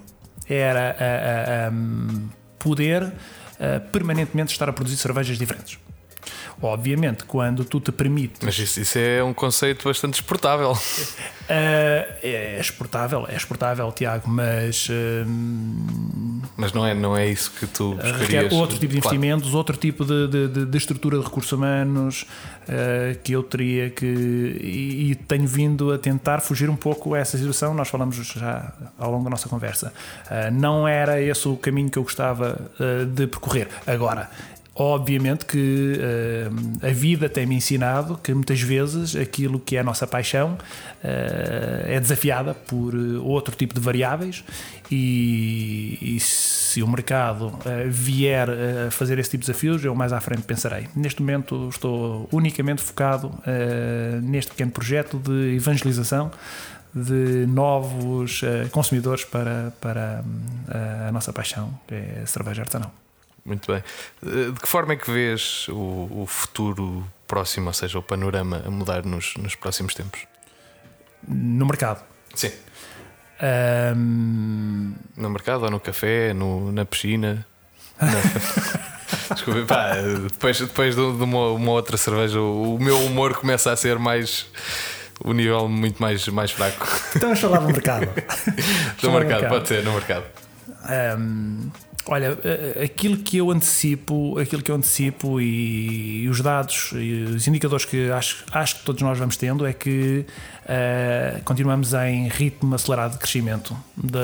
era 0.48 1.70
um, 1.72 2.28
poder 2.58 3.10
permanentemente 3.92 4.52
estar 4.52 4.68
a 4.68 4.72
produzir 4.72 4.96
cervejas 4.96 5.38
diferentes. 5.38 5.78
Obviamente, 6.62 7.24
quando 7.24 7.64
tu 7.64 7.80
te 7.80 7.90
permites. 7.90 8.38
Mas 8.40 8.56
isso, 8.56 8.80
isso 8.80 8.96
é 8.96 9.22
um 9.22 9.34
conceito 9.34 9.88
bastante 9.88 10.14
exportável. 10.14 10.70
Uh, 10.70 10.78
é 12.22 12.56
exportável, 12.60 13.26
é 13.28 13.36
exportável, 13.36 13.90
Tiago, 13.90 14.30
mas. 14.30 14.88
Uh, 14.88 15.26
mas 16.56 16.72
não 16.72 16.86
é, 16.86 16.94
não 16.94 17.16
é 17.16 17.26
isso 17.26 17.50
que 17.58 17.66
tu 17.66 17.96
buscarias. 17.96 18.52
Outro 18.52 18.78
tipo 18.78 18.92
de 18.92 18.98
investimentos, 18.98 19.44
claro. 19.46 19.58
outro 19.58 19.76
tipo 19.76 20.04
de, 20.04 20.28
de, 20.28 20.66
de, 20.66 20.78
estrutura 20.78 21.18
de 21.18 21.24
recursos 21.24 21.50
humanos 21.50 22.22
uh, 22.62 23.18
que 23.24 23.32
eu 23.32 23.42
teria 23.42 23.90
que. 23.90 24.06
E, 24.06 25.10
e, 25.10 25.14
tenho 25.16 25.48
vindo 25.48 25.92
a 25.92 25.98
tentar 25.98 26.40
fugir 26.40 26.70
um 26.70 26.76
pouco 26.76 27.14
a 27.14 27.18
essa 27.18 27.36
situação. 27.36 27.74
Nós 27.74 27.88
falamos 27.88 28.14
já 28.16 28.72
ao 28.96 29.10
longo 29.10 29.24
da 29.24 29.30
nossa 29.30 29.48
conversa. 29.48 29.92
não 30.52 30.86
era 30.86 31.20
esse 31.20 31.48
o 31.48 31.56
caminho 31.56 31.90
que 31.90 31.98
eu 31.98 32.04
gostava 32.04 32.56
de 33.14 33.26
percorrer. 33.26 33.68
Agora, 33.84 34.30
Obviamente 34.74 35.44
que 35.44 35.98
uh, 35.98 36.86
a 36.86 36.92
vida 36.92 37.28
tem-me 37.28 37.54
ensinado 37.54 38.16
que 38.16 38.32
muitas 38.32 38.58
vezes 38.62 39.14
aquilo 39.14 39.60
que 39.60 39.76
é 39.76 39.80
a 39.80 39.84
nossa 39.84 40.06
paixão 40.06 40.54
uh, 40.54 40.58
é 41.84 42.00
desafiada 42.00 42.54
por 42.54 42.94
eh, 42.94 43.18
outro 43.20 43.54
tipo 43.54 43.74
de 43.74 43.80
variáveis 43.80 44.42
e, 44.90 45.98
e 46.00 46.18
se 46.20 46.82
o 46.82 46.88
mercado 46.88 47.48
uh, 47.48 47.60
vier 47.86 48.48
a 48.86 48.90
fazer 48.90 49.18
esse 49.18 49.32
tipo 49.32 49.42
de 49.42 49.48
desafios, 49.48 49.84
eu 49.84 49.94
mais 49.94 50.10
à 50.10 50.20
frente 50.22 50.42
pensarei. 50.42 50.88
Neste 50.96 51.20
momento 51.20 51.68
estou 51.68 52.26
unicamente 52.32 52.80
focado 52.80 53.30
neste 54.22 54.52
pequeno 54.52 54.70
projeto 54.70 55.18
de 55.18 55.54
evangelização 55.54 56.30
de 56.94 57.46
novos 57.46 58.42
consumidores 58.70 59.24
para, 59.24 59.72
para 59.80 60.24
a 61.08 61.12
nossa 61.12 61.32
paixão, 61.32 61.78
que 61.86 61.94
é 61.94 62.20
a 62.22 62.26
cerveja 62.26 62.62
artesanal. 62.62 62.92
Muito 63.45 63.72
bem. 63.72 63.82
De 64.22 64.61
que 64.61 64.68
forma 64.68 64.93
é 64.93 64.97
que 64.97 65.11
vês 65.11 65.66
o, 65.68 66.22
o 66.22 66.26
futuro 66.26 67.05
próximo, 67.26 67.68
ou 67.68 67.72
seja, 67.72 67.99
o 67.99 68.03
panorama 68.03 68.62
a 68.64 68.70
mudar 68.70 69.05
nos, 69.05 69.34
nos 69.36 69.55
próximos 69.55 69.95
tempos? 69.95 70.20
No 71.26 71.66
mercado. 71.66 72.05
Sim. 72.34 72.53
Um... 73.97 74.95
No 75.16 75.30
mercado 75.30 75.64
ou 75.64 75.70
no 75.70 75.80
café, 75.80 76.32
no, 76.32 76.70
na 76.70 76.84
piscina? 76.84 77.45
Desculpa, 79.34 79.64
pá, 79.66 79.95
depois, 80.30 80.61
depois 80.61 80.95
de 80.95 81.01
uma, 81.01 81.51
uma, 81.53 81.72
outra 81.72 81.97
cerveja, 81.97 82.40
o 82.40 82.78
meu 82.78 82.99
humor 82.99 83.34
começa 83.34 83.72
a 83.72 83.76
ser 83.76 83.99
mais. 83.99 84.47
o 85.24 85.32
nível 85.32 85.68
muito 85.68 86.01
mais, 86.01 86.26
mais 86.28 86.51
fraco. 86.51 86.86
Então 87.16 87.28
vamos 87.28 87.40
falar 87.40 87.59
do 87.59 87.66
mercado. 87.66 88.09
no 89.03 89.12
mercado, 89.12 89.49
pode 89.49 89.68
ser, 89.68 89.82
no 89.82 89.93
mercado. 89.93 90.24
Um 91.18 91.70
Olha, 92.07 92.36
aquilo 92.82 93.16
que 93.16 93.36
eu 93.36 93.50
antecipo, 93.50 94.36
aquilo 94.38 94.61
que 94.61 94.70
eu 94.70 94.74
antecipo 94.74 95.40
e, 95.40 96.24
e 96.24 96.28
os 96.28 96.40
dados 96.40 96.90
e 96.94 97.22
os 97.22 97.46
indicadores 97.46 97.84
que 97.84 98.11
acho, 98.11 98.44
acho 98.50 98.78
que 98.80 98.84
todos 98.84 99.00
nós 99.03 99.18
vamos 99.18 99.36
tendo 99.36 99.64
é 99.64 99.72
que 99.72 100.26
uh, 100.64 101.42
continuamos 101.44 101.94
em 101.94 102.26
ritmo 102.28 102.74
acelerado 102.74 103.12
de 103.12 103.18
crescimento 103.18 103.76
de, 103.96 104.18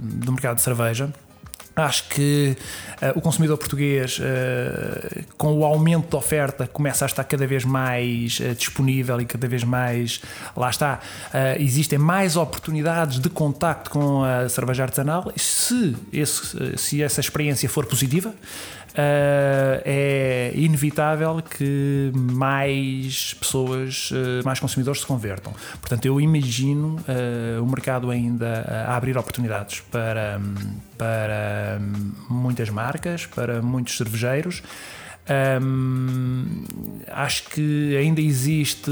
do 0.00 0.32
mercado 0.32 0.56
de 0.56 0.62
cerveja. 0.62 1.12
Acho 1.84 2.08
que 2.08 2.56
uh, 3.02 3.18
o 3.18 3.20
consumidor 3.20 3.56
português, 3.56 4.18
uh, 4.18 5.24
com 5.36 5.58
o 5.58 5.64
aumento 5.64 6.10
da 6.10 6.18
oferta, 6.18 6.66
começa 6.66 7.04
a 7.04 7.06
estar 7.06 7.24
cada 7.24 7.46
vez 7.46 7.64
mais 7.64 8.38
uh, 8.40 8.54
disponível 8.54 9.20
e 9.20 9.24
cada 9.24 9.48
vez 9.48 9.64
mais. 9.64 10.20
Lá 10.56 10.70
está. 10.70 11.00
existem 11.58 11.98
mais 11.98 12.36
oportunidades 12.36 13.18
de 13.18 13.30
contacto 13.30 13.90
com 13.90 14.22
a 14.22 14.48
cerveja 14.48 14.82
artesanal. 14.82 15.32
Se, 15.36 15.96
esse, 16.12 16.76
se 16.76 17.02
essa 17.02 17.20
experiência 17.20 17.68
for 17.68 17.86
positiva, 17.86 18.34
é 18.94 20.52
inevitável 20.54 21.40
que 21.42 22.10
mais 22.14 23.34
pessoas, 23.34 24.10
mais 24.44 24.58
consumidores 24.58 25.00
se 25.00 25.06
convertam. 25.06 25.54
Portanto, 25.80 26.04
eu 26.06 26.20
imagino 26.20 26.98
o 27.62 27.66
mercado 27.66 28.10
ainda 28.10 28.86
a 28.88 28.96
abrir 28.96 29.16
oportunidades 29.16 29.80
para, 29.90 30.40
para 30.98 31.69
muitas 32.28 32.70
marcas, 32.70 33.26
para 33.26 33.60
muitos 33.62 33.96
cervejeiros. 33.96 34.62
Acho 37.08 37.44
que 37.50 37.96
ainda 37.96 38.20
existe 38.20 38.90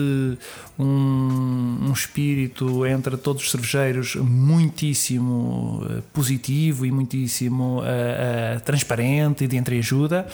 um, 0.79 1.79
um, 1.83 1.93
espírito 1.93 2.87
entre 2.87 3.17
todos 3.17 3.43
os 3.43 3.51
cervejeiros 3.51 4.15
muitíssimo 4.17 5.85
eh, 5.91 6.03
positivo 6.13 6.87
e 6.87 6.93
muitíssimo 6.93 7.81
uh, 7.81 7.83
uh, 7.83 8.61
transparente 8.61 9.45
e 9.45 9.49
de 9.49 9.57
entreajuda. 9.57 10.29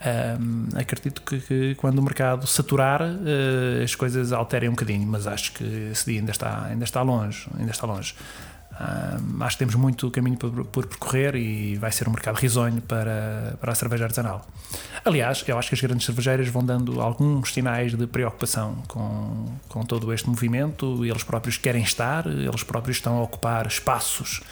Um, 0.00 0.78
acredito 0.78 1.22
que, 1.22 1.40
que, 1.40 1.74
quando 1.76 1.98
o 1.98 2.02
mercado 2.02 2.46
saturar 2.46 3.02
uh, 3.02 3.82
as 3.82 3.94
coisas 3.94 4.32
alterem 4.32 4.68
um 4.68 4.72
bocadinho, 4.72 5.06
mas 5.06 5.26
acho 5.26 5.52
que 5.52 5.64
esse 5.90 6.10
dia 6.10 6.20
ainda 6.20 6.30
está, 6.30 6.66
ainda 6.66 6.84
está 6.84 7.02
longe, 7.02 7.48
ainda 7.58 7.72
está 7.72 7.86
longe. 7.86 8.14
Uh, 8.78 9.42
acho 9.42 9.56
que 9.56 9.58
temos 9.58 9.74
muito 9.74 10.08
caminho 10.08 10.36
por, 10.36 10.64
por, 10.66 10.86
percorrer 10.86 11.34
e 11.34 11.74
vai 11.74 11.90
ser 11.90 12.06
um 12.06 12.12
mercado 12.12 12.36
risonho 12.36 12.80
para, 12.80 13.56
para 13.60 13.72
a 13.72 13.74
cerveja 13.74 14.04
artesanal. 14.04 14.46
Aliás, 15.04 15.42
eu 15.48 15.58
acho 15.58 15.68
que 15.68 15.74
as 15.74 15.80
grandes 15.80 16.06
cervejeiras 16.06 16.48
vão 16.48 16.64
dando 16.64 17.00
alguns 17.00 17.52
sinais 17.52 17.96
de 17.96 18.06
preocupação 18.06 18.76
com, 18.86 19.46
com 19.68 19.84
todo 19.84 20.12
este 20.12 20.28
movimento. 20.28 21.04
Eles 21.04 21.24
próprios 21.24 21.56
querem 21.56 21.82
estar, 21.82 22.24
eles 22.26 22.62
próprios 22.62 22.98
estão 22.98 23.18
a 23.18 23.22
ocupar 23.22 23.66
espaços 23.66 24.42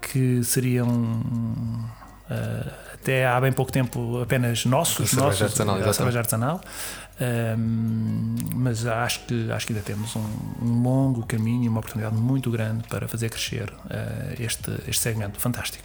que 0.00 0.42
seriam. 0.42 0.88
Uh, 0.88 2.70
até 2.94 3.26
há 3.26 3.40
bem 3.40 3.52
pouco 3.52 3.72
tempo 3.72 4.20
apenas 4.20 4.66
nossos, 4.66 5.16
a 5.16 5.22
nossos, 5.22 5.42
artesanal, 5.42 5.76
a 5.76 5.92
cerveja 5.92 6.18
artesanal. 6.18 6.60
Um, 7.20 8.34
mas 8.54 8.86
acho 8.86 9.26
que, 9.26 9.52
acho 9.52 9.66
que 9.66 9.74
ainda 9.74 9.84
temos 9.84 10.16
um, 10.16 10.24
um, 10.62 10.82
longo 10.82 11.26
caminho 11.26 11.64
e 11.64 11.68
uma 11.68 11.80
oportunidade 11.80 12.16
muito 12.16 12.50
grande 12.50 12.88
para 12.88 13.06
fazer 13.06 13.28
crescer 13.28 13.70
uh, 13.70 14.42
este, 14.42 14.70
este 14.88 15.02
segmento 15.02 15.38
fantástico. 15.38 15.84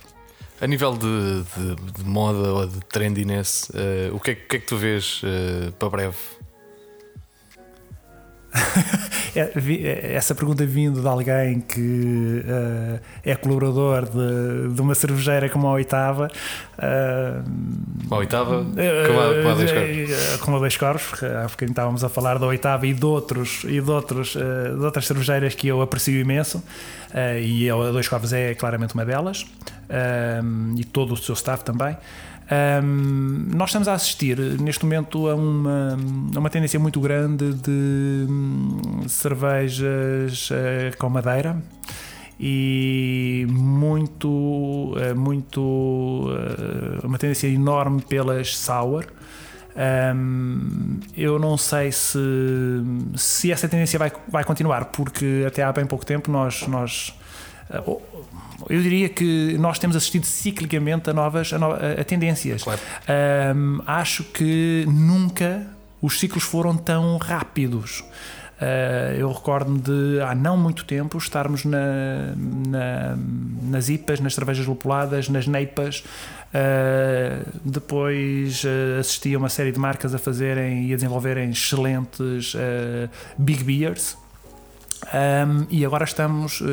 A 0.61 0.67
nível 0.67 0.97
de, 0.97 1.43
de, 1.43 1.91
de 1.91 2.03
moda 2.05 2.53
ou 2.53 2.65
de 2.65 2.79
trendiness, 2.85 3.69
uh, 3.69 4.15
o, 4.15 4.19
que 4.19 4.31
é, 4.31 4.33
o 4.33 4.47
que 4.47 4.55
é 4.55 4.59
que 4.59 4.65
tu 4.65 4.77
vês 4.77 5.21
uh, 5.23 5.73
para 5.73 5.89
breve? 5.89 6.15
É, 9.35 9.51
é, 9.51 10.13
essa 10.13 10.33
pergunta 10.33 10.65
vindo 10.65 11.01
de 11.01 11.07
alguém 11.07 11.59
que 11.59 12.41
uh, 12.45 12.99
é 13.21 13.35
colaborador 13.35 14.05
de, 14.05 14.73
de, 14.73 14.81
uma 14.81 14.95
cervejeira 14.95 15.49
como 15.49 15.67
a 15.67 15.71
Oitava. 15.71 16.29
Uh, 16.77 18.13
a 18.13 18.15
Oitava? 18.15 18.61
Uh, 18.61 18.71
como, 19.41 19.49
a, 19.49 19.53
Dois 19.55 19.71
Corpos? 19.73 20.37
Como 20.39 20.55
a 20.55 20.59
Dois 20.61 20.77
Corpos, 20.77 21.23
há 21.23 21.47
bocadinho 21.47 21.73
estávamos 21.73 22.03
a 22.05 22.07
falar 22.07 22.39
da 22.39 22.47
Oitava 22.47 22.87
e 22.87 22.93
de, 22.93 23.05
outros, 23.05 23.65
e 23.65 23.81
de, 23.81 23.91
outros, 23.91 24.37
de 24.37 24.85
outras 24.85 25.05
cervejeiras 25.05 25.53
que 25.53 25.67
eu 25.67 25.81
aprecio 25.81 26.17
imenso. 26.17 26.63
e 27.41 27.69
a 27.69 27.75
Dois 27.91 28.07
Corpos 28.07 28.31
é 28.31 28.55
claramente 28.55 28.93
uma 28.93 29.03
delas. 29.03 29.45
e 30.77 30.83
todo 30.85 31.13
o 31.13 31.17
seu 31.17 31.33
staff 31.33 31.61
também. 31.65 31.97
Um, 32.51 33.47
nós 33.55 33.69
estamos 33.69 33.87
a 33.87 33.93
assistir 33.93 34.37
neste 34.37 34.83
momento 34.83 35.27
a 35.27 35.35
uma, 35.35 35.97
a 36.35 36.39
uma 36.39 36.49
tendência 36.49 36.79
muito 36.79 36.99
grande 36.99 37.53
de 37.55 38.27
hum, 38.29 39.07
cervejas 39.07 40.51
uh, 40.51 40.97
com 40.99 41.09
madeira 41.09 41.59
e 42.39 43.47
muito, 43.49 44.27
uh, 44.29 45.15
muito 45.15 45.59
uh, 45.59 47.07
uma 47.07 47.17
tendência 47.17 47.47
enorme 47.47 48.01
pelas 48.03 48.55
sour. 48.55 49.05
Um, 50.15 50.99
eu 51.17 51.39
não 51.39 51.57
sei 51.57 51.91
se, 51.91 52.19
se 53.15 53.51
essa 53.51 53.67
tendência 53.67 53.97
vai, 53.97 54.11
vai 54.27 54.43
continuar, 54.43 54.85
porque 54.85 55.43
até 55.47 55.63
há 55.63 55.73
bem 55.73 55.85
pouco 55.85 56.05
tempo 56.05 56.31
nós, 56.31 56.67
nós 56.67 57.13
eu 58.69 58.81
diria 58.81 59.09
que 59.09 59.57
nós 59.57 59.79
temos 59.79 59.95
assistido 59.95 60.25
ciclicamente 60.25 61.09
a 61.09 61.13
novas 61.13 61.51
a, 61.53 61.57
no, 61.57 61.71
a, 61.71 62.03
tendências. 62.03 62.63
Claro. 62.63 62.79
Um, 63.55 63.81
acho 63.85 64.23
que 64.23 64.85
nunca 64.87 65.67
os 66.01 66.19
ciclos 66.19 66.43
foram 66.43 66.75
tão 66.77 67.17
rápidos. 67.17 68.03
Uh, 68.55 69.13
eu 69.17 69.29
recordo-me 69.33 69.79
de 69.79 70.21
há 70.21 70.33
não 70.33 70.55
muito 70.55 70.85
tempo 70.85 71.17
estarmos 71.17 71.65
na, 71.65 72.33
na, 72.37 73.17
nas 73.63 73.89
IPAs, 73.89 74.21
nas 74.21 74.33
cervejas 74.33 74.65
lupuladas, 74.65 75.27
nas 75.27 75.45
neipas. 75.45 76.03
Uh, 76.53 77.59
depois 77.65 78.63
uh, 78.63 78.99
assisti 78.99 79.35
a 79.35 79.37
uma 79.37 79.49
série 79.49 79.73
de 79.73 79.79
marcas 79.79 80.15
a 80.15 80.17
fazerem 80.17 80.85
e 80.85 80.93
a 80.93 80.95
desenvolverem 80.95 81.49
excelentes 81.49 82.55
big 83.37 83.63
beers. 83.63 84.17
Um, 85.13 85.67
e 85.69 85.85
agora 85.85 86.05
estamos 86.05 86.63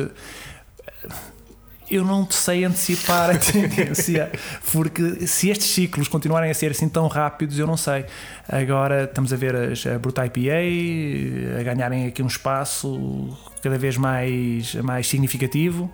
eu 1.95 2.03
não 2.03 2.29
sei 2.29 2.65
antecipar 2.65 3.29
a 3.29 3.37
tendência, 3.39 4.31
porque 4.71 5.27
se 5.27 5.49
estes 5.49 5.67
ciclos 5.67 6.07
continuarem 6.07 6.49
a 6.49 6.53
ser 6.53 6.71
assim 6.71 6.89
tão 6.89 7.07
rápidos, 7.07 7.59
eu 7.59 7.67
não 7.67 7.77
sei. 7.77 8.05
Agora 8.47 9.03
estamos 9.03 9.31
a 9.31 9.35
ver 9.35 9.55
as, 9.55 9.85
a 9.85 9.99
Brut 9.99 10.17
IPA 10.17 11.59
a 11.59 11.63
ganharem 11.63 12.07
aqui 12.07 12.21
um 12.23 12.27
espaço 12.27 13.29
cada 13.61 13.77
vez 13.77 13.95
mais, 13.97 14.75
mais 14.75 15.07
significativo. 15.07 15.91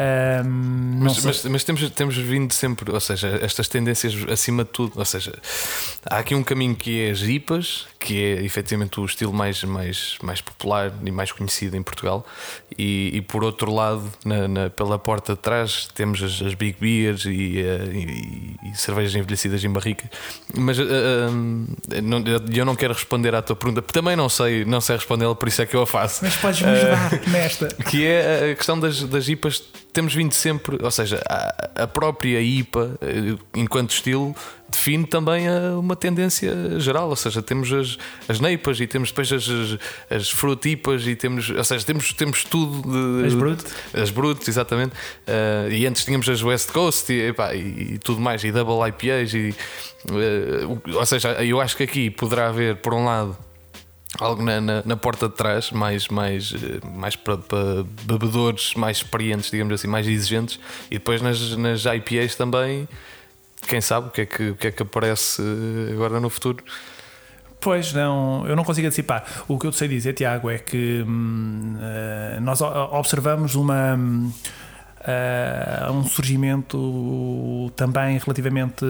Um, 0.00 1.00
mas, 1.02 1.22
mas, 1.22 1.44
mas, 1.44 1.64
temos, 1.64 1.90
temos 1.90 2.16
vindo 2.16 2.54
sempre, 2.54 2.90
ou 2.90 3.00
seja, 3.00 3.38
estas 3.42 3.68
tendências 3.68 4.14
acima 4.30 4.64
de 4.64 4.70
tudo. 4.70 4.92
Ou 4.96 5.04
seja, 5.04 5.32
há 6.08 6.18
aqui 6.18 6.34
um 6.34 6.42
caminho 6.42 6.74
que 6.74 7.02
é 7.02 7.10
as 7.10 7.20
IPAs, 7.20 7.86
que 7.98 8.18
é 8.18 8.42
efetivamente 8.42 8.98
o 8.98 9.04
estilo 9.04 9.32
mais, 9.32 9.62
mais, 9.62 10.16
mais 10.22 10.40
popular 10.40 10.92
e 11.04 11.10
mais 11.10 11.32
conhecido 11.32 11.76
em 11.76 11.82
Portugal, 11.82 12.24
e, 12.78 13.10
e 13.14 13.20
por 13.20 13.44
outro 13.44 13.74
lado, 13.74 14.10
na, 14.24 14.48
na, 14.48 14.70
pela 14.70 14.98
porta 14.98 15.34
de 15.34 15.40
trás, 15.40 15.88
temos 15.94 16.22
as, 16.22 16.40
as 16.40 16.54
Big 16.54 16.78
Beers 16.80 17.26
e, 17.26 17.58
eh, 17.58 17.84
e, 17.92 18.70
e, 18.70 18.76
cervejas 18.76 19.14
envelhecidas 19.14 19.62
em 19.62 19.70
barrica. 19.70 20.10
Mas 20.56 20.78
uh, 20.78 20.82
eu 22.54 22.64
não 22.64 22.74
quero 22.74 22.94
responder 22.94 23.34
à 23.34 23.42
tua 23.42 23.56
pergunta, 23.56 23.82
porque 23.82 23.98
também 23.98 24.16
não 24.16 24.30
sei, 24.30 24.64
não 24.64 24.80
sei 24.80 24.96
respondê-la, 24.96 25.34
por 25.34 25.48
isso 25.48 25.60
é 25.60 25.66
que 25.66 25.76
eu 25.76 25.82
a 25.82 25.86
faço. 25.86 26.24
Mas 26.24 26.36
podes 26.36 26.62
me 26.62 26.70
ajudar 26.70 27.12
uh, 27.12 27.30
nesta. 27.30 27.68
Que 27.90 28.06
é 28.06 28.52
a 28.52 28.54
questão 28.54 28.80
das, 28.80 29.02
das 29.02 29.28
IPAs 29.28 29.62
temos 29.92 30.14
vindo 30.14 30.32
sempre, 30.32 30.78
ou 30.82 30.90
seja, 30.90 31.22
a, 31.28 31.82
a 31.82 31.86
própria 31.86 32.40
IPA, 32.40 32.98
eh, 33.00 33.36
enquanto 33.54 33.90
estilo, 33.90 34.34
define 34.70 35.04
também 35.04 35.48
a, 35.48 35.78
uma 35.78 35.96
tendência 35.96 36.78
geral, 36.78 37.08
ou 37.08 37.16
seja, 37.16 37.42
temos 37.42 37.72
as, 37.72 37.98
as 38.28 38.40
neipas 38.40 38.80
e 38.80 38.86
temos 38.86 39.10
depois 39.10 39.32
as, 39.32 39.48
as, 39.48 39.78
as 40.10 40.30
frutipas 40.30 41.06
e 41.06 41.16
temos, 41.16 41.50
ou 41.50 41.64
seja, 41.64 41.84
temos, 41.84 42.12
temos 42.12 42.44
tudo 42.44 42.82
de, 42.82 43.26
as 43.26 43.34
brut, 43.34 43.64
as 43.94 44.10
brut, 44.10 44.48
exatamente. 44.48 44.92
Uh, 45.26 45.70
e 45.70 45.86
antes 45.86 46.04
tínhamos 46.04 46.28
as 46.28 46.42
West 46.42 46.70
Coast 46.72 47.12
e, 47.12 47.28
epá, 47.28 47.54
e, 47.54 47.94
e 47.94 47.98
tudo 47.98 48.20
mais, 48.20 48.44
e 48.44 48.52
double 48.52 48.88
IPAs, 48.88 49.34
e, 49.34 49.54
uh, 50.10 50.96
ou 50.96 51.06
seja, 51.06 51.32
eu 51.44 51.60
acho 51.60 51.76
que 51.76 51.82
aqui 51.82 52.10
poderá 52.10 52.48
haver, 52.48 52.76
por 52.76 52.94
um 52.94 53.04
lado, 53.04 53.36
algo 54.18 54.42
na, 54.42 54.60
na, 54.60 54.82
na, 54.84 54.96
porta 54.96 55.28
de 55.28 55.34
trás, 55.34 55.70
mais, 55.70 56.08
mais, 56.08 56.52
eh, 56.54 56.86
mais 56.96 57.14
para, 57.14 57.38
para, 57.38 57.84
bebedores 58.02 58.74
mais 58.74 58.98
experientes, 58.98 59.50
digamos 59.50 59.72
assim, 59.74 59.86
mais 59.86 60.06
exigentes, 60.06 60.58
e 60.90 60.94
depois 60.94 61.22
nas, 61.22 61.56
nas 61.56 61.84
IPAs 61.84 62.34
também, 62.34 62.88
quem 63.68 63.80
sabe 63.80 64.08
o 64.08 64.10
que 64.10 64.22
é 64.22 64.26
que, 64.26 64.50
o 64.50 64.56
que, 64.56 64.66
é 64.66 64.70
que 64.70 64.82
aparece 64.82 65.42
eh, 65.42 65.92
agora 65.92 66.18
no 66.18 66.28
futuro. 66.28 66.64
Pois 67.60 67.92
não, 67.92 68.46
eu 68.46 68.56
não 68.56 68.64
consigo 68.64 68.86
antecipar. 68.86 69.24
O 69.46 69.58
que 69.58 69.66
eu 69.66 69.72
sei 69.72 69.86
dizer, 69.86 70.14
Tiago, 70.14 70.48
é 70.48 70.58
que 70.58 71.04
hum, 71.06 71.76
uh, 71.76 72.40
nós 72.40 72.62
observamos 72.62 73.54
uma. 73.54 73.96
Hum, 73.96 74.32
uh, 75.00 75.92
um 75.92 76.04
surgimento 76.04 77.72
também 77.76 78.18
relativamente 78.18 78.84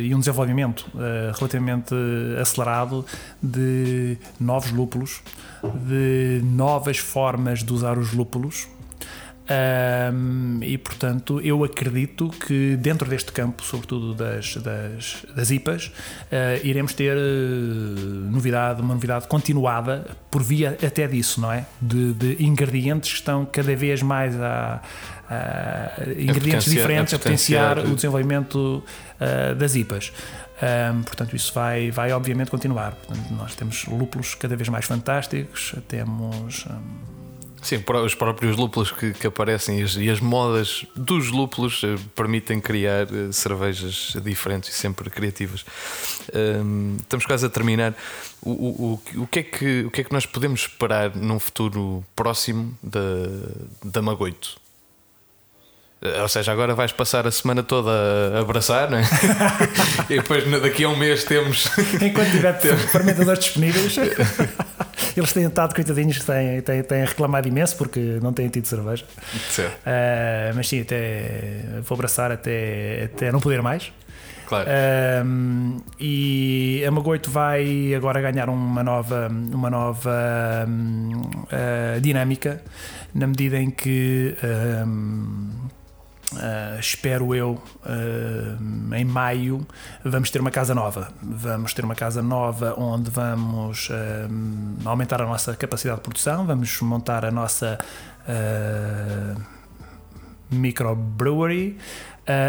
e 0.00 0.14
um 0.14 0.18
desenvolvimento 0.18 0.86
uh, 0.94 1.36
relativamente 1.36 1.94
acelerado 2.40 3.04
de 3.42 4.18
novos 4.40 4.70
lúpulos, 4.70 5.22
de 5.62 6.40
novas 6.44 6.98
formas 6.98 7.62
de 7.62 7.72
usar 7.72 7.98
os 7.98 8.12
lúpulos. 8.12 8.68
Um, 9.48 10.58
e 10.60 10.76
portanto, 10.76 11.40
eu 11.40 11.62
acredito 11.62 12.28
que 12.30 12.76
dentro 12.76 13.08
deste 13.08 13.30
campo, 13.30 13.62
sobretudo 13.62 14.12
das, 14.12 14.56
das, 14.56 15.24
das 15.34 15.50
IPAs, 15.52 15.86
uh, 15.86 16.66
iremos 16.66 16.92
ter 16.94 17.16
uh, 17.16 17.20
novidade, 18.30 18.82
uma 18.82 18.94
novidade 18.94 19.28
continuada 19.28 20.04
por 20.32 20.42
via 20.42 20.76
até 20.84 21.06
disso, 21.06 21.40
não 21.40 21.52
é? 21.52 21.64
De, 21.80 22.12
de 22.12 22.44
ingredientes 22.44 23.10
que 23.10 23.18
estão 23.18 23.46
cada 23.46 23.76
vez 23.76 24.02
mais 24.02 24.34
a, 24.40 24.82
uh, 25.30 26.10
ingredientes 26.20 26.68
diferentes 26.68 27.14
a 27.14 27.18
potenciar, 27.18 27.78
o 27.78 27.94
desenvolvimento 27.94 28.82
uh, 29.20 29.54
das 29.54 29.76
IPAs. 29.76 30.12
Um, 30.56 31.02
portanto, 31.02 31.36
isso 31.36 31.52
vai, 31.52 31.90
vai 31.90 32.12
obviamente 32.12 32.50
continuar. 32.50 32.92
Portanto, 32.92 33.30
nós 33.34 33.54
temos 33.54 33.84
lúpulos 33.84 34.34
cada 34.34 34.56
vez 34.56 34.68
mais 34.68 34.86
fantásticos, 34.86 35.74
temos. 35.86 36.66
Um, 36.66 37.15
Sim, 37.66 37.82
os 38.04 38.14
próprios 38.14 38.56
lúpulos 38.56 38.92
que, 38.92 39.12
que 39.12 39.26
aparecem 39.26 39.80
e 39.80 39.82
as, 39.82 39.96
e 39.96 40.08
as, 40.08 40.20
modas 40.20 40.86
dos 40.94 41.32
lúpulos 41.32 41.82
eh, 41.82 41.96
permitem 42.14 42.60
criar 42.60 43.08
eh, 43.12 43.32
cervejas 43.32 44.14
diferentes 44.22 44.70
e 44.70 44.72
sempre 44.72 45.10
criativas. 45.10 45.66
Um, 46.32 46.96
estamos 47.00 47.26
quase 47.26 47.44
a 47.44 47.48
terminar. 47.48 47.92
O, 48.40 48.50
o, 48.50 49.02
o, 49.16 49.22
o, 49.22 49.26
que 49.26 49.40
é 49.40 49.42
que, 49.42 49.80
o 49.80 49.90
que 49.90 50.02
é 50.02 50.04
que 50.04 50.12
nós 50.12 50.24
podemos 50.24 50.60
esperar 50.60 51.16
num 51.16 51.40
futuro 51.40 52.04
próximo 52.14 52.78
da, 52.80 53.00
da 53.82 54.00
Magoito? 54.00 54.60
Eh, 56.00 56.22
ou 56.22 56.28
seja, 56.28 56.52
agora 56.52 56.72
vais 56.72 56.92
passar 56.92 57.26
a 57.26 57.32
semana 57.32 57.64
toda 57.64 57.90
a 58.32 58.40
abraçar, 58.42 58.88
não 58.88 58.98
é? 58.98 59.02
e 60.08 60.18
depois 60.18 60.48
daqui 60.62 60.84
a 60.84 60.88
um 60.88 60.96
mês 60.96 61.24
temos. 61.24 61.66
Enquanto 62.00 62.30
tiver 62.30 62.52
fermentadores 62.92 63.44
disponíveis, 63.44 63.96
eles 65.16 65.32
têm 65.32 65.46
estado, 65.46 65.74
coitadinhos, 65.74 66.24
têm, 66.24 66.60
têm, 66.62 66.82
têm 66.82 67.04
reclamado 67.04 67.48
imenso 67.48 67.76
porque 67.76 68.18
não 68.22 68.32
têm 68.32 68.48
tido 68.48 68.66
cerveja. 68.66 69.04
Uh, 69.04 70.54
mas 70.54 70.68
sim, 70.68 70.80
até 70.80 71.80
vou 71.82 71.96
abraçar 71.96 72.32
até, 72.32 73.10
até 73.12 73.32
não 73.32 73.40
poder 73.40 73.62
mais. 73.62 73.92
Claro. 74.46 74.68
Uh, 74.68 75.82
e 75.98 76.84
a 76.86 76.90
Magoito 76.90 77.30
vai 77.30 77.92
agora 77.94 78.20
ganhar 78.20 78.48
uma 78.48 78.82
nova, 78.82 79.28
uma 79.28 79.68
nova 79.68 80.66
uh, 80.66 82.00
dinâmica 82.00 82.62
na 83.12 83.26
medida 83.26 83.58
em 83.58 83.70
que 83.70 84.36
Uh, 86.32 86.80
espero 86.80 87.34
eu, 87.34 87.62
uh, 87.84 88.94
em 88.94 89.04
maio, 89.04 89.64
vamos 90.04 90.28
ter 90.28 90.40
uma 90.40 90.50
casa 90.50 90.74
nova. 90.74 91.08
Vamos 91.22 91.72
ter 91.72 91.84
uma 91.84 91.94
casa 91.94 92.20
nova 92.20 92.74
onde 92.76 93.10
vamos 93.10 93.88
uh, 93.90 94.88
aumentar 94.88 95.22
a 95.22 95.26
nossa 95.26 95.54
capacidade 95.54 95.98
de 95.98 96.02
produção, 96.02 96.44
vamos 96.44 96.80
montar 96.80 97.24
a 97.24 97.30
nossa 97.30 97.78
microbrewery, 100.50 101.78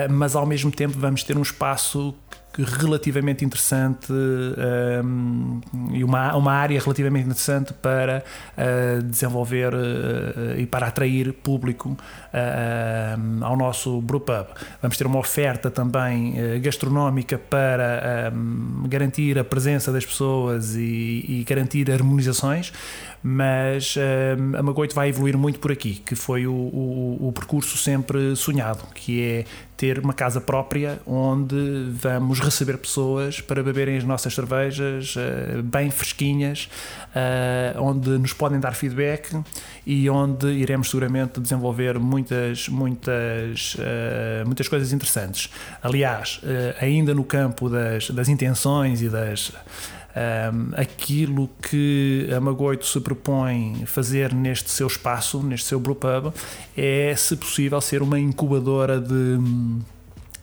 mas 0.10 0.36
ao 0.36 0.44
mesmo 0.44 0.72
tempo 0.72 0.98
vamos 0.98 1.22
ter 1.24 1.38
um 1.38 1.44
espaço 1.44 2.16
relativamente 2.64 3.46
interessante 3.46 4.12
um, 4.12 5.62
e 5.92 6.04
uma, 6.04 6.36
uma 6.36 6.54
área 6.54 6.80
relativamente 6.80 7.26
interessante 7.26 7.74
para 7.74 8.24
uh, 8.58 9.02
desenvolver 9.04 9.74
uh, 9.74 10.58
e 10.58 10.66
para 10.66 10.88
atrair 10.88 11.34
público 11.34 11.90
uh, 11.90 13.44
ao 13.44 13.56
nosso 13.56 14.02
brewpub. 14.02 14.48
Vamos 14.82 14.98
ter 14.98 15.06
uma 15.06 15.20
oferta 15.20 15.70
também 15.70 16.36
gastronómica 16.62 17.38
para 17.38 18.32
um, 18.34 18.84
garantir 18.88 19.38
a 19.38 19.44
presença 19.44 19.92
das 19.92 20.06
pessoas 20.06 20.76
e, 20.76 21.26
e 21.28 21.46
garantir 21.48 21.92
harmonizações, 21.92 22.72
mas 23.22 23.96
um, 23.98 24.58
a 24.58 24.64
Magoito 24.64 24.96
vai 24.96 25.10
evoluir 25.10 25.38
muito 25.38 25.60
por 25.60 25.72
aqui, 25.72 25.96
que 26.06 26.16
foi 26.16 26.48
o, 26.48 26.54
o, 26.54 27.28
o 27.28 27.32
percurso 27.32 27.78
sempre 27.78 28.36
sonhado, 28.36 28.84
que 28.94 29.22
é 29.22 29.46
ter 29.78 30.00
uma 30.00 30.14
casa 30.14 30.42
própria 30.42 31.00
onde 31.06 31.56
vamos 31.92 32.40
receber 32.40 32.78
pessoas 32.80 33.40
para 33.40 33.62
beberem 33.62 33.96
as 33.96 34.04
nossas 34.04 34.34
cervejas 34.34 35.16
uh, 35.16 35.62
bem 35.62 35.92
fresquinhas, 35.92 36.68
uh, 37.16 37.80
onde 37.82 38.10
nos 38.10 38.34
podem 38.34 38.60
dar 38.60 38.74
feedback 38.74 39.40
e 39.86 40.10
onde 40.10 40.48
iremos 40.48 40.90
seguramente 40.90 41.40
desenvolver 41.40 42.00
muitas, 42.00 42.68
muitas, 42.68 43.76
uh, 43.76 44.46
muitas 44.48 44.68
coisas 44.68 44.92
interessantes. 44.92 45.50
Aliás, 45.84 46.42
ainda 46.82 47.14
no 47.14 47.24
campo 47.24 47.70
das, 47.70 48.10
das 48.10 48.28
intenções 48.28 49.02
e 49.02 49.10
das 49.10 49.52
um, 50.18 50.72
aquilo 50.76 51.50
que 51.62 52.28
a 52.36 52.40
Magoito 52.40 52.86
se 52.86 53.00
propõe 53.00 53.84
fazer 53.86 54.34
neste 54.34 54.70
seu 54.70 54.88
espaço, 54.88 55.44
neste 55.44 55.68
seu 55.68 55.80
brewpub, 55.80 56.34
é, 56.76 57.14
se 57.16 57.36
possível, 57.36 57.80
ser 57.82 58.02
uma 58.02 58.20
incubadora 58.20 59.00
de, 59.00 59.38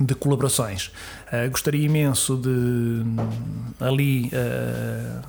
de 0.01 0.15
colaborações. 0.15 0.93
Uh, 1.35 1.51
gostaria 1.51 1.85
imenso 1.85 2.37
de 2.37 3.03
ali 3.81 4.27
uh, 4.27 5.23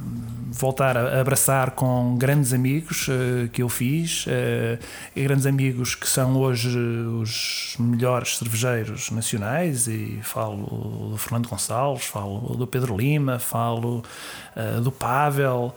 voltar 0.52 0.96
a 0.96 1.20
abraçar 1.20 1.72
com 1.72 2.16
grandes 2.18 2.54
amigos 2.54 3.08
uh, 3.08 3.50
que 3.50 3.64
eu 3.64 3.70
fiz, 3.70 4.26
e 5.16 5.24
grandes 5.24 5.46
amigos 5.46 5.96
que 5.96 6.08
são 6.08 6.38
hoje 6.38 6.78
os 6.78 7.76
melhores 7.80 8.38
cervejeiros 8.38 9.10
nacionais, 9.10 9.88
e 9.88 10.20
falo 10.22 11.10
do 11.12 11.18
Fernando 11.18 11.50
Gonçalves, 11.50 12.06
falo 12.06 12.56
do 12.56 12.68
Pedro 12.68 12.96
Lima, 12.96 13.40
falo 13.40 14.04
do 14.82 14.92
Pavel. 14.92 15.76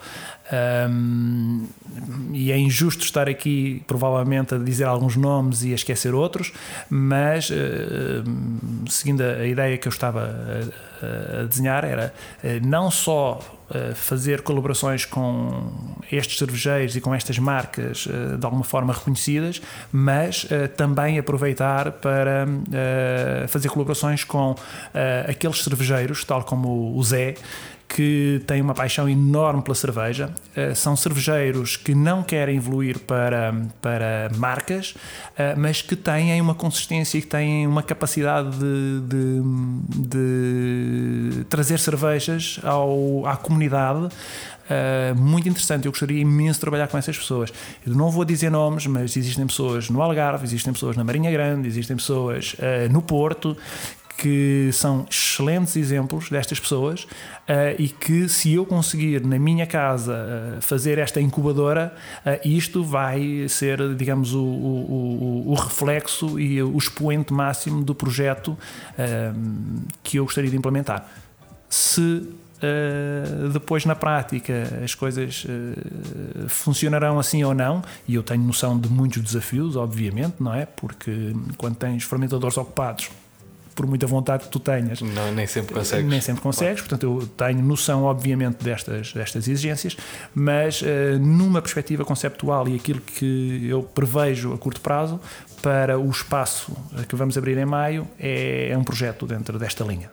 Um, 0.51 1.67
e 2.33 2.51
é 2.51 2.57
injusto 2.57 3.03
estar 3.03 3.29
aqui, 3.29 3.83
provavelmente, 3.85 4.55
a 4.55 4.57
dizer 4.57 4.85
alguns 4.85 5.15
nomes 5.15 5.63
e 5.63 5.71
a 5.71 5.75
esquecer 5.75 6.13
outros, 6.13 6.51
mas 6.89 7.49
uh, 7.49 7.53
seguindo 8.87 9.21
a 9.21 9.45
ideia 9.45 9.77
que 9.77 9.87
eu 9.87 9.91
estava 9.91 10.21
a, 11.01 11.41
a 11.41 11.43
desenhar, 11.43 11.85
era 11.85 12.13
uh, 12.43 12.67
não 12.67 12.89
só 12.89 13.39
uh, 13.69 13.95
fazer 13.95 14.41
colaborações 14.41 15.05
com 15.05 15.71
estes 16.11 16.39
cervejeiros 16.39 16.95
e 16.95 17.01
com 17.01 17.13
estas 17.13 17.37
marcas 17.37 18.07
de 18.39 18.43
alguma 18.43 18.63
forma 18.63 18.91
reconhecidas, 18.91 19.61
mas 19.91 20.47
também 20.75 21.19
aproveitar 21.19 21.91
para 21.91 22.47
fazer 23.47 23.69
colaborações 23.69 24.23
com 24.23 24.55
aqueles 25.27 25.63
cervejeiros, 25.63 26.23
tal 26.23 26.43
como 26.43 26.97
o 26.97 27.03
Zé 27.03 27.35
que 27.89 28.41
têm 28.45 28.61
uma 28.61 28.75
paixão 28.75 29.09
enorme 29.09 29.63
pela 29.63 29.73
cerveja, 29.73 30.29
uh, 30.55 30.75
são 30.75 30.95
cervejeiros 30.95 31.75
que 31.75 31.95
não 31.95 32.21
querem 32.21 32.57
evoluir 32.57 32.99
para, 32.99 33.53
para 33.81 34.29
marcas, 34.37 34.91
uh, 34.91 35.57
mas 35.57 35.81
que 35.81 35.95
têm 35.95 36.39
uma 36.39 36.53
consistência 36.53 37.17
e 37.17 37.21
que 37.21 37.27
têm 37.27 37.65
uma 37.65 37.81
capacidade 37.81 38.55
de, 38.57 39.01
de, 39.01 39.41
de 40.07 41.43
trazer 41.45 41.79
cervejas 41.79 42.59
ao, 42.63 43.25
à 43.25 43.35
comunidade. 43.35 44.07
Uh, 44.69 45.15
muito 45.19 45.49
interessante. 45.49 45.87
Eu 45.87 45.91
gostaria 45.91 46.21
imenso 46.21 46.53
de 46.53 46.61
trabalhar 46.61 46.87
com 46.87 46.95
essas 46.95 47.17
pessoas. 47.17 47.51
Eu 47.85 47.95
não 47.95 48.11
vou 48.11 48.23
dizer 48.23 48.51
nomes, 48.51 48.85
mas 48.85 49.17
existem 49.17 49.47
pessoas 49.47 49.89
no 49.89 49.99
Algarve, 49.99 50.45
existem 50.45 50.71
pessoas 50.71 50.95
na 50.95 51.03
Marinha 51.03 51.31
Grande, 51.31 51.67
existem 51.67 51.97
pessoas 51.97 52.53
uh, 52.53 52.91
no 52.91 53.01
Porto 53.01 53.57
que 54.19 54.69
são 54.73 55.05
excelentes 55.09 55.77
exemplos 55.77 56.29
destas 56.29 56.59
pessoas 56.59 57.03
uh, 57.03 57.73
e 57.77 57.87
que 57.87 58.27
se 58.27 58.53
eu 58.53 58.65
conseguir 58.65 59.25
na 59.25 59.39
minha 59.39 59.65
casa 59.65 60.13
uh, 60.57 60.61
fazer 60.61 60.97
esta 60.97 61.21
incubadora, 61.21 61.95
uh, 62.25 62.47
isto 62.47 62.83
vai 62.83 63.47
ser, 63.47 63.95
digamos, 63.95 64.33
o, 64.33 64.43
o, 64.43 65.45
o, 65.47 65.51
o, 65.51 65.53
reflexo 65.53 66.37
e 66.37 66.61
o 66.61 66.77
expoente 66.77 67.31
máximo 67.31 67.81
do 67.81 67.95
projeto 67.95 68.57
que 70.03 70.17
eu 70.17 70.25
gostaria 70.25 70.49
de 70.49 70.57
implementar. 70.57 71.09
Se 71.69 72.27
depois 73.53 73.85
na 73.85 73.95
prática 73.95 74.81
as 74.83 74.93
coisas 74.93 75.45
funcionarão 76.47 77.17
assim 77.17 77.43
ou 77.43 77.53
não, 77.53 77.81
e 78.07 78.15
eu 78.15 78.23
tenho 78.23 78.43
noção 78.43 78.77
de 78.77 78.89
muitos 78.89 79.21
desafios, 79.21 79.75
obviamente, 79.75 80.35
não 80.39 80.53
é? 80.53 80.65
Porque 80.65 81.33
quando 81.57 81.75
tens 81.75 82.03
fermentadores 82.03 82.57
ocupados 82.57 83.09
por 83.75 83.85
muita 83.85 84.07
vontade 84.07 84.43
que 84.43 84.49
tu 84.49 84.59
tenhas. 84.59 85.01
Não, 85.01 85.31
nem 85.31 85.47
sempre 85.47 85.73
consegues. 85.73 86.05
Nem 86.05 86.21
sempre 86.21 86.41
consegues, 86.41 86.81
portanto 86.81 87.03
eu 87.03 87.27
tenho 87.27 87.61
noção, 87.61 88.03
obviamente, 88.03 88.63
destas, 88.63 89.13
destas 89.13 89.47
exigências, 89.47 89.97
mas 90.33 90.81
uh, 90.81 90.85
numa 91.19 91.61
perspectiva 91.61 92.03
conceptual 92.03 92.67
e 92.67 92.75
aquilo 92.75 93.01
que 93.01 93.67
eu 93.69 93.83
prevejo 93.83 94.53
a 94.53 94.57
curto 94.57 94.81
prazo 94.81 95.19
para 95.61 95.99
o 95.99 96.09
espaço 96.09 96.71
que 97.07 97.15
vamos 97.15 97.37
abrir 97.37 97.57
em 97.57 97.65
maio 97.65 98.07
é, 98.19 98.69
é 98.69 98.77
um 98.77 98.83
projeto 98.83 99.25
dentro 99.25 99.59
desta 99.59 99.83
linha. 99.83 100.11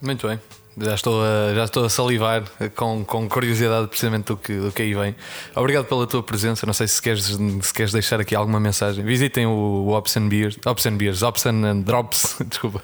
Muito 0.00 0.28
bem. 0.28 0.38
Já 0.76 0.94
estou 0.94 1.22
a, 1.22 1.54
já 1.54 1.64
estou 1.64 1.84
a 1.84 1.88
salivar 1.88 2.42
com, 2.74 3.04
com 3.04 3.28
curiosidade 3.28 3.86
precisamente 3.86 4.26
do 4.26 4.36
que, 4.36 4.56
do 4.56 4.72
que 4.72 4.82
aí 4.82 4.92
vem. 4.94 5.14
Obrigado 5.54 5.84
pela 5.84 6.04
tua 6.06 6.22
presença. 6.22 6.66
Não 6.66 6.72
sei 6.72 6.88
se 6.88 7.00
queres, 7.00 7.26
se 7.62 7.72
queres 7.72 7.92
deixar 7.92 8.20
aqui 8.20 8.34
alguma 8.34 8.58
mensagem. 8.58 9.04
Visitem 9.04 9.46
o, 9.46 9.86
o 9.86 9.96
and 9.96 10.28
Beers, 10.28 10.56
and 10.86 10.96
Beers, 10.96 11.22
Ops 11.22 11.46
and 11.46 11.80
Drops, 11.82 12.36
desculpa. 12.48 12.82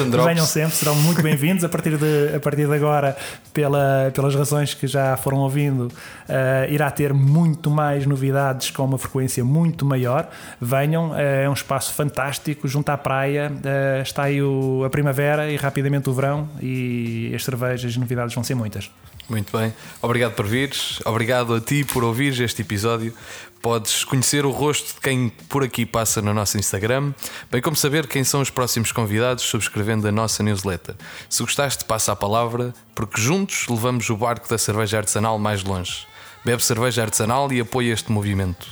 And 0.00 0.10
Drops. 0.10 0.26
Venham 0.26 0.46
sempre, 0.46 0.74
serão 0.74 0.96
muito 0.96 1.22
bem-vindos 1.22 1.62
a 1.62 1.68
partir 1.68 1.96
de, 1.96 2.34
a 2.34 2.40
partir 2.40 2.66
de 2.66 2.74
agora, 2.74 3.16
pela, 3.54 4.10
pelas 4.12 4.34
razões 4.34 4.74
que 4.74 4.88
já 4.88 5.16
foram 5.16 5.38
ouvindo, 5.38 5.82
uh, 5.86 6.70
irá 6.72 6.90
ter 6.90 7.14
muito 7.14 7.70
mais 7.70 8.04
novidades 8.06 8.72
com 8.72 8.84
uma 8.84 8.98
frequência 8.98 9.44
muito 9.44 9.84
maior. 9.84 10.28
Venham, 10.60 11.10
uh, 11.10 11.14
é 11.14 11.48
um 11.48 11.52
espaço 11.52 11.94
fantástico, 11.94 12.66
junto 12.66 12.90
à 12.90 12.98
praia, 12.98 13.52
uh, 13.52 14.02
está 14.02 14.24
aí 14.24 14.42
o, 14.42 14.82
a 14.84 14.90
primavera 14.90 15.48
e 15.48 15.56
rapidamente 15.56 16.10
o 16.10 16.12
verão. 16.12 16.48
E 16.60 16.79
e 16.80 17.34
as 17.34 17.44
cervejas 17.44 17.94
e 17.94 17.98
novidades 17.98 18.34
vão 18.34 18.42
ser 18.42 18.54
muitas. 18.54 18.90
Muito 19.28 19.56
bem, 19.56 19.72
obrigado 20.02 20.34
por 20.34 20.44
vires, 20.44 20.98
obrigado 21.04 21.54
a 21.54 21.60
ti 21.60 21.84
por 21.84 22.02
ouvires 22.02 22.40
este 22.40 22.62
episódio. 22.62 23.14
Podes 23.62 24.02
conhecer 24.02 24.44
o 24.44 24.50
rosto 24.50 24.94
de 24.94 25.00
quem 25.00 25.28
por 25.48 25.62
aqui 25.62 25.86
passa 25.86 26.20
no 26.20 26.34
nosso 26.34 26.58
Instagram, 26.58 27.12
bem 27.50 27.60
como 27.60 27.76
saber 27.76 28.08
quem 28.08 28.24
são 28.24 28.40
os 28.40 28.50
próximos 28.50 28.90
convidados 28.90 29.44
subscrevendo 29.44 30.08
a 30.08 30.10
nossa 30.10 30.42
newsletter. 30.42 30.96
Se 31.28 31.42
gostaste, 31.42 31.84
passa 31.84 32.10
a 32.10 32.16
palavra, 32.16 32.74
porque 32.94 33.20
juntos 33.20 33.66
levamos 33.68 34.08
o 34.10 34.16
barco 34.16 34.48
da 34.48 34.58
cerveja 34.58 34.98
artesanal 34.98 35.38
mais 35.38 35.62
longe. 35.62 36.06
Bebe 36.44 36.64
cerveja 36.64 37.02
artesanal 37.02 37.52
e 37.52 37.60
apoia 37.60 37.92
este 37.92 38.10
movimento. 38.10 38.66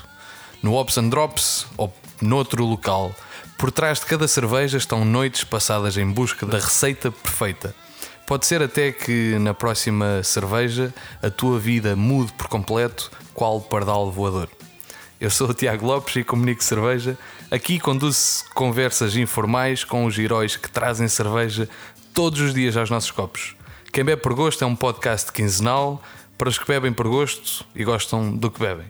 No 0.62 0.74
Ops 0.74 0.98
and 0.98 1.10
Drops 1.10 1.66
ou 1.76 1.94
noutro 2.20 2.64
local, 2.64 3.14
por 3.58 3.70
trás 3.70 4.00
de 4.00 4.06
cada 4.06 4.26
cerveja 4.26 4.78
estão 4.78 5.04
noites 5.04 5.44
passadas 5.44 5.96
em 5.96 6.10
busca 6.10 6.46
da 6.46 6.58
receita 6.58 7.12
perfeita. 7.12 7.74
Pode 8.28 8.44
ser 8.44 8.62
até 8.62 8.92
que 8.92 9.38
na 9.38 9.54
próxima 9.54 10.22
cerveja 10.22 10.92
a 11.22 11.30
tua 11.30 11.58
vida 11.58 11.96
mude 11.96 12.30
por 12.34 12.46
completo, 12.46 13.10
qual 13.32 13.58
pardal 13.58 14.12
voador. 14.12 14.50
Eu 15.18 15.30
sou 15.30 15.48
o 15.48 15.54
Tiago 15.54 15.86
Lopes 15.86 16.16
e 16.16 16.22
comunico 16.22 16.62
cerveja. 16.62 17.16
Aqui 17.50 17.80
conduzo 17.80 18.44
conversas 18.54 19.16
informais 19.16 19.82
com 19.82 20.04
os 20.04 20.18
heróis 20.18 20.56
que 20.56 20.70
trazem 20.70 21.08
cerveja 21.08 21.70
todos 22.12 22.38
os 22.38 22.52
dias 22.52 22.76
aos 22.76 22.90
nossos 22.90 23.10
copos. 23.10 23.56
Quem 23.90 24.04
bebe 24.04 24.20
por 24.20 24.34
gosto 24.34 24.62
é 24.62 24.66
um 24.66 24.76
podcast 24.76 25.32
quinzenal 25.32 26.02
para 26.36 26.50
os 26.50 26.58
que 26.58 26.68
bebem 26.68 26.92
por 26.92 27.08
gosto 27.08 27.64
e 27.74 27.82
gostam 27.82 28.36
do 28.36 28.50
que 28.50 28.60
bebem. 28.60 28.84